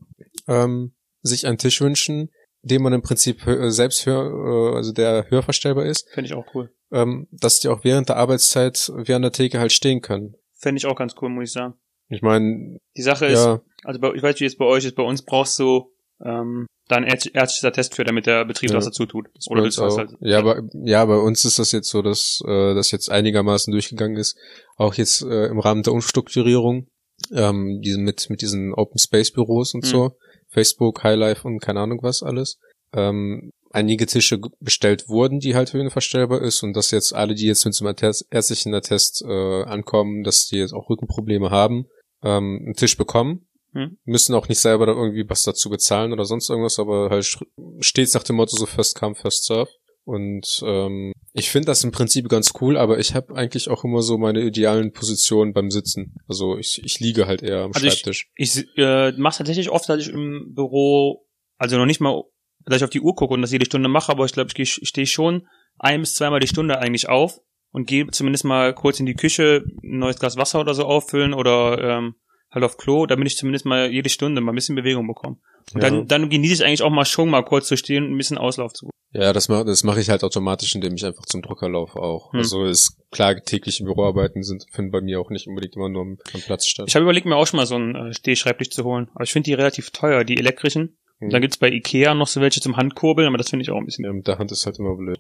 ähm, 0.48 0.96
sich 1.22 1.48
einen 1.48 1.58
Tisch 1.58 1.80
wünschen, 1.82 2.30
den 2.66 2.82
man 2.82 2.94
im 2.94 3.02
Prinzip 3.02 3.46
äh, 3.48 3.70
selbst 3.72 4.06
hör, 4.06 4.74
äh, 4.74 4.76
also 4.76 4.92
der 4.92 5.30
hörverstellbar 5.30 5.86
ist, 5.86 6.10
Fände 6.12 6.28
ich 6.30 6.34
auch 6.36 6.46
cool. 6.54 6.70
ähm, 6.92 7.28
dass 7.32 7.60
die 7.60 7.70
auch 7.70 7.84
während 7.84 8.10
der 8.10 8.18
Arbeitszeit 8.18 8.92
wie 8.96 9.14
an 9.14 9.22
der 9.22 9.32
Theke 9.32 9.60
halt 9.60 9.72
stehen 9.72 10.02
können. 10.02 10.36
Fände 10.58 10.78
ich 10.80 10.86
auch 10.86 10.96
ganz 10.96 11.14
cool, 11.22 11.30
muss 11.30 11.46
ich 11.46 11.52
sagen. 11.52 11.76
Ich 12.10 12.22
meine, 12.22 12.78
Die 12.98 13.02
Sache 13.02 13.26
ist, 13.28 13.44
ja, 13.46 13.62
also 13.84 14.00
bei, 14.00 14.14
ich 14.14 14.22
weiß, 14.24 14.40
wie 14.40 14.46
es 14.46 14.58
bei 14.58 14.66
euch 14.66 14.86
ist, 14.86 14.96
bei 14.96 15.04
uns 15.04 15.24
brauchst 15.24 15.58
du 15.60 15.92
ähm, 16.24 16.66
da 16.88 16.98
ein 16.98 17.06
ärz- 17.06 17.32
ärztlicher 17.34 17.72
Test 17.72 17.96
für, 17.96 18.04
damit 18.04 18.26
der 18.28 18.46
Betrieb 18.46 18.70
Ja. 18.72 18.78
was 18.78 18.86
dazu 18.86 19.06
tut. 19.06 19.28
Oder 19.50 19.64
willst 19.64 19.78
du 19.80 19.82
was 19.84 19.98
halt? 19.98 20.12
Ja, 20.22 20.38
aber 20.40 20.62
ja, 20.84 21.04
bei 21.06 21.18
uns 21.18 21.44
ist 21.46 21.58
das 21.60 21.72
jetzt 21.72 21.90
so, 21.90 22.02
dass 22.04 22.42
äh, 22.48 22.74
das 22.76 22.92
jetzt 22.92 23.10
einigermaßen 23.10 23.72
durchgegangen 23.72 24.18
ist. 24.18 24.38
Auch 24.78 24.94
jetzt 24.94 25.22
äh, 25.24 25.48
im 25.48 25.60
Rahmen 25.60 25.82
der 25.84 25.94
Umstrukturierung, 25.94 26.88
ähm, 27.34 27.82
diesen 27.84 28.04
mit 28.04 28.30
mit 28.30 28.42
diesen 28.42 28.74
Open 28.76 29.00
Space 29.00 29.32
Büros 29.32 29.74
und 29.74 29.84
Mhm. 29.84 29.90
so, 29.90 30.12
Facebook, 30.56 31.04
Highlife 31.04 31.46
und 31.46 31.60
keine 31.60 31.82
Ahnung 31.82 32.00
was 32.02 32.24
alles. 32.24 32.58
Ähm, 32.94 33.52
einige 33.72 34.06
Tische 34.06 34.40
bestellt 34.62 35.10
wurden, 35.10 35.40
die 35.40 35.54
halt 35.54 35.74
höhenverstellbar 35.74 36.42
ist 36.42 36.64
und 36.64 36.74
dass 36.74 36.92
jetzt 36.92 37.14
alle, 37.14 37.36
die 37.36 37.46
jetzt 37.46 37.66
mit 37.66 37.78
einem 37.80 37.90
Attest, 37.90 38.26
ärztlichen 38.32 38.74
Attest 38.74 39.22
äh, 39.28 39.64
ankommen, 39.64 40.24
dass 40.24 40.48
die 40.48 40.58
jetzt 40.58 40.74
auch 40.74 40.90
Rückenprobleme 40.90 41.52
haben, 41.52 41.88
ähm, 42.24 42.62
einen 42.64 42.76
Tisch 42.76 42.96
bekommen. 42.98 43.48
Mhm. 43.74 43.98
Müssen 44.06 44.34
auch 44.34 44.48
nicht 44.48 44.60
selber 44.60 44.86
da 44.86 44.94
irgendwie 44.94 45.30
was 45.30 45.44
dazu 45.44 45.70
bezahlen 45.70 46.14
oder 46.14 46.24
sonst 46.24 46.50
irgendwas, 46.50 46.80
aber 46.80 47.10
halt 47.10 47.38
stets 47.82 48.14
nach 48.14 48.24
dem 48.24 48.38
Motto 48.38 48.56
so 48.56 48.66
First 48.66 48.98
Come, 48.98 49.16
First 49.16 49.44
Serve. 49.44 49.70
Und 50.06 50.62
ähm, 50.66 51.14
ich 51.34 51.50
finde 51.50 51.66
das 51.66 51.84
im 51.84 51.92
Prinzip 51.92 52.30
ganz 52.30 52.54
cool, 52.62 52.78
aber 52.78 53.00
ich 53.00 53.16
habe 53.16 53.36
eigentlich 53.36 53.70
auch 53.70 53.84
immer 53.84 54.02
so 54.04 54.18
meine 54.20 54.42
idealen 54.42 54.92
Positionen 54.94 55.52
beim 55.52 55.72
Sitzen. 55.72 56.16
Also 56.28 56.58
ich, 56.58 56.80
ich 56.86 57.00
liege 57.00 57.26
halt 57.28 57.42
eher 57.42 57.64
am 57.64 57.72
Also 57.74 57.88
ich- 57.88 57.94
Schreibtisch. 57.94 58.30
Ich 58.36 58.66
äh, 58.78 59.12
mache 59.14 59.40
tatsächlich 59.40 59.70
oft, 59.72 59.90
dass 59.90 60.00
ich 60.02 60.10
im 60.14 60.54
Büro, 60.54 61.26
also 61.58 61.78
noch 61.78 61.88
nicht 61.88 62.02
mal, 62.02 62.22
dass 62.66 62.78
ich 62.78 62.84
auf 62.84 62.90
die 62.92 63.02
Uhr 63.02 63.16
gucke 63.16 63.34
und 63.34 63.42
das 63.42 63.52
jede 63.52 63.66
Stunde 63.66 63.90
mache, 63.90 64.12
aber 64.12 64.26
ich 64.26 64.32
glaube, 64.34 64.52
ich, 64.56 64.80
ich 64.82 64.88
stehe 64.88 65.08
schon 65.08 65.48
ein 65.80 66.02
bis 66.02 66.14
zweimal 66.14 66.40
die 66.40 66.48
Stunde 66.48 66.78
eigentlich 66.80 67.10
auf 67.10 67.40
und 67.72 67.88
gehe 67.88 68.08
zumindest 68.08 68.46
mal 68.46 68.74
kurz 68.76 69.00
in 69.00 69.06
die 69.08 69.16
Küche, 69.16 69.64
ein 69.84 69.98
neues 70.00 70.20
Glas 70.20 70.38
Wasser 70.38 70.60
oder 70.62 70.74
so 70.76 70.84
auffüllen 70.86 71.34
oder 71.34 71.80
ähm, 71.98 72.16
halt 72.52 72.64
auf 72.64 72.78
Klo, 72.78 73.08
damit 73.08 73.28
ich 73.28 73.38
zumindest 73.38 73.66
mal 73.66 73.92
jede 73.92 74.10
Stunde 74.10 74.40
mal 74.40 74.52
ein 74.52 74.56
bisschen 74.56 74.76
Bewegung 74.76 75.08
bekomme. 75.08 75.38
Und 75.74 75.82
Ja. 75.82 75.90
dann, 75.90 76.08
dann 76.08 76.30
genieße 76.30 76.54
ich 76.62 76.64
eigentlich 76.64 76.84
auch 76.84 76.92
mal 76.92 77.06
schon 77.06 77.30
mal 77.30 77.42
kurz 77.44 77.68
zu 77.68 77.76
stehen 77.76 78.06
und 78.06 78.12
ein 78.14 78.18
bisschen 78.18 78.38
Auslauf 78.38 78.72
zu. 78.74 78.90
Ja, 79.18 79.32
das 79.32 79.48
mache 79.48 79.64
das 79.64 79.86
mach 79.86 79.96
ich 79.96 80.10
halt 80.10 80.26
automatisch, 80.26 80.76
indem 80.76 80.96
ich 80.96 81.06
einfach 81.06 81.26
zum 81.26 81.42
Drucker 81.42 81.70
laufe 81.70 82.00
auch. 82.00 82.34
Hm. 82.34 82.40
Also 82.40 82.66
ist 82.66 82.98
klar, 83.12 83.36
tägliche 83.36 83.86
Büroarbeiten 83.86 84.44
sind 84.44 84.66
finden 84.70 84.92
bei 84.92 85.00
mir 85.00 85.22
auch 85.22 85.30
nicht 85.30 85.48
unbedingt 85.48 85.78
immer 85.78 85.88
nur 85.88 86.02
am, 86.02 86.18
am 86.34 86.42
Platz 86.42 86.66
statt. 86.66 86.88
Ich 86.90 86.96
habe 86.96 87.04
überlegt, 87.04 87.26
mir 87.26 87.38
auch 87.38 87.48
schon 87.48 87.58
mal 87.58 87.66
so 87.66 87.76
einen 87.76 87.96
äh, 87.96 88.14
Stehschreibtisch 88.14 88.72
zu 88.72 88.84
holen, 88.84 89.08
aber 89.16 89.24
ich 89.24 89.32
finde 89.32 89.46
die 89.46 89.54
relativ 89.54 89.92
teuer, 89.92 90.26
die 90.26 90.38
elektrischen. 90.38 90.98
Hm. 91.20 91.30
Dann 91.30 91.42
gibt's 91.42 91.58
bei 91.58 91.70
Ikea 91.70 92.14
noch 92.14 92.28
so 92.28 92.42
welche 92.42 92.60
zum 92.60 92.76
Handkurbeln, 92.76 93.26
aber 93.26 93.38
das 93.38 93.50
finde 93.50 93.64
ich 93.64 93.72
auch 93.72 93.78
ein 93.78 93.86
bisschen. 93.86 94.04
ja, 94.04 94.12
mit 94.12 94.28
der 94.28 94.38
Hand 94.38 94.52
ist 94.52 94.66
halt 94.66 94.80
immer 94.80 94.98
blöd. 94.98 95.20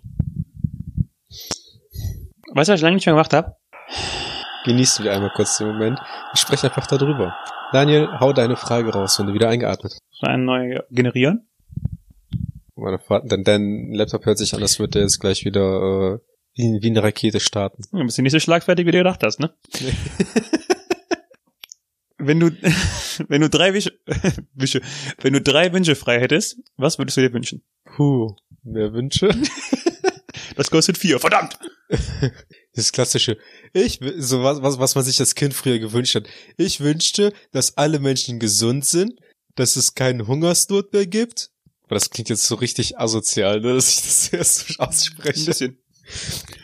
Weißt 2.53 2.67
du, 2.67 2.73
was 2.73 2.79
ich 2.79 2.83
lange 2.83 2.95
nicht 2.95 3.05
mehr 3.05 3.15
gemacht 3.15 3.33
habe? 3.33 3.55
Genießen 4.65 5.05
wir 5.05 5.13
einmal 5.13 5.31
kurz 5.33 5.57
den 5.57 5.67
Moment. 5.67 5.99
Ich 6.33 6.41
spreche 6.41 6.67
einfach 6.67 6.87
darüber. 6.87 7.33
Daniel, 7.71 8.09
hau 8.19 8.33
deine 8.33 8.57
Frage 8.57 8.91
raus, 8.91 9.17
wenn 9.19 9.27
du 9.27 9.33
wieder 9.33 9.47
eingeatmet 9.47 9.93
hast. 9.93 10.01
So 10.11 10.27
eine 10.27 10.43
neue 10.43 10.83
generieren. 10.91 11.47
Meine 12.75 12.99
Fa- 12.99 13.21
Dein, 13.25 13.93
Laptop 13.93 14.25
hört 14.25 14.37
sich 14.37 14.53
an, 14.53 14.61
als 14.61 14.79
würde 14.79 14.91
der 14.91 15.01
jetzt 15.03 15.19
gleich 15.19 15.45
wieder 15.45 15.61
äh, 16.15 16.19
wie, 16.55 16.79
wie 16.81 16.89
eine 16.89 17.03
Rakete 17.03 17.39
starten. 17.39 17.83
Ja, 17.93 18.03
bist 18.03 18.17
du 18.17 18.21
nicht 18.21 18.31
so 18.33 18.39
schlagfertig, 18.39 18.85
wie 18.85 18.91
du 18.91 18.97
gedacht 18.97 19.23
hast, 19.23 19.39
ne? 19.39 19.53
wenn 22.17 22.39
du, 22.39 22.51
wenn 23.27 23.41
du 23.41 23.49
drei 23.49 23.73
Wische, 23.73 23.91
Wische, 24.53 24.81
wenn 25.21 25.33
du 25.33 25.41
drei 25.41 25.71
Wünsche 25.73 25.95
frei 25.95 26.19
hättest, 26.19 26.57
was 26.77 26.97
würdest 26.97 27.17
du 27.17 27.21
dir 27.21 27.33
wünschen? 27.33 27.63
Puh, 27.85 28.35
mehr 28.63 28.93
Wünsche? 28.93 29.29
Das 30.57 30.69
kostet 30.71 30.97
vier, 30.97 31.19
verdammt! 31.19 31.57
Das 32.73 32.91
klassische, 32.93 33.37
ich, 33.73 33.99
so 34.17 34.41
was, 34.43 34.61
was, 34.61 34.79
was 34.79 34.95
man 34.95 35.03
sich 35.03 35.19
als 35.19 35.35
Kind 35.35 35.53
früher 35.53 35.79
gewünscht 35.79 36.15
hat. 36.15 36.27
Ich 36.55 36.79
wünschte, 36.79 37.33
dass 37.51 37.77
alle 37.77 37.99
Menschen 37.99 38.39
gesund 38.39 38.85
sind, 38.85 39.19
dass 39.55 39.75
es 39.75 39.95
keinen 39.95 40.27
Hungersnot 40.27 40.93
mehr 40.93 41.07
gibt. 41.07 41.51
Aber 41.85 41.95
das 41.95 42.09
klingt 42.09 42.29
jetzt 42.29 42.43
so 42.45 42.55
richtig 42.55 42.97
asozial, 42.99 43.61
ne, 43.61 43.73
dass 43.75 43.89
ich 43.89 44.01
das 44.01 44.29
erst 44.33 44.67
so 44.67 44.73
Ein 44.83 44.87
ausspreche. 44.89 45.45
bisschen. 45.45 45.77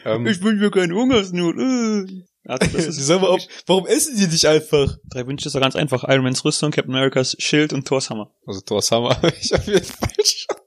Ähm, 0.06 0.26
Ich 0.28 0.42
wünsche 0.42 0.64
mir 0.64 0.72
keinen 0.72 0.94
Hungersnot. 0.94 1.56
Äh. 1.58 2.24
Also, 2.46 2.76
das 2.78 2.86
ist 2.88 3.06
Sag 3.06 3.22
mal, 3.22 3.28
auf, 3.28 3.42
warum 3.68 3.86
essen 3.88 4.18
die 4.18 4.28
nicht 4.28 4.46
einfach? 4.46 4.98
Drei 5.10 5.28
Wünsche 5.28 5.48
ist 5.48 5.54
doch 5.56 5.62
ganz 5.62 5.76
einfach. 5.76 6.04
Iron 6.08 6.24
Mans 6.24 6.44
Rüstung, 6.44 6.72
Captain 6.72 6.94
Americas 6.94 7.36
Schild 7.40 7.72
und 7.74 7.88
Thors 7.88 8.10
Hammer. 8.10 8.32
Also 8.48 8.62
Thor's 8.62 8.90
Hammer 8.92 9.10
habe 9.16 9.34
ich 9.40 9.54
auf 9.54 9.66
jeden 9.68 9.84
Fall 9.86 10.10
schon. 10.26 10.58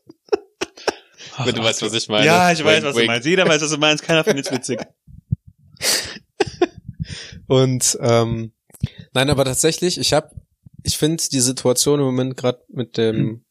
Wenn 1.46 1.54
du 1.56 1.62
weißt, 1.64 1.82
was 1.82 1.92
ich 1.94 2.08
meine. 2.08 2.24
Ja, 2.26 2.52
ich 2.52 2.62
weiß, 2.64 2.76
Wink, 2.76 2.84
was 2.84 2.94
du 2.94 3.00
wink. 3.00 3.06
meinst. 3.08 3.26
Jeder 3.26 3.48
weiß, 3.48 3.60
was 3.60 3.70
du 3.72 3.78
meinst. 3.78 4.04
Keiner 4.04 4.22
findet 4.22 4.46
es 4.46 4.52
witzig. 4.52 4.78
Und 7.46 7.98
ähm, 8.00 8.52
nein, 9.12 9.30
aber 9.30 9.44
tatsächlich, 9.44 9.98
ich 9.98 10.12
habe, 10.12 10.30
ich 10.82 10.96
finde 10.96 11.22
die 11.32 11.40
Situation 11.40 11.98
im 12.00 12.06
Moment 12.06 12.36
gerade 12.36 12.62
mit 12.68 12.96
dem, 12.96 13.44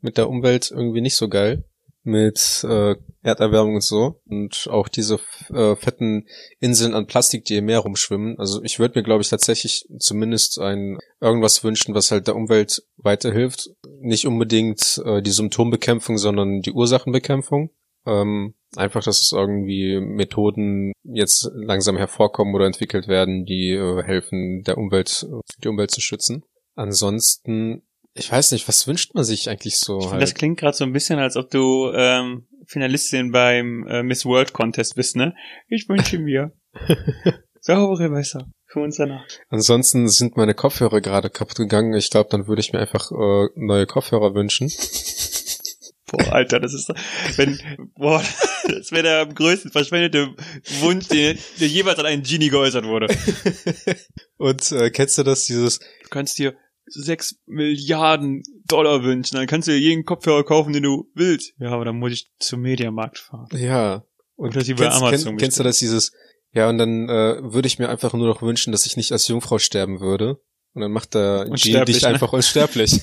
mit 0.00 0.16
der 0.16 0.28
Umwelt 0.28 0.70
irgendwie 0.70 1.00
nicht 1.00 1.16
so 1.16 1.28
geil, 1.28 1.64
mit 2.02 2.64
äh, 2.64 2.96
Erderwärmung 3.22 3.74
und 3.76 3.84
so 3.84 4.20
und 4.26 4.66
auch 4.70 4.88
diese 4.88 5.18
äh, 5.52 5.76
fetten 5.76 6.26
Inseln 6.60 6.94
an 6.94 7.06
Plastik, 7.06 7.44
die 7.44 7.56
im 7.56 7.66
Meer 7.66 7.80
rumschwimmen. 7.80 8.38
Also 8.38 8.62
ich 8.62 8.78
würde 8.78 8.98
mir, 8.98 9.02
glaube 9.02 9.22
ich, 9.22 9.28
tatsächlich 9.28 9.86
zumindest 9.98 10.58
ein 10.58 10.98
irgendwas 11.20 11.62
wünschen, 11.64 11.94
was 11.94 12.10
halt 12.10 12.26
der 12.26 12.36
Umwelt 12.36 12.82
weiterhilft. 12.96 13.70
Nicht 14.00 14.26
unbedingt 14.26 15.02
äh, 15.04 15.20
die 15.20 15.30
Symptombekämpfung, 15.30 16.18
sondern 16.18 16.60
die 16.60 16.72
Ursachenbekämpfung. 16.72 17.70
Ähm, 18.06 18.54
einfach, 18.76 19.04
dass 19.04 19.20
es 19.20 19.32
irgendwie 19.32 20.00
Methoden 20.00 20.92
jetzt 21.02 21.50
langsam 21.54 21.96
hervorkommen 21.96 22.54
oder 22.54 22.66
entwickelt 22.66 23.08
werden, 23.08 23.44
die 23.44 23.72
äh, 23.72 24.02
helfen, 24.02 24.62
der 24.62 24.78
Umwelt, 24.78 25.26
die 25.62 25.68
Umwelt 25.68 25.90
zu 25.90 26.00
schützen. 26.00 26.44
Ansonsten, 26.74 27.82
ich 28.18 28.30
weiß 28.30 28.52
nicht, 28.52 28.68
was 28.68 28.86
wünscht 28.86 29.14
man 29.14 29.24
sich 29.24 29.48
eigentlich 29.48 29.78
so? 29.78 29.98
Ich 29.98 30.04
find, 30.04 30.12
halt? 30.12 30.22
Das 30.22 30.34
klingt 30.34 30.58
gerade 30.58 30.76
so 30.76 30.84
ein 30.84 30.92
bisschen, 30.92 31.18
als 31.18 31.36
ob 31.36 31.50
du 31.50 31.90
ähm, 31.94 32.46
Finalistin 32.66 33.32
beim 33.32 33.86
äh, 33.86 34.02
Miss 34.02 34.24
World 34.24 34.52
Contest 34.52 34.94
bist, 34.94 35.16
ne? 35.16 35.34
Ich 35.68 35.88
wünsche 35.88 36.18
mir 36.18 36.52
saubere 37.60 38.10
Wasser 38.10 38.50
für 38.66 38.80
uns 38.80 38.96
danach. 38.96 39.24
Ansonsten 39.48 40.08
sind 40.08 40.36
meine 40.36 40.54
Kopfhörer 40.54 41.00
gerade 41.00 41.30
kaputt 41.30 41.56
gegangen. 41.56 41.94
Ich 41.94 42.10
glaube, 42.10 42.28
dann 42.30 42.46
würde 42.46 42.60
ich 42.60 42.72
mir 42.72 42.80
einfach 42.80 43.10
äh, 43.10 43.48
neue 43.56 43.86
Kopfhörer 43.86 44.34
wünschen. 44.34 44.70
Boah, 46.10 46.32
Alter, 46.32 46.58
das 46.60 46.72
ist 46.72 46.90
wenn 47.36 47.58
boah, 47.94 48.22
das 48.68 48.92
wäre 48.92 49.02
der 49.02 49.20
am 49.20 49.34
größten 49.34 49.70
verschwendete 49.70 50.34
Wunsch, 50.80 51.08
der, 51.08 51.36
der 51.60 51.68
jemals 51.68 51.98
an 51.98 52.06
einen 52.06 52.22
Genie 52.22 52.48
geäußert 52.48 52.86
wurde. 52.86 53.08
Und 54.38 54.72
äh, 54.72 54.90
kennst 54.90 55.18
du 55.18 55.22
das, 55.22 55.44
dieses, 55.44 55.80
Du 56.08 56.08
kannst 56.10 56.38
dir 56.38 56.56
sechs 56.90 57.36
Milliarden 57.46 58.42
Dollar 58.66 59.02
wünschen, 59.02 59.36
dann 59.36 59.46
kannst 59.46 59.68
du 59.68 59.72
dir 59.72 59.78
jeden 59.78 60.04
Kopfhörer 60.04 60.44
kaufen, 60.44 60.72
den 60.72 60.82
du 60.82 61.10
willst. 61.14 61.54
Ja, 61.58 61.70
aber 61.70 61.84
dann 61.84 61.98
muss 61.98 62.12
ich 62.12 62.30
zum 62.38 62.60
Mediamarkt 62.60 63.18
fahren. 63.18 63.48
ja, 63.52 64.04
und 64.36 64.54
bei 64.54 64.62
kennst, 64.62 64.80
Amazon 64.80 65.30
kenn, 65.30 65.36
kennst 65.38 65.58
du 65.58 65.64
das, 65.64 65.78
dieses, 65.78 66.12
ja, 66.52 66.68
und 66.68 66.78
dann 66.78 67.08
äh, 67.08 67.52
würde 67.52 67.66
ich 67.66 67.78
mir 67.78 67.88
einfach 67.88 68.12
nur 68.12 68.26
noch 68.26 68.42
wünschen, 68.42 68.72
dass 68.72 68.86
ich 68.86 68.96
nicht 68.96 69.12
als 69.12 69.28
Jungfrau 69.28 69.58
sterben 69.58 70.00
würde. 70.00 70.40
Und 70.74 70.82
dann 70.82 70.92
macht 70.92 71.14
der 71.14 71.46
Unsterblich, 71.48 71.96
dich 71.96 72.02
ne? 72.04 72.10
einfach 72.10 72.32
unsterblich. 72.32 73.00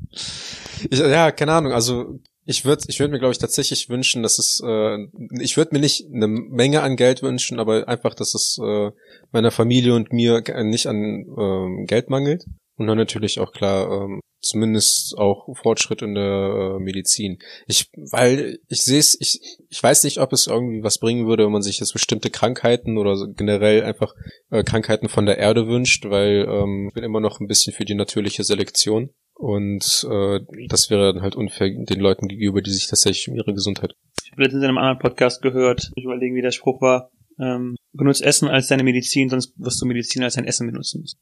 ich, 0.90 0.98
ja, 0.98 1.30
keine 1.32 1.52
Ahnung, 1.52 1.72
also 1.72 2.20
ich 2.46 2.64
würde 2.64 2.84
ich 2.88 3.00
würd 3.00 3.10
mir, 3.10 3.18
glaube 3.18 3.32
ich, 3.32 3.38
tatsächlich 3.38 3.88
wünschen, 3.88 4.22
dass 4.22 4.38
es, 4.38 4.62
äh, 4.64 4.98
ich 5.40 5.56
würde 5.56 5.74
mir 5.74 5.80
nicht 5.80 6.06
eine 6.12 6.26
Menge 6.26 6.82
an 6.82 6.96
Geld 6.96 7.22
wünschen, 7.22 7.58
aber 7.58 7.88
einfach, 7.88 8.14
dass 8.14 8.34
es 8.34 8.58
äh, 8.62 8.90
meiner 9.32 9.50
Familie 9.50 9.94
und 9.94 10.12
mir 10.12 10.42
nicht 10.62 10.86
an 10.86 11.26
ähm, 11.38 11.86
Geld 11.86 12.10
mangelt. 12.10 12.44
Und 12.76 12.86
dann 12.86 12.98
natürlich 12.98 13.38
auch 13.38 13.52
klar, 13.52 13.90
ähm, 13.90 14.20
zumindest 14.40 15.16
auch 15.16 15.46
Fortschritt 15.56 16.02
in 16.02 16.14
der 16.14 16.76
äh, 16.76 16.78
Medizin. 16.78 17.38
Ich, 17.66 17.88
weil 18.10 18.58
ich 18.68 18.82
sehe 18.82 18.98
es, 18.98 19.16
ich, 19.20 19.40
ich 19.68 19.82
weiß 19.82 20.04
nicht, 20.04 20.18
ob 20.18 20.32
es 20.32 20.46
irgendwie 20.46 20.82
was 20.82 20.98
bringen 20.98 21.26
würde, 21.26 21.44
wenn 21.44 21.52
man 21.52 21.62
sich 21.62 21.80
jetzt 21.80 21.92
bestimmte 21.92 22.30
Krankheiten 22.30 22.98
oder 22.98 23.16
generell 23.34 23.84
einfach 23.84 24.14
äh, 24.50 24.62
Krankheiten 24.62 25.08
von 25.08 25.26
der 25.26 25.38
Erde 25.38 25.66
wünscht, 25.66 26.04
weil 26.08 26.46
ähm, 26.48 26.88
ich 26.88 26.94
bin 26.94 27.04
immer 27.04 27.20
noch 27.20 27.40
ein 27.40 27.46
bisschen 27.46 27.72
für 27.72 27.84
die 27.84 27.94
natürliche 27.94 28.44
Selektion. 28.44 29.10
Und 29.36 30.06
äh, 30.08 30.40
das 30.68 30.90
wäre 30.90 31.12
dann 31.12 31.22
halt 31.22 31.34
unfair 31.34 31.68
den 31.68 32.00
Leuten 32.00 32.28
gegenüber, 32.28 32.62
die 32.62 32.70
sich 32.70 32.86
tatsächlich 32.86 33.28
um 33.28 33.36
ihre 33.36 33.52
Gesundheit. 33.52 33.92
Ich 34.24 34.30
habe 34.30 34.42
letztens 34.42 34.62
in 34.62 34.68
einem 34.68 34.78
anderen 34.78 35.00
Podcast 35.00 35.42
gehört, 35.42 35.90
ich 35.96 36.04
überlege, 36.04 36.34
wie 36.34 36.42
der 36.42 36.52
Spruch 36.52 36.80
war, 36.80 37.10
ähm, 37.40 37.74
benutzt 37.92 38.22
Essen 38.22 38.48
als 38.48 38.68
deine 38.68 38.84
Medizin, 38.84 39.28
sonst 39.28 39.54
wirst 39.58 39.82
du 39.82 39.86
Medizin 39.86 40.22
als 40.22 40.34
dein 40.34 40.44
Essen 40.44 40.68
benutzen 40.68 41.00
müssen. 41.00 41.18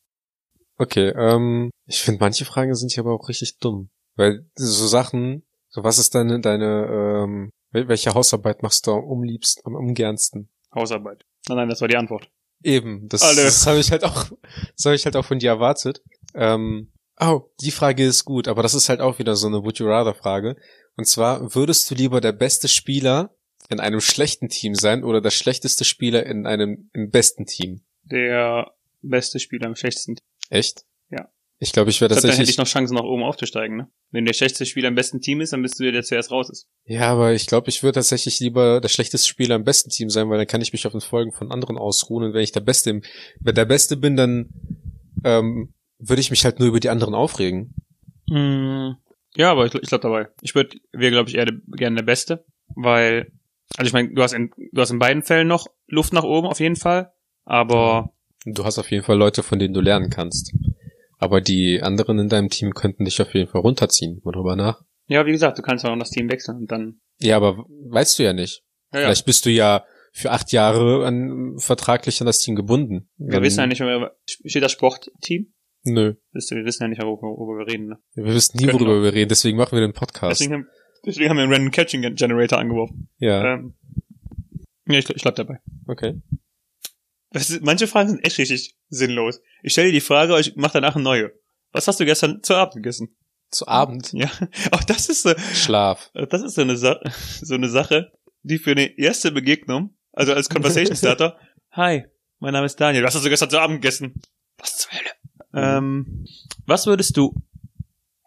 Okay, 0.83 1.13
ähm, 1.17 1.71
ich 1.87 2.01
finde 2.03 2.19
manche 2.21 2.45
Fragen 2.45 2.75
sind 2.75 2.91
hier 2.91 3.05
aber 3.05 3.15
auch 3.15 3.29
richtig 3.29 3.59
dumm. 3.59 3.89
Weil 4.17 4.45
so 4.57 4.89
Sachen, 4.89 5.45
so 5.69 5.85
was 5.85 5.99
ist 5.99 6.17
deine, 6.17 6.41
deine, 6.41 7.23
ähm, 7.25 7.51
wel- 7.71 7.87
welche 7.87 8.15
Hausarbeit 8.15 8.65
machst 8.65 8.89
du 8.89 8.93
am 8.93 9.05
umliebsten, 9.05 9.63
am 9.65 9.77
ungernsten? 9.77 10.49
Hausarbeit. 10.75 11.25
Nein, 11.49 11.59
nein, 11.59 11.69
das 11.69 11.81
war 11.81 11.87
die 11.87 11.97
Antwort. 11.97 12.29
Eben, 12.65 13.09
das, 13.09 13.23
Alle. 13.23 13.45
das 13.45 13.65
habe 13.65 13.79
ich 13.79 13.93
halt 13.93 14.03
auch, 14.03 14.27
das 14.77 14.85
habe 14.85 14.97
ich 14.97 15.05
halt 15.05 15.15
auch 15.15 15.25
von 15.25 15.39
dir 15.39 15.51
erwartet. 15.51 16.03
Ähm, 16.35 16.91
oh, 17.21 17.43
die 17.61 17.71
Frage 17.71 18.05
ist 18.05 18.25
gut, 18.25 18.49
aber 18.49 18.65
das 18.65 18.75
ist 18.75 18.89
halt 18.89 19.01
auch 19.01 19.21
wieder 19.21 19.37
so 19.37 19.47
eine 19.47 19.63
Would 19.63 19.79
you 19.79 19.87
rather 19.87 20.15
Frage. 20.15 20.57
Und 20.97 21.07
zwar, 21.07 21.55
würdest 21.55 21.89
du 21.91 21.95
lieber 21.95 22.21
der 22.21 22.33
beste 22.33 22.67
Spieler 22.67 23.33
in 23.69 23.79
einem 23.79 24.01
schlechten 24.01 24.49
Team 24.49 24.75
sein 24.75 25.05
oder 25.05 25.21
der 25.21 25.31
schlechteste 25.31 25.85
Spieler 25.85 26.27
in 26.27 26.45
einem 26.45 26.91
im 26.93 27.11
besten 27.11 27.47
Team? 27.47 27.83
Der 28.03 28.73
beste 29.01 29.39
Spieler 29.39 29.69
im 29.69 29.77
schlechtesten. 29.77 30.17
Echt? 30.53 30.85
Ja. 31.11 31.29
Ich 31.59 31.73
glaube, 31.73 31.91
ich 31.91 32.01
wäre 32.01 32.11
heißt, 32.15 32.23
dann 32.25 32.31
hätte 32.31 32.39
tatsächlich. 32.39 32.51
ich 32.51 32.59
noch 32.59 32.67
Chancen, 32.67 32.95
nach 32.95 33.05
oben 33.05 33.23
aufzusteigen, 33.23 33.77
ne? 33.77 33.89
Wenn 34.11 34.27
der 34.27 34.35
schlechteste 34.35 34.67
Spieler 34.67 34.89
im 34.89 34.95
besten 34.95 35.21
Team 35.21 35.41
ist, 35.41 35.53
dann 35.55 35.63
bist 35.63 35.79
du 35.79 35.85
der, 35.85 35.93
der 35.93 36.03
zuerst 36.03 36.31
raus 36.31 36.51
ist. 36.51 36.69
Ja, 36.85 37.11
aber 37.11 37.33
ich 37.33 37.47
glaube, 37.47 37.71
ich 37.71 37.83
würde 37.83 37.95
tatsächlich 37.95 38.39
lieber 38.41 38.81
der 38.83 38.91
schlechteste 38.91 39.27
Spieler 39.27 39.57
im 39.57 39.65
besten 39.65 39.89
Team 39.89 40.11
sein, 40.11 40.29
weil 40.29 40.37
dann 40.37 40.47
kann 40.47 40.61
ich 40.61 40.73
mich 40.73 40.87
auf 40.87 40.93
den 40.93 41.01
Folgen 41.01 41.33
von 41.33 41.51
anderen 41.51 41.79
ausruhen. 41.79 42.25
Und 42.25 42.35
wenn 42.35 42.43
ich 42.43 42.53
der 42.53 42.61
Beste 42.61 42.91
im, 42.91 43.03
wenn 43.41 43.55
der 43.55 43.65
Beste 43.65 43.97
bin, 43.97 44.17
dann 44.17 44.51
ähm, 45.25 45.73
würde 45.99 46.21
ich 46.21 46.31
mich 46.31 46.45
halt 46.45 46.59
nur 46.59 46.69
über 46.69 46.81
die 46.81 46.91
anderen 46.91 47.15
aufregen. 47.15 47.75
Mm, 48.29 48.91
Ja, 49.37 49.53
aber 49.53 49.65
ich, 49.65 49.75
ich 49.75 49.89
glaube 49.89 50.03
dabei. 50.03 50.29
Ich 50.43 50.55
würde, 50.55 50.77
wäre 50.93 51.13
glaube 51.13 51.31
ich 51.31 51.37
eher 51.37 51.47
der, 51.47 51.57
gerne 51.69 51.97
der 51.97 52.05
Beste, 52.05 52.45
weil, 52.75 53.33
also 53.77 53.87
ich 53.87 53.95
meine, 53.95 54.13
du 54.13 54.23
hast 54.23 54.35
in, 54.35 54.51
du 54.73 54.81
hast 54.83 54.91
in 54.91 54.99
beiden 54.99 55.23
Fällen 55.23 55.49
noch 55.49 55.67
Luft 55.87 56.13
nach 56.13 56.25
oben 56.25 56.47
auf 56.49 56.61
jeden 56.61 56.77
Fall, 56.77 57.13
aber 57.45 58.13
Du 58.45 58.65
hast 58.65 58.79
auf 58.79 58.91
jeden 58.91 59.05
Fall 59.05 59.17
Leute, 59.17 59.43
von 59.43 59.59
denen 59.59 59.75
du 59.75 59.81
lernen 59.81 60.11
kannst. 60.11 60.53
Aber 61.19 61.41
die 61.41 61.81
anderen 61.83 62.19
in 62.19 62.29
deinem 62.29 62.49
Team 62.49 62.75
könnten 62.75 63.05
dich 63.05 63.21
auf 63.23 63.33
jeden 63.35 63.49
Fall 63.49 63.61
runterziehen. 63.61 64.21
Mal 64.25 64.33
drüber 64.33 64.57
nach. 64.57 64.83
ja, 65.07 65.25
wie 65.27 65.33
gesagt, 65.33 65.59
du 65.59 65.63
kannst 65.63 65.85
auch 65.85 65.97
das 65.99 66.11
Team 66.11 66.31
wechseln 66.31 66.59
und 66.59 66.73
dann. 66.73 67.01
Ja, 67.19 67.37
aber 67.37 67.65
weißt 67.91 68.19
du 68.19 68.25
ja 68.25 68.33
nicht. 68.33 68.65
Ja, 68.93 69.01
ja. 69.01 69.07
Vielleicht 69.07 69.27
bist 69.27 69.47
du 69.47 69.51
ja 69.51 69.85
für 70.13 70.31
acht 70.33 70.53
Jahre 70.53 71.07
an, 71.07 71.55
vertraglich 71.59 72.21
an 72.21 72.27
das 72.27 72.39
Team 72.39 72.55
gebunden. 72.55 73.09
Wir 73.17 73.41
wissen 73.41 73.61
ja 73.61 73.67
nicht, 73.67 73.81
mehr, 73.81 74.15
steht 74.27 74.63
das 74.63 74.73
Sportteam? 74.73 75.53
Nö. 75.85 76.15
Wir 76.33 76.65
wissen 76.65 76.83
ja 76.83 76.89
nicht, 76.89 77.03
worüber, 77.03 77.59
wir 77.59 77.67
reden. 77.73 77.87
Ne? 77.87 77.99
Wir 78.15 78.35
wissen 78.35 78.59
nie, 78.59 78.73
worüber 78.73 79.03
wir 79.03 79.13
reden, 79.13 79.29
deswegen 79.29 79.57
machen 79.57 79.73
wir 79.73 79.81
den 79.81 79.93
Podcast. 79.95 80.41
Deswegen, 80.41 80.55
haben, 80.55 80.69
deswegen 81.07 81.31
haben 81.31 81.37
wir 81.37 81.45
einen 81.45 81.53
Random 81.53 81.71
Catching 81.71 82.03
Generator 82.15 82.59
angeworfen. 82.59 83.09
ja, 83.19 83.55
Ähm, 83.55 83.75
ja, 84.87 84.99
ich, 84.99 85.09
ich 85.09 85.23
bleib 85.23 85.37
dabei. 85.37 85.61
okay. 85.87 86.21
Ist, 87.33 87.63
manche 87.63 87.87
Fragen 87.87 88.11
sind 88.11 88.27
echt 88.27 88.39
richtig 88.39 88.77
sinnlos. 88.89 89.41
Ich 89.63 89.73
stelle 89.73 89.89
dir 89.89 89.95
die 89.95 90.01
Frage, 90.01 90.39
ich 90.39 90.55
mach 90.57 90.73
danach 90.73 90.95
eine 90.95 91.05
neue. 91.05 91.33
Was 91.73 91.89
hast 91.89 92.01
du 92.01 92.05
gestern 92.05 92.43
zu 92.43 92.55
Abend 92.55 92.75
gegessen? 92.75 93.17
Zu 93.51 93.67
Abend. 93.67 94.13
Ja, 94.13 94.31
auch 94.71 94.85
das 94.85 95.09
ist 95.09 95.23
so, 95.23 95.33
Schlaf. 95.55 96.11
das 96.15 96.43
ist 96.43 96.55
so 96.55 96.63
eine, 96.63 96.77
Sa 96.77 97.01
so 97.43 97.55
eine 97.55 97.69
Sache, 97.69 98.13
die 98.43 98.59
für 98.59 98.73
eine 98.73 98.99
erste 98.99 99.33
Begegnung, 99.33 99.97
also 100.13 100.33
als 100.35 100.49
Conversation 100.49 100.97
Starter, 100.97 101.39
hi, 101.73 102.05
mein 102.39 102.53
Name 102.53 102.67
ist 102.67 102.81
Daniel, 102.81 103.05
was 103.05 103.15
hast 103.15 103.25
du 103.25 103.31
gestern 103.31 103.51
zu 103.51 103.61
Abend 103.61 103.81
gegessen? 103.81 104.21
Was 104.59 104.79
zur 104.79 104.93
Hölle? 104.93 105.11
Ähm, 105.55 106.27
was 106.67 106.87
würdest 106.87 107.17
du 107.17 107.35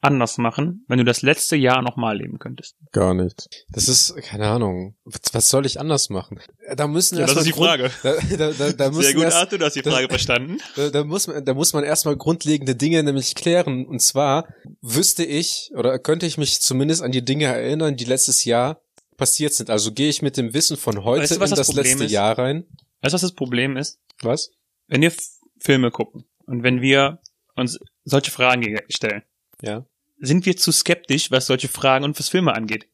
anders 0.02 0.38
machen, 0.38 0.86
wenn 0.88 0.98
du 1.00 1.04
das 1.04 1.22
letzte 1.24 1.56
Jahr 1.56 1.82
nochmal 1.82 2.18
leben 2.18 2.38
könntest? 2.38 2.76
Gar 2.92 3.14
nicht. 3.16 3.48
Das 3.70 3.88
ist, 3.88 4.16
keine 4.18 4.48
Ahnung. 4.48 4.96
Was, 5.04 5.22
was 5.34 5.50
soll 5.50 5.66
ich 5.66 5.80
anders 5.80 6.10
machen? 6.10 6.40
Da 6.76 6.88
müssen 6.88 7.18
Ja, 7.18 7.26
das 7.26 7.36
erst 7.36 7.48
ist 7.48 7.56
die 7.56 7.60
mal 7.60 7.66
Frage. 7.78 7.92
Grund, 8.02 8.32
da, 8.40 8.52
da, 8.52 8.52
da, 8.52 8.90
da 8.90 8.94
Sehr 8.94 9.14
gut, 9.14 9.24
erst, 9.24 9.38
Arthur, 9.38 9.58
du 9.60 9.66
hast 9.66 9.76
die 9.76 9.82
das- 9.82 9.94
Frage 9.94 10.08
verstanden. 10.10 10.58
Da, 10.76 10.90
da, 10.90 11.04
muss 11.04 11.28
man, 11.28 11.44
da 11.44 11.54
muss 11.54 11.74
man 11.74 11.84
erstmal 11.84 12.16
grundlegende 12.18 12.76
Dinge 12.76 13.02
nämlich 13.04 13.34
klären. 13.36 13.86
Und 13.86 14.02
zwar 14.02 14.48
wüsste 14.82 15.24
ich 15.24 15.72
oder 15.76 15.98
könnte 15.98 16.26
ich 16.28 16.38
mich 16.38 16.62
zumindest 16.62 17.02
an 17.02 17.12
die 17.12 17.26
Dinge 17.26 17.46
erinnern, 17.46 17.96
die 17.96 18.06
letztes 18.06 18.46
Jahr 18.46 18.82
passiert 19.18 19.54
sind. 19.54 19.70
Also 19.70 19.92
gehe 19.92 20.10
ich 20.10 20.22
mit 20.22 20.38
dem 20.38 20.54
Wissen 20.54 20.78
von 20.78 21.04
heute 21.04 21.24
Weißt 21.24 21.36
du, 21.38 21.40
was 21.40 21.50
in 21.52 21.56
das 21.56 21.68
das 21.68 21.76
letzte 21.76 22.04
ist? 22.06 22.12
Jahr 22.12 22.38
rein. 22.38 22.66
Weißt 23.02 23.14
du, 23.14 23.16
was 23.16 23.22
das 23.22 23.34
Problem 23.34 23.78
ist? 23.78 24.00
Was? 24.22 24.52
Wenn 24.88 25.02
wir 25.02 25.12
Filme 25.60 25.90
gucken 25.90 26.26
und 26.46 26.62
wenn 26.64 26.82
wir 26.82 27.20
uns 27.56 27.80
solche 28.04 28.30
Fragen 28.32 28.62
ge- 28.62 28.84
stellen, 28.90 29.24
Ja. 29.66 29.86
sind 30.20 30.46
wir 30.46 30.58
zu 30.58 30.72
skeptisch, 30.72 31.32
was 31.32 31.48
solche 31.48 31.68
Fragen 31.68 32.06
und 32.06 32.18
was 32.18 32.30
Filme 32.30 32.54
angeht. 32.54 32.88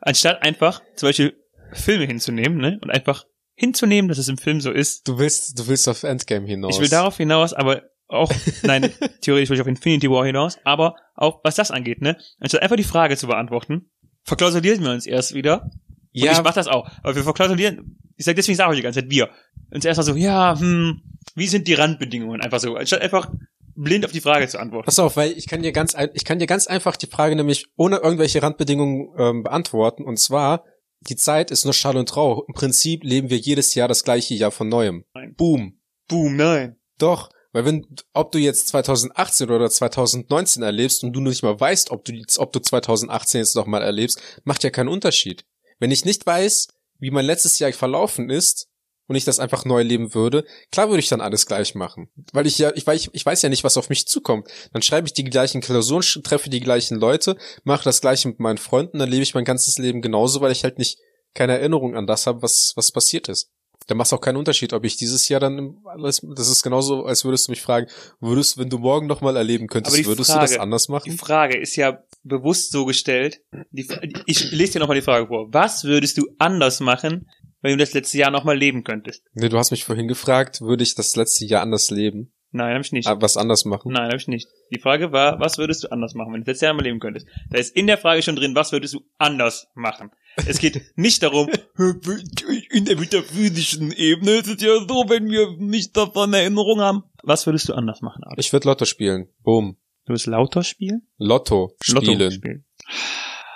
Anstatt 0.00 0.42
einfach 0.42 0.82
zum 0.96 1.08
Beispiel 1.08 1.36
Filme 1.72 2.06
hinzunehmen, 2.06 2.58
ne? 2.58 2.78
Und 2.82 2.90
einfach 2.90 3.26
hinzunehmen, 3.54 4.08
dass 4.08 4.18
es 4.18 4.28
im 4.28 4.38
Film 4.38 4.60
so 4.60 4.70
ist. 4.70 5.06
Du 5.08 5.18
willst, 5.18 5.58
du 5.58 5.66
willst 5.66 5.88
auf 5.88 6.02
Endgame 6.02 6.46
hinaus. 6.46 6.74
Ich 6.74 6.80
will 6.80 6.88
darauf 6.88 7.16
hinaus, 7.16 7.52
aber 7.52 7.82
auch, 8.06 8.32
nein, 8.62 8.92
theoretisch 9.20 9.50
will 9.50 9.56
ich 9.56 9.60
auf 9.60 9.66
Infinity 9.66 10.10
War 10.10 10.24
hinaus, 10.26 10.58
aber 10.64 10.96
auch 11.14 11.40
was 11.42 11.54
das 11.54 11.70
angeht, 11.70 12.00
ne? 12.00 12.16
Anstatt 12.38 12.62
einfach 12.62 12.76
die 12.76 12.84
Frage 12.84 13.16
zu 13.16 13.26
beantworten, 13.26 13.90
verklausulieren 14.24 14.82
wir 14.82 14.90
uns 14.90 15.06
erst 15.06 15.34
wieder. 15.34 15.62
Und 15.62 15.72
ja, 16.12 16.32
ich 16.32 16.42
mach 16.42 16.54
das 16.54 16.68
auch. 16.68 16.88
Aber 17.02 17.16
wir 17.16 17.24
verklausulieren, 17.24 17.98
ich 18.16 18.24
sag 18.24 18.36
deswegen 18.36 18.56
sage 18.56 18.72
ich 18.72 18.78
die 18.78 18.82
ganze 18.82 19.00
Zeit 19.00 19.10
wir. 19.10 19.30
Und 19.70 19.84
erst 19.84 19.98
mal 19.98 20.04
so, 20.04 20.14
ja, 20.14 20.58
hm, 20.58 21.02
wie 21.34 21.46
sind 21.48 21.66
die 21.66 21.74
Randbedingungen? 21.74 22.40
Einfach 22.40 22.60
so, 22.60 22.76
anstatt 22.76 23.02
einfach 23.02 23.30
blind 23.76 24.04
auf 24.04 24.12
die 24.12 24.20
Frage 24.20 24.48
zu 24.48 24.58
antworten. 24.58 24.86
Pass 24.86 24.98
auf, 24.98 25.16
weil 25.16 25.32
ich 25.32 25.46
kann 25.46 25.62
dir 25.62 25.72
ganz, 25.72 25.96
ich 26.14 26.24
kann 26.24 26.38
dir 26.38 26.46
ganz 26.46 26.66
einfach 26.66 26.96
die 26.96 27.06
Frage 27.06 27.36
nämlich 27.36 27.66
ohne 27.76 27.96
irgendwelche 27.98 28.42
Randbedingungen 28.42 29.08
ähm, 29.18 29.42
beantworten. 29.42 30.04
Und 30.04 30.18
zwar, 30.18 30.64
die 31.00 31.16
Zeit 31.16 31.50
ist 31.50 31.64
nur 31.64 31.74
Schall 31.74 31.96
und 31.96 32.08
Trauer. 32.08 32.44
Im 32.48 32.54
Prinzip 32.54 33.04
leben 33.04 33.30
wir 33.30 33.38
jedes 33.38 33.74
Jahr 33.74 33.88
das 33.88 34.04
gleiche 34.04 34.34
Jahr 34.34 34.50
von 34.50 34.68
neuem. 34.68 35.04
Nein. 35.14 35.34
Boom. 35.36 35.78
Boom, 36.08 36.36
nein. 36.36 36.76
Doch, 36.98 37.30
weil 37.52 37.64
wenn, 37.64 37.86
ob 38.12 38.32
du 38.32 38.38
jetzt 38.38 38.68
2018 38.68 39.48
oder 39.50 39.70
2019 39.70 40.62
erlebst 40.62 41.04
und 41.04 41.12
du 41.12 41.20
nicht 41.20 41.42
mal 41.42 41.58
weißt, 41.58 41.90
ob 41.90 42.04
du, 42.04 42.12
ob 42.38 42.52
du 42.52 42.60
2018 42.60 43.38
jetzt 43.38 43.56
noch 43.56 43.66
mal 43.66 43.82
erlebst, 43.82 44.20
macht 44.44 44.64
ja 44.64 44.70
keinen 44.70 44.88
Unterschied. 44.88 45.44
Wenn 45.78 45.90
ich 45.90 46.04
nicht 46.04 46.26
weiß, 46.26 46.68
wie 46.98 47.10
mein 47.10 47.24
letztes 47.24 47.58
Jahr 47.58 47.72
verlaufen 47.72 48.28
ist 48.28 48.68
und 49.06 49.16
ich 49.16 49.24
das 49.24 49.38
einfach 49.38 49.64
neu 49.64 49.82
leben 49.82 50.14
würde, 50.14 50.44
klar 50.72 50.88
würde 50.88 51.00
ich 51.00 51.08
dann 51.08 51.20
alles 51.20 51.46
gleich 51.46 51.74
machen. 51.74 52.08
Weil 52.32 52.46
ich 52.46 52.58
ja, 52.58 52.72
ich 52.74 52.86
weiß, 52.86 53.10
ich 53.12 53.26
weiß 53.26 53.42
ja 53.42 53.48
nicht, 53.48 53.64
was 53.64 53.76
auf 53.76 53.88
mich 53.88 54.06
zukommt. 54.06 54.48
Dann 54.72 54.82
schreibe 54.82 55.06
ich 55.06 55.12
die 55.12 55.24
gleichen 55.24 55.60
Klausuren, 55.60 56.02
treffe 56.22 56.50
die 56.50 56.60
gleichen 56.60 56.98
Leute, 56.98 57.36
mache 57.64 57.84
das 57.84 58.00
gleiche 58.00 58.28
mit 58.28 58.40
meinen 58.40 58.58
Freunden, 58.58 58.98
dann 58.98 59.10
lebe 59.10 59.22
ich 59.22 59.34
mein 59.34 59.44
ganzes 59.44 59.78
Leben 59.78 60.00
genauso, 60.02 60.40
weil 60.40 60.52
ich 60.52 60.64
halt 60.64 60.78
nicht 60.78 60.98
keine 61.34 61.58
Erinnerung 61.58 61.96
an 61.96 62.06
das 62.06 62.26
habe, 62.26 62.42
was, 62.42 62.72
was 62.76 62.92
passiert 62.92 63.28
ist. 63.28 63.50
Da 63.86 63.94
macht 63.94 64.10
auch 64.14 64.20
keinen 64.20 64.36
Unterschied, 64.36 64.72
ob 64.72 64.84
ich 64.84 64.96
dieses 64.96 65.28
Jahr 65.28 65.40
dann 65.40 65.76
alles, 65.84 66.22
das 66.36 66.48
ist 66.48 66.62
genauso, 66.62 67.04
als 67.04 67.24
würdest 67.26 67.48
du 67.48 67.52
mich 67.52 67.60
fragen, 67.60 67.86
würdest, 68.18 68.56
wenn 68.56 68.70
du 68.70 68.78
morgen 68.78 69.06
nochmal 69.06 69.36
erleben 69.36 69.66
könntest, 69.66 69.94
die 69.98 70.06
würdest 70.06 70.30
du 70.30 70.34
Frage- 70.34 70.52
das 70.52 70.58
anders 70.58 70.86
Die 70.86 70.92
machen? 70.92 71.18
Frage 71.18 71.58
ist 71.58 71.76
ja 71.76 72.02
bewusst 72.22 72.72
so 72.72 72.86
gestellt. 72.86 73.42
Die, 73.72 73.86
ich 74.24 74.52
lese 74.52 74.74
dir 74.74 74.78
nochmal 74.78 74.96
die 74.96 75.02
Frage 75.02 75.26
vor. 75.26 75.48
Was 75.52 75.84
würdest 75.84 76.16
du 76.16 76.26
anders 76.38 76.80
machen, 76.80 77.28
wenn 77.64 77.70
du 77.72 77.78
das 77.78 77.94
letzte 77.94 78.18
Jahr 78.18 78.30
nochmal 78.30 78.58
leben 78.58 78.84
könntest? 78.84 79.24
Nee, 79.32 79.48
du 79.48 79.56
hast 79.56 79.70
mich 79.70 79.84
vorhin 79.86 80.06
gefragt, 80.06 80.60
würde 80.60 80.82
ich 80.82 80.94
das 80.94 81.16
letzte 81.16 81.46
Jahr 81.46 81.62
anders 81.62 81.90
leben? 81.90 82.30
Nein, 82.50 82.74
habe 82.74 82.82
ich 82.82 82.92
nicht. 82.92 83.08
Ah, 83.08 83.16
Was 83.18 83.38
anders 83.38 83.64
machen? 83.64 83.90
Nein, 83.90 84.08
habe 84.08 84.18
ich 84.18 84.28
nicht. 84.28 84.46
Die 84.70 84.78
Frage 84.78 85.12
war, 85.12 85.40
was 85.40 85.56
würdest 85.56 85.82
du 85.82 85.88
anders 85.90 86.12
machen, 86.14 86.34
wenn 86.34 86.40
du 86.42 86.44
das 86.44 86.52
letzte 86.52 86.66
Jahr 86.66 86.74
mal 86.74 86.82
leben 86.82 87.00
könntest? 87.00 87.26
Da 87.50 87.56
ist 87.58 87.74
in 87.74 87.86
der 87.86 87.96
Frage 87.96 88.20
schon 88.22 88.36
drin, 88.36 88.54
was 88.54 88.70
würdest 88.70 88.92
du 88.92 89.00
anders 89.16 89.66
machen? 89.74 90.10
Es 90.46 90.58
geht 90.58 90.82
nicht 90.94 91.22
darum, 91.22 91.48
in 92.70 92.84
der 92.84 92.96
metaphysischen 92.98 93.92
Ebene 93.92 94.32
ist 94.32 94.46
es 94.48 94.62
ja 94.62 94.76
so, 94.86 95.06
wenn 95.08 95.30
wir 95.30 95.56
nicht 95.58 95.96
davon 95.96 96.34
Erinnerung 96.34 96.80
haben. 96.80 97.04
Was 97.22 97.46
würdest 97.46 97.70
du 97.70 97.72
anders 97.72 98.02
machen, 98.02 98.22
Alex? 98.24 98.44
Ich 98.46 98.52
würde 98.52 98.68
Lotto 98.68 98.84
spielen. 98.84 99.28
Boom. 99.42 99.78
Du 100.04 100.12
wirst 100.12 100.26
lauter 100.26 100.62
spielen? 100.62 101.08
Lotto 101.16 101.74
Lotto 101.88 102.12
spielen. 102.12 102.30
spielen. 102.30 102.64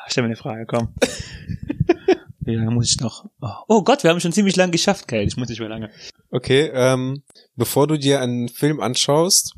Stell 0.08 0.22
mir 0.22 0.28
eine 0.28 0.36
Frage, 0.36 0.64
komm. 0.66 0.94
Wie 2.48 2.54
lange 2.54 2.70
muss 2.70 2.90
ich 2.90 2.98
noch? 3.00 3.26
Oh, 3.42 3.50
oh 3.68 3.82
Gott, 3.82 4.02
wir 4.04 4.10
haben 4.10 4.20
schon 4.20 4.32
ziemlich 4.32 4.56
lang 4.56 4.70
geschafft, 4.70 5.06
Kate. 5.06 5.24
Ich 5.24 5.36
muss 5.36 5.50
nicht 5.50 5.60
mehr 5.60 5.68
lange. 5.68 5.90
Okay, 6.30 6.70
ähm, 6.72 7.22
bevor 7.56 7.86
du 7.86 7.98
dir 7.98 8.22
einen 8.22 8.48
Film 8.48 8.80
anschaust, 8.80 9.54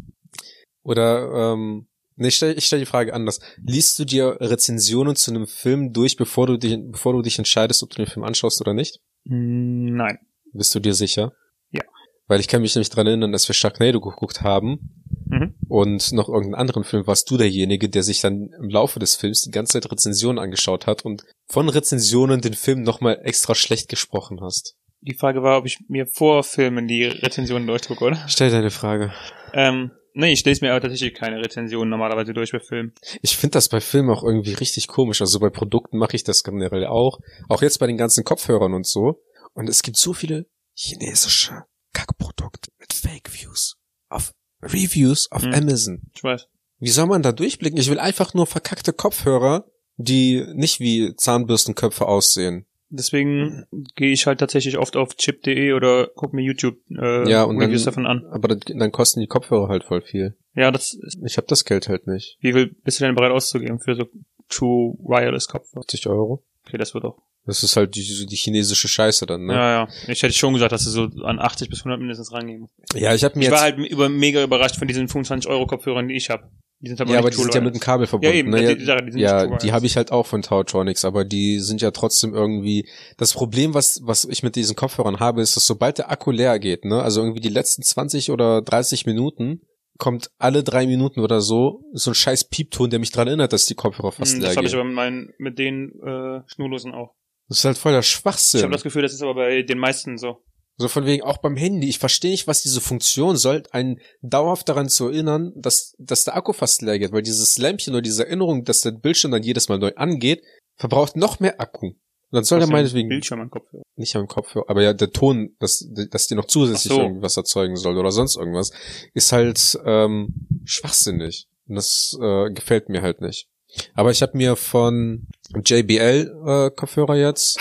oder, 0.83 1.53
ähm, 1.53 1.87
nee, 2.17 2.27
ich 2.29 2.35
stell, 2.35 2.59
ich 2.59 2.67
stell 2.67 2.81
die 2.81 2.87
Frage 2.87 3.15
anders. 3.15 3.39
Liest 3.65 3.97
du 4.01 4.05
dir 4.05 4.39
Rezensionen 4.41 5.15
zu 5.15 5.31
einem 5.31 5.47
Film 5.47 5.93
durch, 5.93 6.17
bevor 6.17 6.49
du, 6.49 6.57
dich, 6.57 6.77
bevor 6.91 7.13
du 7.13 7.23
dich 7.23 7.39
entscheidest, 7.39 7.85
ob 7.85 7.91
du 7.91 8.03
den 8.03 8.11
Film 8.11 8.25
anschaust 8.25 8.61
oder 8.61 8.75
nicht? 8.75 8.99
Hm, 9.25 9.95
Nein. 9.95 10.19
Bist 10.53 10.75
du 10.75 10.81
dir 10.81 10.95
sicher? 10.95 11.33
Ja. 11.71 11.83
Weil 12.27 12.41
ich 12.41 12.49
kann 12.49 12.61
mich 12.61 12.75
nämlich 12.75 12.91
dran 12.91 13.07
erinnern, 13.07 13.31
dass 13.31 13.47
wir 13.47 13.55
Sharknado 13.55 14.01
geguckt 14.01 14.43
haben 14.43 14.97
Mhm. 15.27 15.55
Und 15.71 16.11
noch 16.11 16.29
irgendeinen 16.29 16.61
anderen 16.61 16.83
Film 16.83 17.07
warst 17.07 17.31
du 17.31 17.37
derjenige, 17.37 17.89
der 17.89 18.03
sich 18.03 18.21
dann 18.21 18.51
im 18.61 18.69
Laufe 18.69 18.99
des 18.99 19.15
Films 19.15 19.43
die 19.43 19.53
ganze 19.53 19.75
Zeit 19.81 19.91
Rezensionen 19.91 20.41
angeschaut 20.41 20.89
hat 20.89 21.05
und 21.05 21.23
von 21.47 21.69
Rezensionen 21.69 22.41
den 22.41 22.55
Film 22.55 22.83
nochmal 22.83 23.21
extra 23.23 23.55
schlecht 23.55 23.89
gesprochen 23.89 24.41
hast. 24.41 24.75
Die 25.01 25.15
Frage 25.15 25.45
war, 25.45 25.59
ob 25.59 25.67
ich 25.67 25.79
mir 25.87 26.09
vor 26.09 26.43
Filmen 26.43 26.89
die 26.89 27.05
Rezensionen 27.05 27.69
durchdrucke, 27.69 28.05
oder? 28.05 28.25
Stell 28.27 28.51
deine 28.51 28.73
Frage. 28.73 29.15
Ähm, 29.55 29.93
nee, 30.13 30.33
ich 30.33 30.45
lese 30.45 30.65
mir 30.65 30.73
aber 30.73 30.81
tatsächlich 30.81 31.15
keine 31.15 31.39
Rezensionen 31.39 31.89
normalerweise 31.89 32.35
durch 32.35 32.51
bei 32.51 32.59
Filmen. 32.59 32.93
Ich 33.23 33.37
finde 33.37 33.53
das 33.53 33.69
bei 33.69 33.81
Filmen 33.81 34.11
auch 34.11 34.25
irgendwie 34.25 34.55
richtig 34.55 34.89
komisch. 34.89 35.21
Also 35.21 35.39
bei 35.39 35.51
Produkten 35.51 35.99
mache 35.99 36.17
ich 36.17 36.25
das 36.25 36.43
generell 36.43 36.85
auch. 36.87 37.21
Auch 37.49 37.63
jetzt 37.63 37.79
bei 37.79 37.87
den 37.87 37.97
ganzen 37.97 38.25
Kopfhörern 38.25 38.75
und 38.75 38.89
so. 38.89 39.23
Und 39.55 39.69
es 39.69 39.83
gibt 39.83 39.99
so 39.99 40.15
viele 40.15 40.47
chinesische 40.75 41.63
Kackprodukte 41.93 42.73
mit 42.81 42.93
Fake 42.93 43.33
Views 43.33 43.77
auf 44.09 44.33
Reviews 44.63 45.31
auf 45.31 45.43
Hm. 45.43 45.53
Amazon. 45.55 46.03
Ich 46.15 46.23
weiß. 46.23 46.47
Wie 46.79 46.89
soll 46.91 47.07
man 47.07 47.23
da 47.23 47.33
durchblicken? 47.33 47.79
Ich 47.79 47.91
will 47.91 47.99
einfach 47.99 48.35
nur 48.35 48.47
verkackte 48.47 48.93
Kopfhörer, 48.93 49.67
die 49.97 50.45
nicht 50.55 50.81
wie 50.81 51.15
Zahnbürstenköpfe 51.17 52.07
aussehen. 52.07 52.67
Deswegen 52.93 53.67
gehe 53.95 54.13
ich 54.13 54.27
halt 54.27 54.41
tatsächlich 54.41 54.77
oft 54.79 54.97
auf 54.97 55.15
chip.de 55.17 55.73
oder 55.75 56.09
guck 56.17 56.33
mir 56.33 56.43
YouTube 56.43 56.77
äh, 56.91 57.31
Ja, 57.31 57.45
und 57.45 57.59
Reviews 57.61 57.85
dann- 57.85 58.05
davon 58.05 58.07
an. 58.07 58.27
Aber 58.33 58.49
dann 58.57 58.91
kosten 58.91 59.21
die 59.21 59.29
Kopfhörer 59.29 59.69
halt 59.69 59.85
voll 59.85 60.03
viel. 60.03 60.37
Ja, 60.55 60.73
das 60.73 60.95
ist, 60.95 61.19
Ich 61.25 61.37
habe 61.37 61.47
das 61.47 61.65
Geld 61.65 61.89
halt 61.89 62.07
nicht. 62.09 62.37
wie 62.41 62.53
viel 62.53 62.75
bist 62.83 62.99
du 63.01 63.05
denn 63.05 63.15
bereit 63.15 63.31
auszugeben 63.31 63.79
für 63.79 63.95
so 63.95 64.07
True 64.49 64.95
Wireless 64.99 65.47
Kopfhörer? 65.47 65.83
50 65.85 66.07
Euro. 66.09 66.45
Okay, 66.67 66.79
das 66.79 66.93
wird 66.95 67.05
auch 67.05 67.19
Das 67.47 67.63
ist 67.63 67.77
halt 67.77 67.95
die, 67.95 68.27
die 68.27 68.37
chinesische 68.37 68.87
Scheiße 68.87 69.27
dann, 69.27 69.47
ne? 69.47 69.55
Ja, 69.55 69.71
ja. 69.85 69.89
Ich 70.09 70.23
hätte 70.23 70.35
schon 70.35 70.53
gesagt, 70.55 70.73
dass 70.73 70.85
du 70.85 70.91
so 70.91 71.03
an 71.25 71.39
80 71.39 71.69
bis 71.71 71.81
100 71.81 71.99
mindestens 71.99 72.33
rangehen 72.33 72.61
musst. 72.61 72.75
Ja, 72.95 73.15
ich 73.15 73.25
habe 73.25 73.39
mir 73.39 73.45
Ich 73.45 73.51
jetzt 73.51 73.55
war 73.59 73.63
halt 73.63 73.79
über, 73.79 74.09
mega 74.09 74.43
überrascht 74.43 74.77
von 74.77 74.87
diesen 74.87 75.09
25-Euro-Kopfhörern, 75.09 76.09
die 76.09 76.17
ich 76.17 76.29
habe. 76.31 76.51
Die 76.83 76.89
sind 76.89 77.01
aber 77.01 77.11
ja, 77.11 77.17
nicht 77.17 77.25
aber 77.25 77.31
die 77.31 77.37
sind 77.37 77.47
ja 77.47 77.53
True 77.61 77.63
mit 77.65 77.75
dem 77.75 77.81
Kabel 77.81 78.07
verbunden. 78.07 78.33
Ja, 78.35 78.39
eben, 78.39 78.51
ne? 78.51 78.75
die- 78.75 78.79
die 78.87 79.13
die 79.17 79.21
ja, 79.21 79.59
die 79.59 79.73
habe 79.73 79.85
ich 79.87 79.97
halt 79.97 80.13
auch 80.13 80.27
von 80.27 80.41
Tautronics, 80.43 81.05
aber 81.05 81.25
die 81.27 81.59
sind 81.61 81.83
ja 81.83 81.91
trotzdem 81.91 82.33
irgendwie. 82.35 82.89
Das 83.19 83.35
Problem, 83.35 83.75
was 83.75 84.01
was 84.05 84.25
ich 84.25 84.43
mit 84.43 84.57
diesen 84.57 84.77
Kopfhörern 84.77 85.21
habe, 85.21 85.43
ist, 85.43 85.57
dass 85.57 85.67
sobald 85.67 85.99
der 85.99 86.11
Akku 86.11 86.31
leer 86.31 86.59
geht, 86.59 86.85
ne, 86.87 87.03
also 87.03 87.21
irgendwie 87.21 87.41
die 87.41 87.51
letzten 87.51 87.83
20 87.83 88.31
oder 88.31 88.63
30 88.63 89.05
Minuten 89.05 89.61
kommt 89.99 90.31
alle 90.39 90.65
drei 90.65 90.87
Minuten 90.87 91.21
oder 91.21 91.43
so 91.43 91.85
so 91.93 92.13
ein 92.13 92.15
scheiß 92.15 92.45
Piepton, 92.49 92.89
der 92.89 92.99
mich 92.99 93.11
dran 93.13 93.29
erinnert, 93.29 93.53
dass 93.53 93.67
die 93.67 93.75
Kopfhörer 93.75 94.13
fast 94.13 94.33
Hm, 94.33 94.41
leer 94.41 94.49
Das 94.49 94.57
habe 94.57 94.67
ich 94.67 94.73
aber 94.75 94.85
mit, 94.85 94.95
meinen, 94.95 95.35
mit 95.37 95.59
den 95.59 95.91
äh, 96.03 96.41
Schnurlosen 96.47 96.93
auch. 96.95 97.13
Das 97.51 97.59
ist 97.59 97.65
halt 97.65 97.79
voll 97.79 97.93
der 97.93 98.01
Ich 98.01 98.07
Schwachsinn. 98.07 98.63
habe 98.63 98.73
das 98.73 98.85
Gefühl, 98.85 99.03
das 99.03 99.13
ist 99.13 99.23
aber 99.23 99.35
bei 99.35 99.63
den 99.63 99.79
meisten 99.79 100.17
so. 100.19 100.37
So 100.77 100.87
von 100.87 101.05
wegen 101.05 101.25
auch 101.25 101.39
beim 101.39 101.57
Handy. 101.57 101.89
Ich 101.89 101.99
verstehe 101.99 102.31
nicht, 102.31 102.47
was 102.47 102.63
diese 102.63 102.81
Funktion 102.81 103.37
soll, 103.37 103.65
einen 103.73 104.01
dauerhaft 104.23 104.69
daran 104.69 104.89
zu 104.89 105.09
erinnern, 105.09 105.53
dass, 105.57 105.95
dass 105.99 106.25
der 106.25 106.37
Akku 106.37 106.53
fast 106.53 106.81
leer 106.81 107.01
geht, 107.01 107.13
weil 107.13 107.23
dieses 107.23 107.59
Lämpchen 107.59 107.93
oder 107.93 108.03
diese 108.03 108.25
Erinnerung, 108.25 108.65
dass 108.65 108.83
der 108.83 108.93
Bildschirm 108.93 109.33
dann 109.33 109.43
jedes 109.43 109.69
Mal 109.69 109.79
neu 109.79 109.93
angeht, 109.97 110.43
verbraucht 110.77 111.17
noch 111.17 111.41
mehr 111.41 111.61
Akku. 111.61 111.89
Und 111.89 111.97
dann 112.31 112.45
soll 112.45 112.61
der 112.61 112.69
meinetwegen 112.69 113.09
Bildschirm 113.09 113.41
am 113.41 113.51
Kopfhörer. 113.51 113.83
nicht 113.97 114.15
am 114.15 114.29
Kopfhörer, 114.29 114.67
aber 114.69 114.83
ja, 114.83 114.93
der 114.93 115.11
Ton, 115.11 115.57
dass, 115.59 115.85
dass 116.11 116.29
die 116.29 116.37
noch 116.37 116.45
zusätzlich 116.45 116.93
so. 116.93 117.01
irgendwas 117.01 117.37
erzeugen 117.37 117.75
soll 117.77 117.99
oder 117.99 118.13
sonst 118.13 118.37
irgendwas, 118.37 118.71
ist 119.13 119.33
halt 119.33 119.77
ähm, 119.85 120.47
schwachsinnig. 120.65 121.49
Und 121.67 121.75
das 121.75 122.17
äh, 122.23 122.51
gefällt 122.53 122.89
mir 122.89 123.03
halt 123.03 123.21
nicht. 123.21 123.49
Aber 123.95 124.11
ich 124.11 124.23
habe 124.23 124.37
mir 124.37 124.57
von 124.57 125.27
JBL 125.55 126.33
äh, 126.47 126.71
Kopfhörer 126.75 127.17
jetzt 127.17 127.59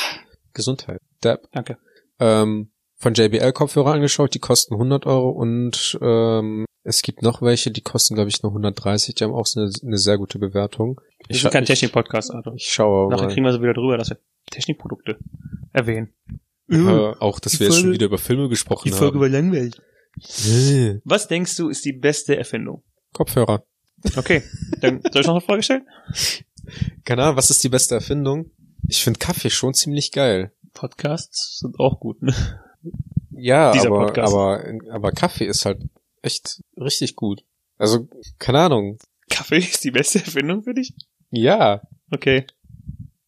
Gesundheit. 0.53 0.99
Dab 1.21 1.41
Danke. 1.51 1.77
ähm, 2.19 2.71
von 2.97 3.13
JBL 3.13 3.51
Kopfhörer 3.53 3.93
angeschaut, 3.93 4.33
die 4.33 4.39
kosten 4.39 4.73
100 4.75 5.05
Euro 5.05 5.29
und 5.29 5.97
ähm, 6.01 6.65
es 6.83 7.01
gibt 7.01 7.21
noch 7.21 7.41
welche, 7.41 7.71
die 7.71 7.81
kosten 7.81 8.15
glaube 8.15 8.29
ich 8.29 8.41
nur 8.41 8.51
130, 8.51 9.15
die 9.15 9.23
haben 9.23 9.33
auch 9.33 9.45
so 9.45 9.59
eine, 9.61 9.71
eine 9.83 9.97
sehr 9.97 10.17
gute 10.17 10.39
Bewertung. 10.39 10.99
Wir 11.27 11.35
Ich, 11.35 11.41
sind 11.41 11.51
kein 11.51 11.63
ich, 11.63 11.67
Technik-Podcast, 11.69 12.31
Arthur. 12.33 12.53
ich 12.55 12.67
schaue 12.71 13.09
Nachher 13.09 13.25
mal. 13.25 13.33
kriegen 13.33 13.45
wir 13.45 13.53
so 13.53 13.61
wieder 13.61 13.73
drüber, 13.73 13.97
dass 13.97 14.09
wir 14.09 14.17
Technikprodukte 14.51 15.17
erwähnen. 15.73 16.13
Äh, 16.69 16.77
auch, 17.19 17.39
dass 17.39 17.53
Die 17.53 17.59
wir 17.61 17.67
jetzt 17.67 17.75
schon 17.75 17.83
Folge- 17.85 17.93
wieder 17.95 18.05
über 18.07 18.17
Filme 18.17 18.49
gesprochen 18.49 18.93
haben. 18.93 19.19
war 19.19 19.29
langweilig. 19.29 19.75
Äh, 20.47 20.99
Was 21.05 21.27
denkst 21.27 21.55
du, 21.57 21.69
ist 21.69 21.85
die 21.85 21.93
beste 21.93 22.35
Erfindung? 22.37 22.83
Kopfhörer. 23.13 23.63
Okay, 24.15 24.43
dann 24.81 25.01
soll 25.11 25.21
ich 25.21 25.27
noch 25.27 25.35
eine 25.35 25.41
Frage 25.41 25.63
stellen? 25.63 25.87
Keine 27.03 27.23
Ahnung, 27.23 27.35
was 27.35 27.49
ist 27.49 27.63
die 27.63 27.69
beste 27.69 27.95
Erfindung? 27.95 28.51
Ich 28.87 29.03
finde 29.03 29.19
Kaffee 29.19 29.49
schon 29.49 29.73
ziemlich 29.73 30.11
geil. 30.11 30.51
Podcasts 30.73 31.59
sind 31.59 31.79
auch 31.79 31.99
gut, 31.99 32.21
ne? 32.21 32.33
Ja, 33.31 33.71
Dieser 33.71 33.87
aber, 33.87 34.05
Podcast. 34.05 34.33
aber, 34.33 34.63
aber 34.91 35.11
Kaffee 35.11 35.45
ist 35.45 35.65
halt 35.65 35.81
echt 36.21 36.61
richtig 36.77 37.15
gut. 37.15 37.43
Also, 37.77 38.07
keine 38.37 38.59
Ahnung. 38.59 38.97
Kaffee 39.29 39.57
ist 39.57 39.83
die 39.83 39.91
beste 39.91 40.19
Erfindung 40.19 40.63
für 40.63 40.73
dich? 40.73 40.93
Ja. 41.31 41.81
Okay. 42.11 42.45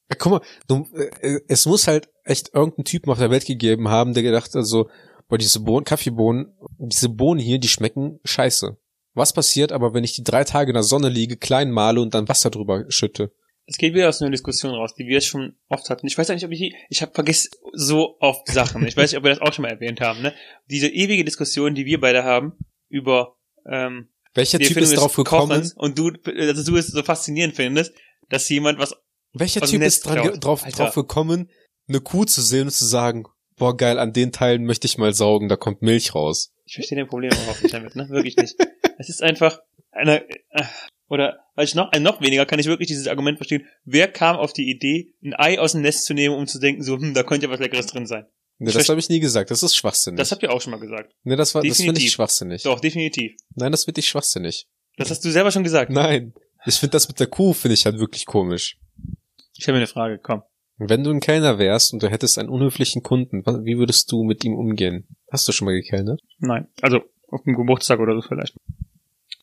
Ja, 0.10 0.15
Guck 0.17 0.31
mal, 0.31 0.41
du, 0.67 0.88
äh, 1.21 1.39
es 1.47 1.65
muss 1.65 1.88
halt 1.88 2.10
echt 2.23 2.53
irgendeinen 2.53 2.86
Typen 2.86 3.12
auf 3.12 3.19
der 3.19 3.29
Welt 3.29 3.45
gegeben 3.45 3.88
haben, 3.89 4.13
der 4.13 4.23
gedacht 4.23 4.53
hat 4.53 4.65
so, 4.65 4.89
boah, 5.27 5.38
diese 5.38 5.62
Bohnen, 5.62 5.86
Kaffeebohnen, 5.86 6.53
diese 6.77 7.10
Bohnen 7.10 7.39
hier, 7.39 7.60
die 7.60 7.69
schmecken 7.69 8.19
scheiße. 8.25 8.77
Was 9.13 9.34
passiert 9.34 9.71
aber, 9.71 9.93
wenn 9.93 10.04
ich 10.04 10.13
die 10.13 10.24
drei 10.24 10.43
Tage 10.43 10.71
in 10.71 10.76
der 10.76 10.84
Sonne 10.84 11.10
liege, 11.10 11.38
klein 11.38 11.71
male 11.71 12.02
und 12.02 12.13
dann 12.13 12.30
Wasser 12.30 12.50
drüber 12.50 12.86
schütte? 12.89 13.32
Es 13.65 13.78
geht 13.78 13.93
wieder 13.93 14.10
aus 14.10 14.21
einer 14.21 14.32
Diskussion 14.32 14.74
raus, 14.74 14.95
die 14.95 15.06
wir 15.06 15.21
schon 15.21 15.56
oft 15.69 15.89
hatten. 15.89 16.08
Ich 16.08 16.17
weiß 16.17 16.30
nicht, 16.30 16.43
ob 16.43 16.52
ich 16.52 16.74
ich 16.89 17.02
habe 17.02 17.13
vergiss 17.13 17.52
so 17.74 18.17
oft 18.19 18.47
Sachen. 18.47 18.86
Ich 18.88 18.97
weiß 18.97 19.12
nicht, 19.12 19.17
ob 19.17 19.24
wir 19.24 19.30
das 19.32 19.41
auch 19.41 19.54
schon 19.54 19.63
mal 19.63 19.71
erwähnt 19.71 20.02
haben, 20.02 20.21
ne? 20.21 20.34
Diese 20.69 20.88
ewige 20.88 21.24
Diskussion, 21.24 21.76
die 21.76 21.86
wir 21.86 22.00
beide 22.00 22.24
haben 22.24 22.54
über 22.89 23.38
ähm, 23.65 24.10
Welcher 24.34 24.60
Typ 24.60 24.69
Erfindung 24.69 24.93
ist 24.93 25.00
drauf 25.00 25.15
gekommen? 25.15 25.71
Und 25.76 26.00
du, 26.00 26.12
also 26.26 26.63
du 26.63 26.78
es 26.78 26.88
so 26.88 27.04
faszinierend 27.04 27.56
findest, 27.56 27.93
dass 28.30 28.47
jemand 28.50 28.80
was 28.80 28.95
Welcher 29.34 29.62
Typ 29.62 29.80
Netz 29.80 29.97
ist 29.97 30.06
dran, 30.06 30.39
drauf, 30.39 30.63
Alter. 30.63 30.86
drauf 30.86 30.95
gekommen, 30.95 31.50
eine 31.88 32.02
Kuh 32.02 32.26
zu 32.26 32.41
sehen 32.41 32.63
und 32.63 32.71
zu 32.71 32.86
sagen, 32.86 33.26
boah 33.58 33.76
geil, 33.76 34.00
an 34.00 34.13
den 34.13 34.32
Teilen 34.32 34.65
möchte 34.65 34.88
ich 34.88 34.97
mal 34.97 35.13
saugen, 35.13 35.50
da 35.50 35.56
kommt 35.56 35.82
Milch 35.82 36.15
raus. 36.15 36.54
Ich 36.65 36.76
verstehe 36.76 36.97
den 36.97 37.08
Problem 37.08 37.32
überhaupt 37.32 37.63
nicht 37.63 37.74
damit, 37.74 37.95
ne? 37.95 38.10
Wirklich 38.10 38.36
nicht. 38.38 38.56
Es 39.01 39.09
ist 39.09 39.23
einfach 39.23 39.59
eine, 39.91 40.29
äh, 40.29 40.63
oder, 41.07 41.39
ich 41.57 41.73
noch, 41.73 41.91
ein 41.91 42.03
noch 42.03 42.21
weniger 42.21 42.45
kann 42.45 42.59
ich 42.59 42.67
wirklich 42.67 42.87
dieses 42.87 43.07
Argument 43.07 43.39
verstehen. 43.39 43.65
Wer 43.83 44.07
kam 44.07 44.35
auf 44.35 44.53
die 44.53 44.69
Idee, 44.69 45.15
ein 45.23 45.33
Ei 45.33 45.59
aus 45.59 45.71
dem 45.71 45.81
Nest 45.81 46.05
zu 46.05 46.13
nehmen, 46.13 46.35
um 46.35 46.45
zu 46.45 46.59
denken, 46.59 46.83
so, 46.83 46.97
hm, 46.97 47.15
da 47.15 47.23
könnte 47.23 47.47
ja 47.47 47.51
was 47.51 47.59
Leckeres 47.59 47.87
drin 47.87 48.05
sein? 48.05 48.25
Ne, 48.59 48.71
das 48.71 48.89
habe 48.89 48.99
ich 48.99 49.09
nie 49.09 49.19
gesagt, 49.19 49.49
das 49.49 49.63
ist 49.63 49.75
schwachsinnig. 49.75 50.19
Das 50.19 50.31
habt 50.31 50.43
ihr 50.43 50.53
auch 50.53 50.61
schon 50.61 50.69
mal 50.69 50.79
gesagt. 50.79 51.15
ne, 51.23 51.35
das 51.35 51.55
war, 51.55 51.63
das 51.63 51.77
finde 51.77 51.81
ich 51.81 51.95
definitiv. 51.95 52.13
schwachsinnig. 52.13 52.61
Doch, 52.61 52.79
definitiv. 52.79 53.31
Nein, 53.55 53.71
das 53.71 53.85
finde 53.85 53.99
ich 54.01 54.07
schwachsinnig. 54.07 54.67
Das 54.97 55.09
hast 55.09 55.25
du 55.25 55.31
selber 55.31 55.49
schon 55.49 55.63
gesagt. 55.63 55.91
Nein. 55.91 56.33
Ich 56.67 56.75
finde 56.75 56.91
das 56.91 57.07
mit 57.07 57.19
der 57.19 57.25
Kuh, 57.25 57.53
finde 57.53 57.73
ich 57.73 57.85
halt 57.85 57.97
wirklich 57.97 58.27
komisch. 58.27 58.77
Ich 59.57 59.63
habe 59.67 59.73
mir 59.73 59.79
eine 59.79 59.87
Frage, 59.87 60.19
komm. 60.21 60.43
Wenn 60.77 61.03
du 61.03 61.09
ein 61.09 61.21
Kellner 61.21 61.57
wärst 61.57 61.91
und 61.93 62.03
du 62.03 62.09
hättest 62.09 62.37
einen 62.37 62.49
unhöflichen 62.49 63.01
Kunden, 63.01 63.43
wie 63.65 63.77
würdest 63.79 64.11
du 64.11 64.23
mit 64.23 64.43
ihm 64.43 64.53
umgehen? 64.53 65.07
Hast 65.31 65.47
du 65.47 65.51
schon 65.51 65.65
mal 65.65 65.73
gekellnert? 65.73 66.21
Nein. 66.37 66.67
Also, 66.81 67.01
auf 67.29 67.43
dem 67.43 67.55
Geburtstag 67.55 67.99
oder 67.99 68.13
so 68.13 68.21
vielleicht. 68.21 68.55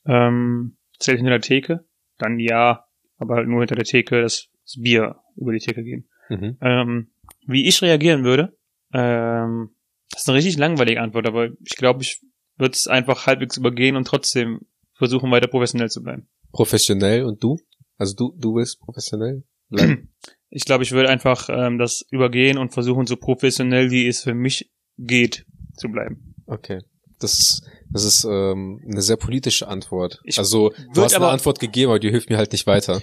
Ähm, 0.09 0.77
zählt 0.99 1.19
hinter 1.19 1.31
der 1.31 1.41
Theke? 1.41 1.85
Dann 2.19 2.41
ja, 2.41 2.85
aber 3.19 3.37
halt 3.37 3.49
nur 3.49 3.61
hinter 3.61 3.77
der 3.77 3.85
Theke 3.85 4.23
das, 4.23 4.49
das 4.65 4.81
Bier 4.81 5.17
über 5.37 5.53
die 5.53 5.61
Theke 5.61 5.85
geben. 5.85 6.09
Mhm. 6.29 6.57
Ähm, 6.61 7.11
wie 7.47 7.67
ich 7.69 7.81
reagieren 7.83 8.25
würde, 8.25 8.57
ähm, 8.93 9.71
das 10.11 10.23
ist 10.23 10.29
eine 10.29 10.39
richtig 10.39 10.59
langweilige 10.59 11.01
Antwort, 11.01 11.27
aber 11.27 11.51
ich 11.65 11.77
glaube, 11.77 12.03
ich 12.03 12.21
würde 12.57 12.73
es 12.73 12.89
einfach 12.89 13.27
halbwegs 13.27 13.57
übergehen 13.57 13.97
und 13.97 14.07
trotzdem 14.07 14.61
versuchen, 14.95 15.31
weiter 15.31 15.47
professionell 15.47 15.91
zu 15.91 16.03
bleiben. 16.03 16.29
Professionell 16.53 17.25
und 17.25 17.43
du? 17.43 17.59
Also 17.97 18.15
du, 18.17 18.35
du 18.37 18.57
willst 18.57 18.81
professionell 18.81 19.45
bleiben? 19.69 20.13
Ich 20.51 20.65
glaube, 20.65 20.83
ich 20.83 20.93
würde 20.93 21.11
einfach 21.11 21.51
ähm, 21.51 21.77
das 21.77 22.07
übergehen 22.11 22.57
und 22.57 22.73
versuchen, 22.73 23.05
so 23.05 23.17
professionell 23.17 23.91
wie 23.91 24.07
es 24.07 24.23
für 24.23 24.33
mich 24.33 24.73
geht, 24.97 25.45
zu 25.77 25.91
bleiben. 25.91 26.35
Okay. 26.47 26.81
Das 27.19 27.39
ist, 27.39 27.71
das 27.91 28.05
ist 28.05 28.25
ähm, 28.25 28.81
eine 28.91 29.03
sehr 29.03 29.17
politische 29.17 29.69
Antwort. 29.69 30.21
Ich 30.25 30.39
also 30.39 30.73
du 30.95 31.03
hast 31.03 31.15
eine 31.15 31.29
Antwort 31.29 31.59
gegeben, 31.59 31.91
aber 31.91 31.99
die 31.99 32.11
hilft 32.11 32.31
mir 32.31 32.37
halt 32.37 32.53
nicht 32.53 32.67
weiter. 32.67 33.01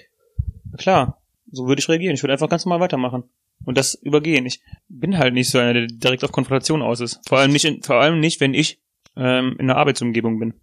Klar, 0.77 1.21
so 1.51 1.67
würde 1.67 1.79
ich 1.79 1.89
reagieren. 1.89 2.15
Ich 2.15 2.23
würde 2.23 2.33
einfach 2.33 2.49
ganz 2.49 2.65
normal 2.65 2.81
weitermachen 2.81 3.23
und 3.65 3.77
das 3.77 3.95
übergehen. 3.95 4.45
Ich 4.45 4.61
bin 4.87 5.17
halt 5.17 5.33
nicht 5.33 5.49
so 5.49 5.57
einer, 5.57 5.73
der 5.73 5.87
direkt 5.87 6.23
auf 6.23 6.31
Konfrontation 6.31 6.81
aus 6.81 6.99
ist. 6.99 7.19
Vor 7.27 7.39
allem 7.39 7.51
nicht, 7.51 7.65
in, 7.65 7.81
vor 7.81 7.95
allem 7.95 8.19
nicht, 8.19 8.39
wenn 8.41 8.53
ich 8.53 8.79
ähm, 9.15 9.55
in 9.57 9.69
einer 9.69 9.77
Arbeitsumgebung 9.77 10.39
bin. 10.39 10.53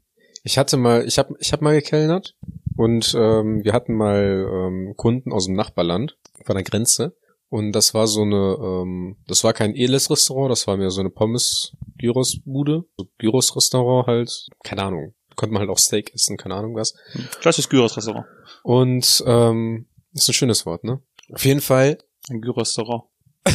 Ich 0.45 0.59
hatte 0.59 0.77
mal, 0.77 1.07
ich 1.07 1.19
habe 1.19 1.35
ich 1.39 1.53
hab 1.53 1.63
mal 1.63 1.75
gekellnert 1.75 2.37
und 2.77 3.15
ähm, 3.17 3.65
wir 3.65 3.73
hatten 3.73 3.95
mal 3.95 4.49
ähm, 4.51 4.95
Kunden 4.97 5.33
aus 5.33 5.47
dem 5.47 5.55
Nachbarland 5.55 6.17
von 6.45 6.57
der 6.57 6.65
Grenze 6.65 7.15
und 7.53 7.73
das 7.73 7.93
war 7.93 8.07
so 8.07 8.23
eine, 8.23 8.57
ähm, 8.59 9.19
das 9.27 9.45
war 9.45 9.53
kein 9.53 9.75
Eles-Restaurant, 9.75 10.51
das 10.51 10.67
war 10.67 10.79
mehr 10.79 10.91
so 10.91 11.01
eine 11.01 11.11
Pommes-Gyros-Bude, 11.11 12.85
so 12.97 13.07
Gyros-Restaurant 13.19 14.07
halt, 14.07 14.47
keine 14.65 14.85
Ahnung, 14.85 15.15
konnte 15.37 15.53
man 15.53 15.61
halt 15.61 15.69
auch 15.69 15.77
Steak 15.77 16.15
essen, 16.15 16.38
keine 16.38 16.55
Ahnung 16.55 16.75
was. 16.75 16.95
Klassisches 17.43 17.69
Gyros-Restaurant. 17.69 18.25
Und 18.62 19.23
ähm, 19.27 19.87
ist 20.15 20.31
ein 20.31 20.33
schönes 20.33 20.65
Wort, 20.65 20.83
ne? 20.83 21.03
Auf 21.31 21.45
jeden 21.45 21.61
Fall 21.61 21.99
Ein 22.31 22.41
Gyros-Restaurant. 22.41 23.05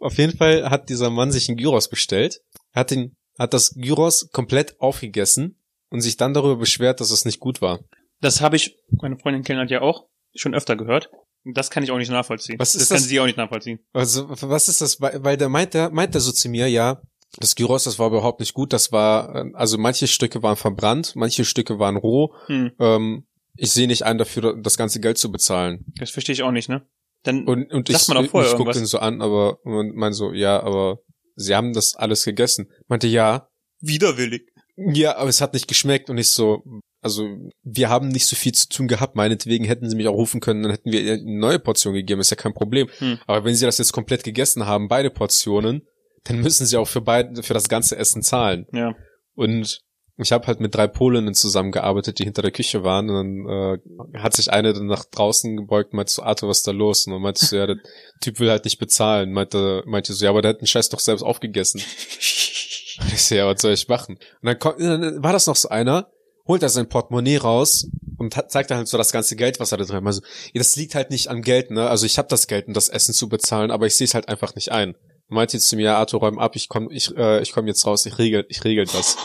Auf 0.00 0.18
jeden 0.18 0.36
Fall 0.36 0.68
hat 0.70 0.88
dieser 0.88 1.10
Mann 1.10 1.30
sich 1.30 1.48
ein 1.48 1.56
Gyros 1.56 1.88
bestellt, 1.88 2.40
hat 2.72 2.90
den, 2.90 3.14
hat 3.38 3.54
das 3.54 3.72
Gyros 3.76 4.30
komplett 4.32 4.80
aufgegessen 4.80 5.60
und 5.90 6.00
sich 6.00 6.16
dann 6.16 6.34
darüber 6.34 6.56
beschwert, 6.56 7.00
dass 7.00 7.12
es 7.12 7.24
nicht 7.24 7.38
gut 7.38 7.62
war. 7.62 7.78
Das 8.20 8.40
habe 8.40 8.56
ich, 8.56 8.78
meine 9.00 9.16
Freundin 9.16 9.58
hat 9.58 9.70
ja 9.70 9.80
auch, 9.80 10.08
schon 10.34 10.54
öfter 10.54 10.74
gehört. 10.74 11.08
Das 11.44 11.70
kann 11.70 11.82
ich 11.82 11.90
auch 11.90 11.98
nicht 11.98 12.10
nachvollziehen. 12.10 12.58
Was 12.58 12.74
ist 12.74 12.82
das 12.82 12.88
kann 12.88 12.96
das? 12.98 13.04
sie 13.08 13.20
auch 13.20 13.26
nicht 13.26 13.36
nachvollziehen. 13.36 13.78
Also, 13.92 14.26
was 14.28 14.68
ist 14.68 14.80
das? 14.80 15.00
Weil 15.00 15.36
der 15.36 15.48
meint, 15.48 15.74
der 15.74 15.90
meint 15.90 16.14
er 16.14 16.20
so 16.20 16.32
zu 16.32 16.48
mir, 16.48 16.68
ja, 16.68 17.02
das 17.38 17.54
Gyros, 17.54 17.84
das 17.84 17.98
war 17.98 18.06
überhaupt 18.08 18.40
nicht 18.40 18.54
gut, 18.54 18.72
das 18.72 18.92
war, 18.92 19.34
äh, 19.34 19.50
also 19.54 19.76
manche 19.76 20.06
Stücke 20.06 20.42
waren 20.42 20.56
verbrannt, 20.56 21.12
manche 21.16 21.44
Stücke 21.44 21.78
waren 21.78 21.96
roh, 21.96 22.34
Hm, 22.46 22.72
ähm, 22.78 23.26
ich 23.56 23.72
sehe 23.72 23.86
nicht 23.86 24.04
ein, 24.04 24.18
dafür 24.18 24.56
das 24.60 24.76
ganze 24.78 25.00
Geld 25.00 25.18
zu 25.18 25.30
bezahlen. 25.30 25.84
das 25.98 26.10
verstehe 26.10 26.32
ich 26.32 26.42
auch 26.42 26.50
nicht, 26.52 26.68
ne? 26.68 26.86
Dann, 27.24 27.46
Und, 27.46 27.70
und 27.72 27.88
Sagt 27.88 28.02
ich, 28.02 28.08
man 28.08 28.24
doch 28.24 28.30
vorher 28.30 28.50
ich 28.50 28.56
gucke 28.56 28.70
irgendwas. 28.70 28.82
ihn 28.82 28.86
so 28.86 28.98
an, 28.98 29.20
aber 29.22 29.58
und 29.64 29.94
mein 29.96 30.12
so, 30.12 30.32
ja, 30.32 30.62
aber 30.62 30.98
sie 31.36 31.54
haben 31.54 31.72
das 31.72 31.94
alles 31.96 32.24
gegessen. 32.24 32.70
Meinte, 32.88 33.06
ja, 33.06 33.48
widerwillig. 33.80 34.50
Ja, 34.76 35.16
aber 35.16 35.28
es 35.30 35.40
hat 35.40 35.54
nicht 35.54 35.68
geschmeckt 35.68 36.10
und 36.10 36.18
ich 36.18 36.30
so, 36.30 36.62
also 37.04 37.28
wir 37.62 37.90
haben 37.90 38.08
nicht 38.08 38.26
so 38.26 38.34
viel 38.34 38.52
zu 38.52 38.68
tun 38.68 38.88
gehabt, 38.88 39.14
meinetwegen 39.14 39.66
hätten 39.66 39.90
sie 39.90 39.96
mich 39.96 40.08
auch 40.08 40.14
rufen 40.14 40.40
können, 40.40 40.62
dann 40.62 40.72
hätten 40.72 40.90
wir 40.90 41.02
ihr 41.02 41.12
eine 41.14 41.38
neue 41.38 41.58
Portion 41.58 41.92
gegeben, 41.92 42.20
ist 42.20 42.30
ja 42.30 42.36
kein 42.36 42.54
Problem. 42.54 42.88
Hm. 42.98 43.18
Aber 43.26 43.44
wenn 43.44 43.54
sie 43.54 43.66
das 43.66 43.78
jetzt 43.78 43.92
komplett 43.92 44.24
gegessen 44.24 44.66
haben, 44.66 44.88
beide 44.88 45.10
Portionen, 45.10 45.82
dann 46.24 46.40
müssen 46.40 46.64
sie 46.64 46.78
auch 46.78 46.88
für 46.88 47.02
beide, 47.02 47.42
für 47.42 47.52
das 47.52 47.68
ganze 47.68 47.96
Essen 47.96 48.22
zahlen. 48.22 48.66
Ja. 48.72 48.94
Und 49.34 49.82
ich 50.16 50.32
habe 50.32 50.46
halt 50.46 50.60
mit 50.60 50.74
drei 50.74 50.86
Polinnen 50.86 51.34
zusammengearbeitet, 51.34 52.18
die 52.18 52.24
hinter 52.24 52.40
der 52.40 52.52
Küche 52.52 52.84
waren. 52.84 53.10
Und 53.10 53.44
dann 53.44 53.78
äh, 54.14 54.18
hat 54.18 54.34
sich 54.34 54.50
eine 54.50 54.72
dann 54.72 54.86
nach 54.86 55.04
draußen 55.04 55.56
gebeugt 55.56 55.92
und 55.92 55.96
meinte 55.96 56.12
so, 56.12 56.22
Arthur, 56.22 56.48
was 56.48 56.58
ist 56.58 56.66
da 56.68 56.72
los? 56.72 57.06
Und 57.06 57.12
dann 57.12 57.22
meinte 57.22 57.44
so, 57.44 57.56
ja, 57.56 57.66
der 57.66 57.76
Typ 58.22 58.38
will 58.40 58.48
halt 58.48 58.64
nicht 58.64 58.78
bezahlen. 58.78 59.32
Meinte, 59.32 59.82
meinte 59.86 60.14
so, 60.14 60.24
ja, 60.24 60.30
aber 60.30 60.40
der 60.40 60.50
hat 60.50 60.60
den 60.60 60.66
Scheiß 60.66 60.88
doch 60.88 61.00
selbst 61.00 61.22
aufgegessen. 61.22 61.82
ich 62.20 63.24
so, 63.24 63.34
ja, 63.34 63.46
was 63.46 63.60
soll 63.60 63.72
ich 63.72 63.88
machen? 63.88 64.14
Und 64.14 64.46
dann, 64.46 64.58
kommt, 64.58 64.80
dann 64.80 65.22
war 65.22 65.32
das 65.32 65.46
noch 65.46 65.56
so 65.56 65.68
einer, 65.68 66.08
holt 66.46 66.62
er 66.62 66.68
sein 66.68 66.88
Portemonnaie 66.88 67.38
raus 67.38 67.88
und 68.18 68.36
hat, 68.36 68.50
zeigt 68.50 68.70
dann 68.70 68.78
halt 68.78 68.88
so 68.88 68.98
das 68.98 69.12
ganze 69.12 69.36
Geld, 69.36 69.60
was 69.60 69.72
er 69.72 69.78
da 69.78 69.84
drin 69.84 69.96
hat. 69.96 70.06
Also, 70.06 70.22
das 70.54 70.76
liegt 70.76 70.94
halt 70.94 71.10
nicht 71.10 71.28
an 71.28 71.42
Geld, 71.42 71.70
ne? 71.70 71.88
Also 71.88 72.06
ich 72.06 72.18
habe 72.18 72.28
das 72.28 72.46
Geld, 72.46 72.68
um 72.68 72.74
das 72.74 72.88
Essen 72.88 73.14
zu 73.14 73.28
bezahlen, 73.28 73.70
aber 73.70 73.86
ich 73.86 73.96
sehe 73.96 74.06
es 74.06 74.14
halt 74.14 74.28
einfach 74.28 74.54
nicht 74.54 74.72
ein. 74.72 74.94
Meinte 75.28 75.56
jetzt 75.56 75.68
zu 75.68 75.76
mir, 75.76 75.84
ja, 75.84 75.96
Arthur, 75.96 76.20
räum 76.20 76.38
ab, 76.38 76.54
ich 76.54 76.68
komm, 76.68 76.90
ich, 76.90 77.16
äh, 77.16 77.40
ich 77.40 77.52
komm 77.52 77.66
jetzt 77.66 77.86
raus, 77.86 78.04
ich 78.06 78.18
regel, 78.18 78.44
ich 78.48 78.62
regel 78.62 78.84
das. 78.84 79.16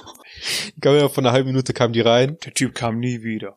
ich 0.75 0.81
glaube, 0.81 0.97
ja, 0.97 1.09
von 1.09 1.25
einer 1.25 1.33
halben 1.33 1.49
Minute 1.49 1.73
kam 1.73 1.91
die 1.91 2.01
rein. 2.01 2.37
Der 2.45 2.53
Typ 2.53 2.73
kam 2.73 2.99
nie 2.99 3.21
wieder. 3.21 3.53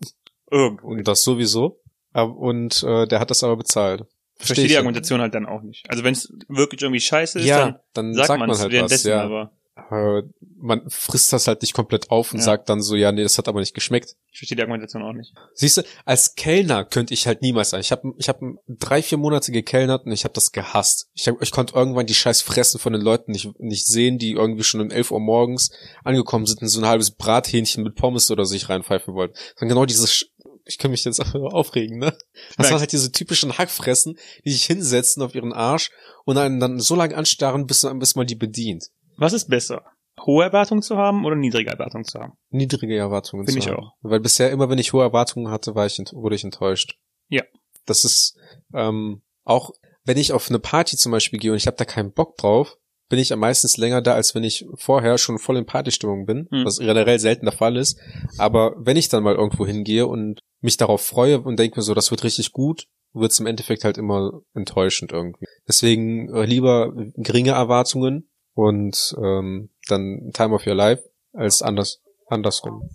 Irgendwo. 0.50 0.88
Und 0.88 1.06
das 1.06 1.22
sowieso. 1.22 1.80
Und 2.12 2.82
äh, 2.82 3.06
der 3.06 3.20
hat 3.20 3.30
das 3.30 3.44
aber 3.44 3.56
bezahlt. 3.56 4.02
Ich 4.40 4.46
verstehe 4.46 4.66
die. 4.66 4.76
Argumentation 4.76 5.20
halt 5.20 5.34
dann 5.34 5.46
auch 5.46 5.62
nicht. 5.62 5.88
Also 5.88 6.02
wenn 6.02 6.12
es 6.12 6.32
wirklich 6.48 6.82
irgendwie 6.82 7.00
scheiße 7.00 7.38
ist, 7.38 7.46
Ja, 7.46 7.60
dann 7.60 7.78
dann 7.94 8.14
sagt, 8.14 8.26
sagt 8.26 8.40
man 8.40 8.50
halt 8.50 8.72
was, 8.82 9.04
ja. 9.04 9.22
aber 9.22 9.52
Aber 9.92 10.22
man 10.56 10.88
frisst 10.88 11.32
das 11.32 11.46
halt 11.46 11.60
nicht 11.62 11.74
komplett 11.74 12.10
auf 12.10 12.32
und 12.32 12.38
Ja. 12.38 12.44
sagt 12.44 12.68
dann 12.68 12.80
so, 12.82 12.96
ja, 12.96 13.12
nee, 13.12 13.22
das 13.22 13.36
hat 13.36 13.46
aber 13.48 13.60
nicht 13.60 13.74
geschmeckt. 13.74 14.14
ich 14.32 14.38
verstehe 14.38 14.56
die 14.56 14.62
Argumentation 14.62 15.02
auch 15.02 15.12
nicht. 15.12 15.34
Siehst 15.54 15.76
du, 15.76 15.82
als 16.06 16.34
Kellner 16.34 16.84
könnte 16.86 17.12
ich 17.12 17.26
halt 17.26 17.42
niemals 17.42 17.70
sein. 17.70 17.80
Ich 17.82 17.92
habe 17.92 18.12
ich 18.16 18.28
hab 18.30 18.40
drei, 18.66 19.02
vier 19.02 19.18
Monate 19.18 19.52
gekellnert 19.52 20.06
und 20.06 20.12
ich 20.12 20.24
habe 20.24 20.32
das 20.32 20.52
gehasst. 20.52 21.08
Ich, 21.12 21.28
hab, 21.28 21.42
ich 21.42 21.50
konnte 21.50 21.74
irgendwann 21.74 22.06
die 22.06 22.14
scheiß 22.14 22.40
Fressen 22.40 22.80
von 22.80 22.94
den 22.94 23.02
Leuten 23.02 23.32
nicht, 23.32 23.50
nicht 23.60 23.86
sehen, 23.86 24.16
die 24.18 24.32
irgendwie 24.32 24.64
schon 24.64 24.80
um 24.80 24.90
11 24.90 25.10
Uhr 25.10 25.20
morgens 25.20 25.70
angekommen 26.04 26.46
sind 26.46 26.62
und 26.62 26.68
so 26.68 26.80
ein 26.80 26.86
halbes 26.86 27.10
Brathähnchen 27.10 27.82
mit 27.84 27.94
Pommes 27.94 28.30
oder 28.30 28.46
sich 28.46 28.68
reinpfeifen 28.70 29.12
wollten. 29.14 29.34
Dann 29.58 29.68
genau 29.68 29.84
dieses, 29.84 30.24
ich 30.64 30.78
kann 30.78 30.92
mich 30.92 31.04
jetzt 31.04 31.20
auch 31.20 31.34
aufregen, 31.34 31.98
ne? 31.98 32.16
Das 32.56 32.70
waren 32.70 32.80
halt 32.80 32.92
diese 32.92 33.12
typischen 33.12 33.58
Hackfressen, 33.58 34.16
die 34.44 34.50
sich 34.52 34.64
hinsetzen 34.64 35.22
auf 35.22 35.34
ihren 35.34 35.52
Arsch 35.52 35.90
und 36.24 36.38
einen 36.38 36.60
dann 36.60 36.80
so 36.80 36.94
lange 36.94 37.16
anstarren, 37.16 37.66
bis, 37.66 37.86
bis 37.98 38.14
man 38.14 38.26
die 38.26 38.36
bedient. 38.36 38.86
Was 39.22 39.32
ist 39.32 39.48
besser? 39.48 39.82
Hohe 40.26 40.44
Erwartungen 40.44 40.82
zu 40.82 40.96
haben 40.96 41.24
oder 41.24 41.36
niedrige 41.36 41.70
Erwartungen 41.70 42.04
zu 42.04 42.18
haben? 42.20 42.32
niedrige 42.50 42.96
Erwartungen 42.96 43.46
Finde 43.46 43.60
zu 43.62 43.68
ich 43.68 43.72
haben. 43.72 43.84
auch. 43.84 43.92
Weil 44.02 44.20
bisher 44.20 44.50
immer, 44.50 44.68
wenn 44.68 44.78
ich 44.78 44.92
hohe 44.92 45.02
Erwartungen 45.02 45.50
hatte, 45.50 45.74
war 45.74 45.86
ich 45.86 45.98
wurde 46.12 46.34
ich 46.34 46.44
enttäuscht. 46.44 46.98
Ja. 47.28 47.42
Das 47.86 48.04
ist 48.04 48.36
ähm, 48.74 49.22
auch, 49.44 49.70
wenn 50.04 50.18
ich 50.18 50.32
auf 50.32 50.48
eine 50.50 50.58
Party 50.58 50.96
zum 50.96 51.12
Beispiel 51.12 51.38
gehe 51.38 51.52
und 51.52 51.56
ich 51.56 51.66
habe 51.66 51.76
da 51.76 51.84
keinen 51.84 52.12
Bock 52.12 52.36
drauf, 52.36 52.76
bin 53.08 53.18
ich 53.18 53.32
am 53.32 53.38
meistens 53.40 53.76
länger 53.76 54.02
da, 54.02 54.14
als 54.14 54.34
wenn 54.34 54.42
ich 54.44 54.66
vorher 54.74 55.18
schon 55.18 55.38
voll 55.38 55.56
in 55.56 55.66
Partystimmung 55.66 56.26
bin, 56.26 56.48
Hm. 56.50 56.64
was 56.64 56.78
generell 56.78 57.18
selten 57.18 57.46
der 57.46 57.52
Fall 57.52 57.76
ist. 57.76 57.98
Aber 58.38 58.74
wenn 58.78 58.96
ich 58.96 59.08
dann 59.08 59.22
mal 59.22 59.34
irgendwo 59.36 59.66
hingehe 59.66 60.06
und 60.06 60.40
mich 60.60 60.76
darauf 60.78 61.00
freue 61.04 61.40
und 61.40 61.58
denke 61.58 61.78
mir 61.78 61.82
so, 61.82 61.94
das 61.94 62.10
wird 62.10 62.24
richtig 62.24 62.52
gut, 62.52 62.86
wird 63.12 63.30
es 63.32 63.38
im 63.40 63.46
Endeffekt 63.46 63.84
halt 63.84 63.98
immer 63.98 64.40
enttäuschend 64.54 65.12
irgendwie. 65.12 65.44
Deswegen 65.68 66.34
äh, 66.34 66.44
lieber 66.44 66.92
geringe 67.16 67.50
Erwartungen 67.52 68.28
und 68.54 69.14
ähm, 69.18 69.70
dann 69.88 70.30
Time 70.32 70.54
of 70.54 70.66
Your 70.66 70.74
Life 70.74 71.02
als 71.32 71.62
anders 71.62 72.02
andersrum. 72.28 72.88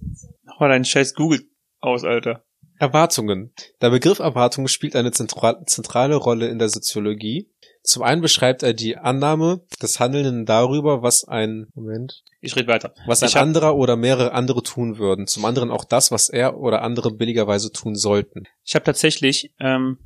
Mach 0.44 0.60
mal 0.60 0.70
deinen 0.70 0.86
scheiß 0.86 1.14
Google 1.14 1.42
aus, 1.80 2.04
Alter. 2.04 2.44
Erwartungen. 2.80 3.54
Der 3.82 3.90
Begriff 3.90 4.20
Erwartung 4.20 4.68
spielt 4.68 4.96
eine 4.96 5.12
zentral 5.12 5.64
zentrale 5.66 6.16
Rolle 6.16 6.48
in 6.48 6.60
der 6.60 6.70
Soziologie. 6.70 7.50
Zum 7.82 8.04
einen 8.04 8.22
beschreibt 8.22 8.64
er 8.64 8.74
die 8.74 8.98
Annahme 8.98 9.62
des 9.82 10.00
Handelnden 10.00 10.46
darüber, 10.46 11.02
was 11.02 11.24
ein 11.24 11.68
Moment, 11.74 12.24
Ich 12.42 12.56
rede 12.56 12.68
weiter. 12.68 12.94
was 13.08 13.24
ein 13.24 13.42
anderer 13.42 13.76
oder 13.76 13.96
mehrere 13.96 14.34
andere 14.34 14.62
tun 14.62 14.98
würden. 14.98 15.26
Zum 15.26 15.46
anderen 15.46 15.72
auch 15.72 15.86
das, 15.86 16.12
was 16.12 16.30
er 16.30 16.58
oder 16.58 16.82
andere 16.82 17.12
billigerweise 17.12 17.72
tun 17.72 17.96
sollten. 17.96 18.44
Ich 18.64 18.76
habe 18.76 18.86
tatsächlich 18.86 19.54
ähm, 19.60 20.00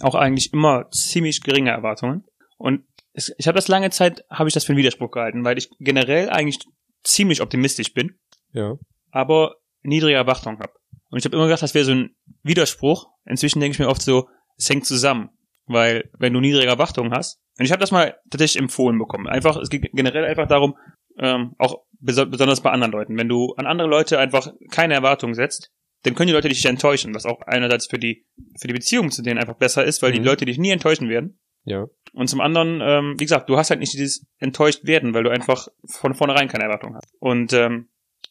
auch 0.00 0.14
eigentlich 0.14 0.52
immer 0.52 0.90
ziemlich 0.90 1.42
geringe 1.42 1.70
Erwartungen. 1.70 2.24
Und 2.58 2.84
es, 3.14 3.32
ich 3.38 3.46
habe 3.48 3.56
das 3.56 3.68
lange 3.68 3.90
Zeit, 3.90 4.24
habe 4.30 4.48
ich 4.48 4.54
das 4.54 4.64
für 4.64 4.70
einen 4.72 4.78
Widerspruch 4.78 5.10
gehalten, 5.10 5.44
weil 5.44 5.56
ich 5.58 5.70
generell 5.78 6.28
eigentlich 6.30 6.58
ziemlich 7.02 7.40
optimistisch 7.40 7.92
bin, 7.94 8.18
Ja. 8.52 8.74
aber 9.10 9.56
niedrige 9.82 10.16
Erwartungen 10.16 10.58
habe. 10.60 10.72
Und 11.10 11.18
ich 11.18 11.24
habe 11.24 11.36
immer 11.36 11.46
gedacht, 11.46 11.62
das 11.62 11.74
wäre 11.74 11.84
so 11.84 11.92
ein 11.92 12.16
Widerspruch. 12.42 13.06
Inzwischen 13.24 13.60
denke 13.60 13.74
ich 13.74 13.78
mir 13.78 13.88
oft 13.88 14.02
so, 14.02 14.28
es 14.56 14.68
hängt 14.68 14.84
zusammen. 14.86 15.30
Weil 15.66 16.10
wenn 16.18 16.32
du 16.32 16.40
niedrige 16.40 16.66
Erwartungen 16.68 17.12
hast, 17.12 17.40
und 17.58 17.64
ich 17.64 17.70
habe 17.72 17.80
das 17.80 17.92
mal 17.92 18.18
tatsächlich 18.30 18.60
empfohlen 18.60 18.98
bekommen. 18.98 19.28
Einfach, 19.28 19.56
es 19.56 19.70
geht 19.70 19.88
generell 19.92 20.24
einfach 20.24 20.48
darum, 20.48 20.76
ähm, 21.18 21.54
auch 21.58 21.84
beso 22.00 22.26
besonders 22.26 22.60
bei 22.62 22.70
anderen 22.70 22.92
Leuten. 22.92 23.16
Wenn 23.16 23.28
du 23.28 23.54
an 23.56 23.66
andere 23.66 23.88
Leute 23.88 24.18
einfach 24.18 24.52
keine 24.72 24.94
Erwartungen 24.94 25.34
setzt, 25.34 25.70
dann 26.02 26.14
können 26.16 26.26
die 26.26 26.32
Leute 26.32 26.48
dich 26.48 26.64
enttäuschen, 26.66 27.14
was 27.14 27.24
auch 27.26 27.40
einerseits 27.46 27.86
für 27.86 27.98
die, 27.98 28.26
für 28.60 28.66
die 28.66 28.74
Beziehung 28.74 29.10
zu 29.12 29.22
denen 29.22 29.38
einfach 29.38 29.56
besser 29.56 29.84
ist, 29.84 30.02
weil 30.02 30.10
die 30.12 30.18
Mhm. 30.18 30.26
Leute 30.26 30.44
dich 30.46 30.58
nie 30.58 30.70
enttäuschen 30.70 31.08
werden. 31.08 31.38
Ja. 31.64 31.86
Und 32.12 32.28
zum 32.28 32.40
anderen, 32.40 32.80
ähm, 32.82 33.14
wie 33.18 33.24
gesagt, 33.24 33.48
du 33.48 33.56
hast 33.56 33.70
halt 33.70 33.80
nicht 33.80 33.92
dieses 33.92 34.26
enttäuscht 34.38 34.84
werden, 34.84 35.14
weil 35.14 35.24
du 35.24 35.30
einfach 35.30 35.68
von 35.84 36.14
vornherein 36.14 36.48
keine 36.48 36.64
Erwartung 36.64 36.94
hast. 36.94 37.12
Und 37.18 37.52
ähm, 37.52 37.88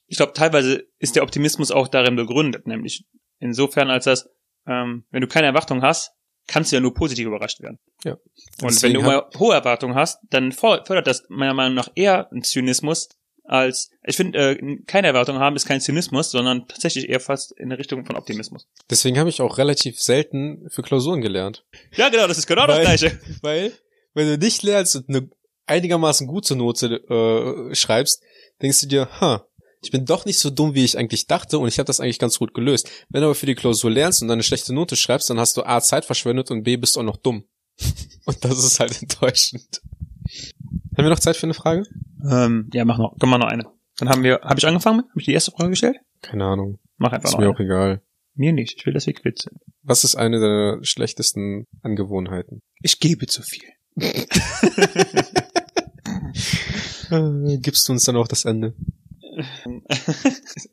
ich 0.08 0.18
glaube, 0.18 0.34
teilweise 0.34 0.88
ist 1.00 1.16
der 1.16 1.24
Optimismus 1.24 1.72
auch 1.72 1.88
darin 1.88 2.16
begründet, 2.16 2.68
nämlich 2.68 3.06
insofern, 3.40 3.90
als 3.90 4.06
dass, 4.06 4.30
ähm, 4.68 5.06
wenn 5.12 5.22
du 5.22 5.28
keine 5.28 5.48
Erwartung 5.48 5.82
hast, 5.82 6.14
kannst 6.48 6.72
du 6.72 6.76
ja 6.76 6.82
nur 6.82 6.94
positiv 6.94 7.28
überrascht 7.28 7.62
werden. 7.62 7.80
Ja. 8.04 8.14
Und 8.14 8.72
Deswegen 8.72 8.96
wenn 8.96 9.02
du 9.02 9.08
mal 9.08 9.30
hohe 9.38 9.56
Erwartungen 9.56 9.96
hast, 9.96 10.20
dann 10.30 10.52
fördert 10.52 11.08
das 11.08 11.26
meiner 11.30 11.54
Meinung 11.54 11.74
nach 11.74 11.90
eher 11.96 12.32
einen 12.32 12.44
Zynismus 12.44 13.10
als, 13.44 13.90
ich 14.06 14.16
finde, 14.16 14.38
äh, 14.58 14.78
keine 14.88 15.08
Erwartung 15.08 15.38
haben 15.40 15.56
ist 15.56 15.66
kein 15.66 15.82
Zynismus, 15.82 16.32
sondern 16.32 16.68
tatsächlich 16.68 17.10
eher 17.10 17.20
fast 17.20 17.52
in 17.54 17.70
der 17.70 17.78
Richtung 17.78 18.06
von 18.06 18.16
Optimismus. 18.16 18.68
Deswegen 18.90 19.20
habe 19.20 19.30
ich 19.30 19.42
auch 19.42 19.58
relativ 19.58 20.00
selten 20.00 20.68
für 20.70 20.82
Klausuren 20.82 21.22
gelernt. 21.22 21.66
Ja, 21.96 22.10
genau, 22.10 22.28
das 22.28 22.38
ist 22.38 22.48
genau 22.48 22.68
das 22.68 22.78
Weil- 22.78 22.86
Gleiche. 22.86 23.20
Weil, 23.42 23.74
wenn 24.14 24.28
du 24.28 24.38
nicht 24.38 24.64
lernst 24.64 24.96
und 24.96 25.10
eine 25.10 25.30
einigermaßen 25.66 26.28
gute 26.28 26.56
Note 26.56 26.88
äh, 27.72 27.76
schreibst, 27.76 28.22
denkst 28.62 28.82
du 28.82 28.88
dir, 28.88 29.10
ha, 29.20 29.46
ich 29.82 29.92
bin 29.92 30.06
doch 30.06 30.26
nicht 30.26 30.40
so 30.40 30.50
dumm, 30.50 30.76
wie 30.76 30.86
ich 30.86 30.98
eigentlich 30.98 31.28
dachte 31.28 31.60
und 31.60 31.68
ich 31.68 31.78
habe 31.80 31.88
das 31.88 32.00
eigentlich 32.00 32.20
ganz 32.20 32.40
gut 32.40 32.54
gelöst. 32.54 32.90
Wenn 33.10 33.22
du 33.22 33.28
aber 33.28 33.36
für 33.36 33.46
die 33.46 33.56
Klausur 33.56 33.92
lernst 33.92 34.22
und 34.22 34.30
dann 34.30 34.38
eine 34.38 34.44
schlechte 34.44 34.74
Note 34.74 34.96
schreibst, 34.96 35.30
dann 35.30 35.40
hast 35.40 35.58
du 35.58 35.64
A, 35.64 35.82
Zeit 35.82 36.06
verschwendet 36.06 36.52
und 36.52 36.64
B, 36.64 36.78
bist 36.78 36.96
du 36.96 37.02
auch 37.02 37.06
noch 37.06 37.18
dumm. 37.18 37.44
Und 38.26 38.46
das 38.46 38.64
ist 38.64 38.80
halt 38.80 39.02
enttäuschend. 39.02 39.82
Haben 40.98 41.06
wir 41.06 41.10
noch 41.10 41.20
Zeit 41.20 41.36
für 41.36 41.48
eine 41.48 41.54
Frage? 41.54 41.86
Ähm, 42.30 42.70
ja, 42.74 42.86
mach 42.86 42.98
noch, 42.98 43.16
komm 43.20 43.30
mal 43.30 43.38
noch 43.38 43.48
eine. 43.48 43.66
Dann 43.98 44.10
haben 44.10 44.24
wir, 44.24 44.40
habe 44.44 44.60
ich 44.60 44.68
angefangen 44.68 44.98
mit? 44.98 45.10
Habe 45.10 45.20
ich 45.20 45.26
die 45.26 45.34
erste 45.34 45.52
Frage 45.52 45.72
gestellt? 45.72 45.98
Keine 46.22 46.46
Ahnung. 46.46 46.80
Mach 46.98 47.12
einfach 47.12 47.30
Ist 47.30 47.34
noch 47.34 47.40
mir 47.40 47.46
eine. 47.46 47.56
auch 47.56 47.60
egal. 47.60 48.02
Mir 48.36 48.54
nicht, 48.54 48.78
ich 48.80 48.86
will, 48.86 48.94
dass 48.94 49.06
wir 49.06 49.14
quitt 49.14 49.42
sind. 49.42 49.58
Was 49.82 50.04
ist 50.04 50.16
eine 50.16 50.40
der 50.40 50.80
schlechtesten 50.84 51.68
Angewohnheiten? 51.82 52.62
Ich 52.82 53.00
gebe 53.00 53.28
zu 53.28 53.42
viel. 53.44 53.68
Äh, 54.00 54.26
gibst 57.60 57.88
du 57.88 57.94
uns 57.94 58.06
dann 58.06 58.16
auch 58.16 58.28
das 58.28 58.46
Ende? 58.46 58.74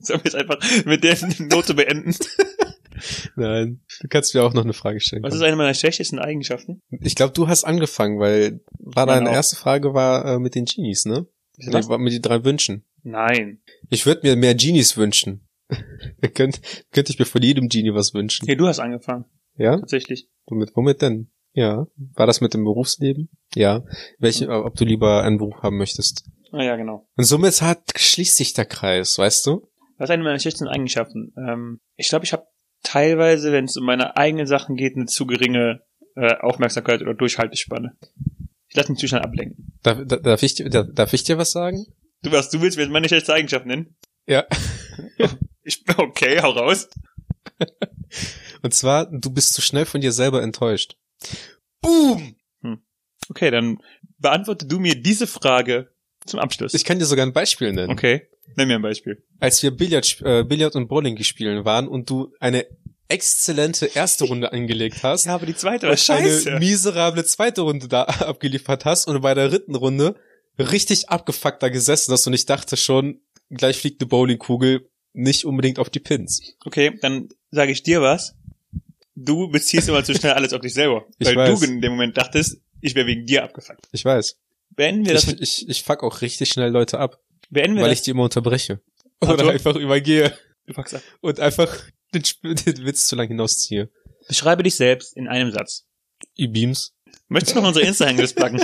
Sollen 0.00 0.20
wir 0.22 0.32
jetzt 0.32 0.34
einfach 0.36 0.58
mit 0.84 1.04
der 1.04 1.16
Note 1.38 1.74
beenden? 1.74 2.14
Nein. 3.36 3.80
Du 4.00 4.08
kannst 4.08 4.34
mir 4.34 4.42
auch 4.44 4.54
noch 4.54 4.64
eine 4.64 4.72
Frage 4.72 5.00
stellen. 5.00 5.22
Was 5.22 5.34
ist 5.34 5.42
eine 5.42 5.56
meiner 5.56 5.74
schlechtesten 5.74 6.18
Eigenschaften? 6.18 6.80
Ich 6.90 7.14
glaube, 7.14 7.32
du 7.32 7.48
hast 7.48 7.64
angefangen, 7.64 8.18
weil 8.18 8.60
war 8.78 9.06
deine 9.06 9.30
auch. 9.30 9.34
erste 9.34 9.56
Frage 9.56 9.94
war 9.94 10.24
äh, 10.24 10.38
mit 10.38 10.54
den 10.54 10.64
Genies, 10.64 11.04
ne? 11.04 11.26
Nee, 11.56 11.72
war 11.88 11.98
mit 11.98 12.12
den 12.12 12.22
drei 12.22 12.44
Wünschen. 12.44 12.84
Nein. 13.02 13.60
Ich 13.88 14.06
würde 14.06 14.26
mir 14.26 14.36
mehr 14.36 14.54
Genies 14.54 14.96
wünschen. 14.96 15.46
könnte 16.34 16.60
könnte 16.92 17.12
ich 17.12 17.18
mir 17.18 17.26
von 17.26 17.42
jedem 17.42 17.68
Genie 17.68 17.94
was 17.94 18.14
wünschen. 18.14 18.46
Nee, 18.46 18.56
du 18.56 18.66
hast 18.66 18.80
angefangen, 18.80 19.24
Ja? 19.56 19.78
tatsächlich. 19.78 20.28
Womit, 20.46 20.70
womit 20.74 21.00
denn? 21.02 21.30
Ja. 21.52 21.86
War 22.14 22.26
das 22.26 22.40
mit 22.40 22.54
dem 22.54 22.64
Berufsleben? 22.64 23.28
Ja. 23.54 23.84
Welche, 24.18 24.46
Mhm. 24.46 24.64
ob 24.66 24.74
du 24.76 24.84
lieber 24.84 25.22
einen 25.22 25.38
Beruf 25.38 25.56
haben 25.62 25.76
möchtest? 25.78 26.24
Ah 26.52 26.62
ja, 26.62 26.76
genau. 26.76 27.06
Und 27.16 27.24
somit 27.24 27.60
hat, 27.62 27.80
schließt 27.96 28.36
sich 28.36 28.52
der 28.54 28.64
Kreis, 28.64 29.18
weißt 29.18 29.46
du? 29.46 29.68
Was 29.98 30.08
ist 30.08 30.14
eine 30.14 30.24
meiner 30.24 30.38
schlechtesten 30.38 30.68
Eigenschaften? 30.68 31.32
Ähm, 31.36 31.80
ich 31.96 32.08
glaube, 32.08 32.24
ich 32.24 32.32
habe 32.32 32.44
teilweise, 32.82 33.52
wenn 33.52 33.64
es 33.66 33.76
um 33.76 33.84
meine 33.84 34.16
eigenen 34.16 34.46
Sachen 34.46 34.76
geht, 34.76 34.96
eine 34.96 35.06
zu 35.06 35.26
geringe 35.26 35.82
äh, 36.16 36.34
Aufmerksamkeit 36.36 37.02
oder 37.02 37.14
Durchhaltespanne. 37.14 37.96
Ich 38.68 38.76
lasse 38.76 38.90
mich 38.92 39.00
zu 39.00 39.08
schnell 39.08 39.22
ablenken. 39.22 39.72
Darf, 39.82 39.98
da- 40.06 40.16
darf, 40.16 40.42
ich, 40.42 40.54
dir- 40.54 40.68
darf, 40.70 40.86
darf 40.92 41.12
ich 41.12 41.24
dir 41.24 41.38
was 41.38 41.52
sagen? 41.52 41.86
Du 42.22 42.30
was, 42.32 42.50
du 42.50 42.60
willst 42.60 42.76
mir 42.76 42.84
jetzt 42.84 42.92
meine 42.92 43.08
schlechteste 43.08 43.34
Eigenschaft 43.34 43.66
nennen? 43.66 43.96
Ja. 44.26 44.46
Ich, 45.62 45.84
okay, 45.98 46.40
hau 46.40 46.50
raus. 46.52 46.88
Und 48.62 48.72
zwar, 48.74 49.06
du 49.06 49.30
bist 49.30 49.52
zu 49.52 49.60
schnell 49.60 49.84
von 49.84 50.00
dir 50.00 50.10
selber 50.10 50.42
enttäuscht. 50.42 50.96
Boom! 51.82 52.34
Okay, 53.28 53.50
dann 53.50 53.78
beantworte 54.18 54.66
du 54.66 54.80
mir 54.80 55.00
diese 55.00 55.26
Frage 55.26 55.92
zum 56.26 56.40
Abschluss. 56.40 56.74
Ich 56.74 56.84
kann 56.84 56.98
dir 56.98 57.04
sogar 57.04 57.26
ein 57.26 57.32
Beispiel 57.34 57.72
nennen. 57.72 57.90
okay, 57.92 58.26
nenn 58.56 58.68
mir 58.68 58.74
ein 58.76 58.82
Beispiel. 58.82 59.22
als 59.38 59.62
wir 59.62 59.70
Billard, 59.70 60.20
äh, 60.22 60.44
Billard 60.44 60.76
und 60.76 60.88
Bowling 60.88 61.16
gespielt 61.16 61.64
waren 61.64 61.88
und 61.88 62.08
du 62.10 62.32
eine 62.40 62.66
exzellente 63.08 63.86
erste 63.86 64.24
Runde 64.24 64.52
angelegt 64.52 65.02
hast 65.02 65.26
Ja, 65.26 65.34
aber 65.34 65.46
die 65.46 65.56
zweite 65.56 65.88
war 65.88 65.96
scheiße. 65.96 66.50
eine 66.50 66.60
miserable 66.60 67.24
zweite 67.24 67.62
Runde 67.62 67.88
da 67.88 68.02
abgeliefert 68.04 68.84
hast 68.84 69.08
und 69.08 69.20
bei 69.20 69.34
der 69.34 69.48
dritten 69.48 69.74
Runde 69.74 70.14
richtig 70.58 71.08
abgefuckt 71.08 71.62
da 71.62 71.68
gesessen 71.70 72.12
hast 72.12 72.26
und 72.26 72.34
ich 72.34 72.46
dachte 72.46 72.76
schon, 72.76 73.20
gleich 73.50 73.78
fliegt 73.78 74.00
eine 74.00 74.08
Bowlingkugel 74.08 74.88
nicht 75.12 75.44
unbedingt 75.44 75.78
auf 75.80 75.90
die 75.90 75.98
Pins. 75.98 76.40
Okay, 76.64 76.96
dann 77.02 77.28
sage 77.50 77.72
ich 77.72 77.82
dir 77.82 78.00
was. 78.00 78.36
Du 79.16 79.48
beziehst 79.48 79.88
immer 79.88 80.04
zu 80.04 80.14
schnell 80.14 80.32
alles 80.34 80.52
auf 80.52 80.60
dich 80.60 80.72
selber. 80.72 81.04
Ich 81.18 81.26
weil 81.28 81.36
weiß. 81.36 81.58
du 81.60 81.66
in 81.66 81.80
dem 81.80 81.92
Moment 81.92 82.16
dachtest, 82.16 82.58
ich 82.80 82.94
wäre 82.94 83.06
wegen 83.08 83.26
dir 83.26 83.42
abgefuckt. 83.42 83.88
Ich 83.92 84.04
weiß. 84.04 84.38
Beenden 84.70 85.04
wir 85.04 85.14
das, 85.14 85.26
Ich, 85.26 85.40
ich, 85.40 85.68
ich 85.68 85.82
fuck 85.82 86.04
auch 86.04 86.20
richtig 86.22 86.48
schnell 86.50 86.70
Leute 86.70 86.98
ab, 87.00 87.18
beenden 87.50 87.76
wir 87.76 87.82
weil 87.82 87.90
das. 87.90 87.98
ich 88.00 88.04
die 88.04 88.12
immer 88.12 88.24
unterbreche. 88.24 88.80
Oder 89.20 89.50
einfach 89.50 89.76
übergehe 89.76 90.32
du 90.70 90.74
fuckst 90.74 90.94
ab. 90.94 91.02
und 91.20 91.40
einfach 91.40 91.82
den, 92.14 92.22
den 92.42 92.84
Witz 92.86 93.06
zu 93.06 93.16
lang 93.16 93.28
hinausziehe. 93.28 93.90
Beschreibe 94.28 94.62
dich 94.62 94.76
selbst 94.76 95.16
in 95.16 95.28
einem 95.28 95.50
Satz. 95.50 95.86
E-Beams. 96.36 96.94
Möchtest 97.28 97.56
du 97.56 97.60
noch 97.60 97.68
unsere 97.68 97.86
Insta-Handles 97.86 98.34
packen? 98.34 98.62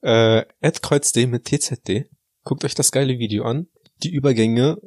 Äh, 0.00 0.44
@kreuzdem 0.80 1.30
mit 1.30 1.44
TZD. 1.44 2.08
Guckt 2.44 2.64
euch 2.64 2.74
das 2.74 2.92
geile 2.92 3.18
Video 3.18 3.44
an. 3.44 3.68
Die 4.02 4.10
Übergänge, 4.10 4.78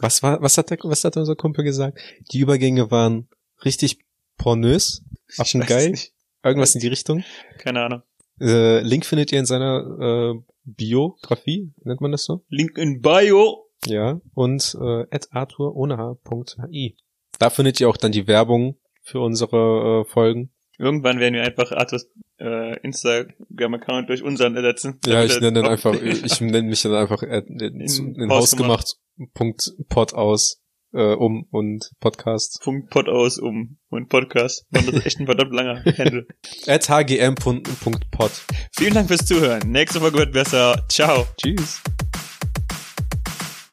was 0.00 0.22
war, 0.22 0.40
was 0.40 0.56
hat 0.56 0.70
der, 0.70 0.78
was 0.82 1.02
hat 1.04 1.16
unser 1.16 1.34
Kumpel 1.34 1.64
gesagt? 1.64 1.98
Die 2.32 2.38
Übergänge 2.38 2.90
waren 2.90 3.28
richtig 3.64 3.98
pornös, 4.38 5.02
affengeil, 5.36 5.98
irgendwas 6.44 6.74
in 6.74 6.80
die 6.80 6.86
Richtung. 6.86 7.24
Keine 7.58 7.82
Ahnung. 7.82 8.02
Äh, 8.40 8.80
Link 8.80 9.04
findet 9.04 9.32
ihr 9.32 9.40
in 9.40 9.46
seiner 9.46 10.34
äh, 10.36 10.51
Biografie, 10.64 11.72
nennt 11.84 12.00
man 12.00 12.12
das 12.12 12.24
so? 12.24 12.44
Link 12.48 12.78
in 12.78 13.00
Bio. 13.00 13.66
Ja. 13.86 14.20
Und 14.34 14.76
äh, 14.80 15.18
Arthur 15.30 15.74
ohne 15.74 15.96
H.hi. 15.98 16.96
Da 17.38 17.50
findet 17.50 17.80
ihr 17.80 17.88
auch 17.88 17.96
dann 17.96 18.12
die 18.12 18.26
Werbung 18.26 18.78
für 19.02 19.20
unsere 19.20 20.02
äh, 20.02 20.10
Folgen. 20.10 20.52
Irgendwann 20.78 21.18
werden 21.18 21.34
wir 21.34 21.42
einfach 21.42 21.72
Arthurs 21.72 22.08
äh, 22.38 22.78
Instagram-Account 22.80 24.08
durch 24.08 24.22
unseren 24.22 24.56
ersetzen. 24.56 24.98
Ja, 25.06 25.24
ich 25.24 25.40
nenne 25.40 25.62
dann 25.62 25.70
einfach, 25.70 25.94
ich 26.02 26.40
nenne 26.40 26.62
mich 26.62 26.82
dann 26.82 26.94
einfach 26.94 27.22
äh, 27.22 27.42
in, 27.46 27.60
In 27.80 28.14
in 28.14 28.30
Hausgemacht. 28.30 28.30
Hausgemacht 28.30 28.96
Punkt 29.34 29.72
Pod 29.88 30.14
aus 30.14 30.61
äh, 30.92 31.14
um 31.14 31.46
und 31.50 31.92
Podcast. 32.00 32.60
Punkt 32.62 32.90
Pod 32.90 33.08
aus 33.08 33.38
um 33.38 33.76
und 33.90 34.08
Podcast. 34.08 34.66
Und 34.74 34.88
das 34.88 34.94
ist 34.96 35.06
echt 35.06 35.20
ein 35.20 35.26
verdammt 35.26 35.52
langer 35.52 35.84
Handle. 35.98 36.26
At 36.66 36.88
hgm.pod. 36.88 38.30
Vielen 38.72 38.94
Dank 38.94 39.08
fürs 39.08 39.24
Zuhören. 39.26 39.70
Nächste 39.70 40.00
Folge 40.00 40.18
wird 40.18 40.32
besser. 40.32 40.84
Ciao. 40.88 41.26
Tschüss. 41.40 41.82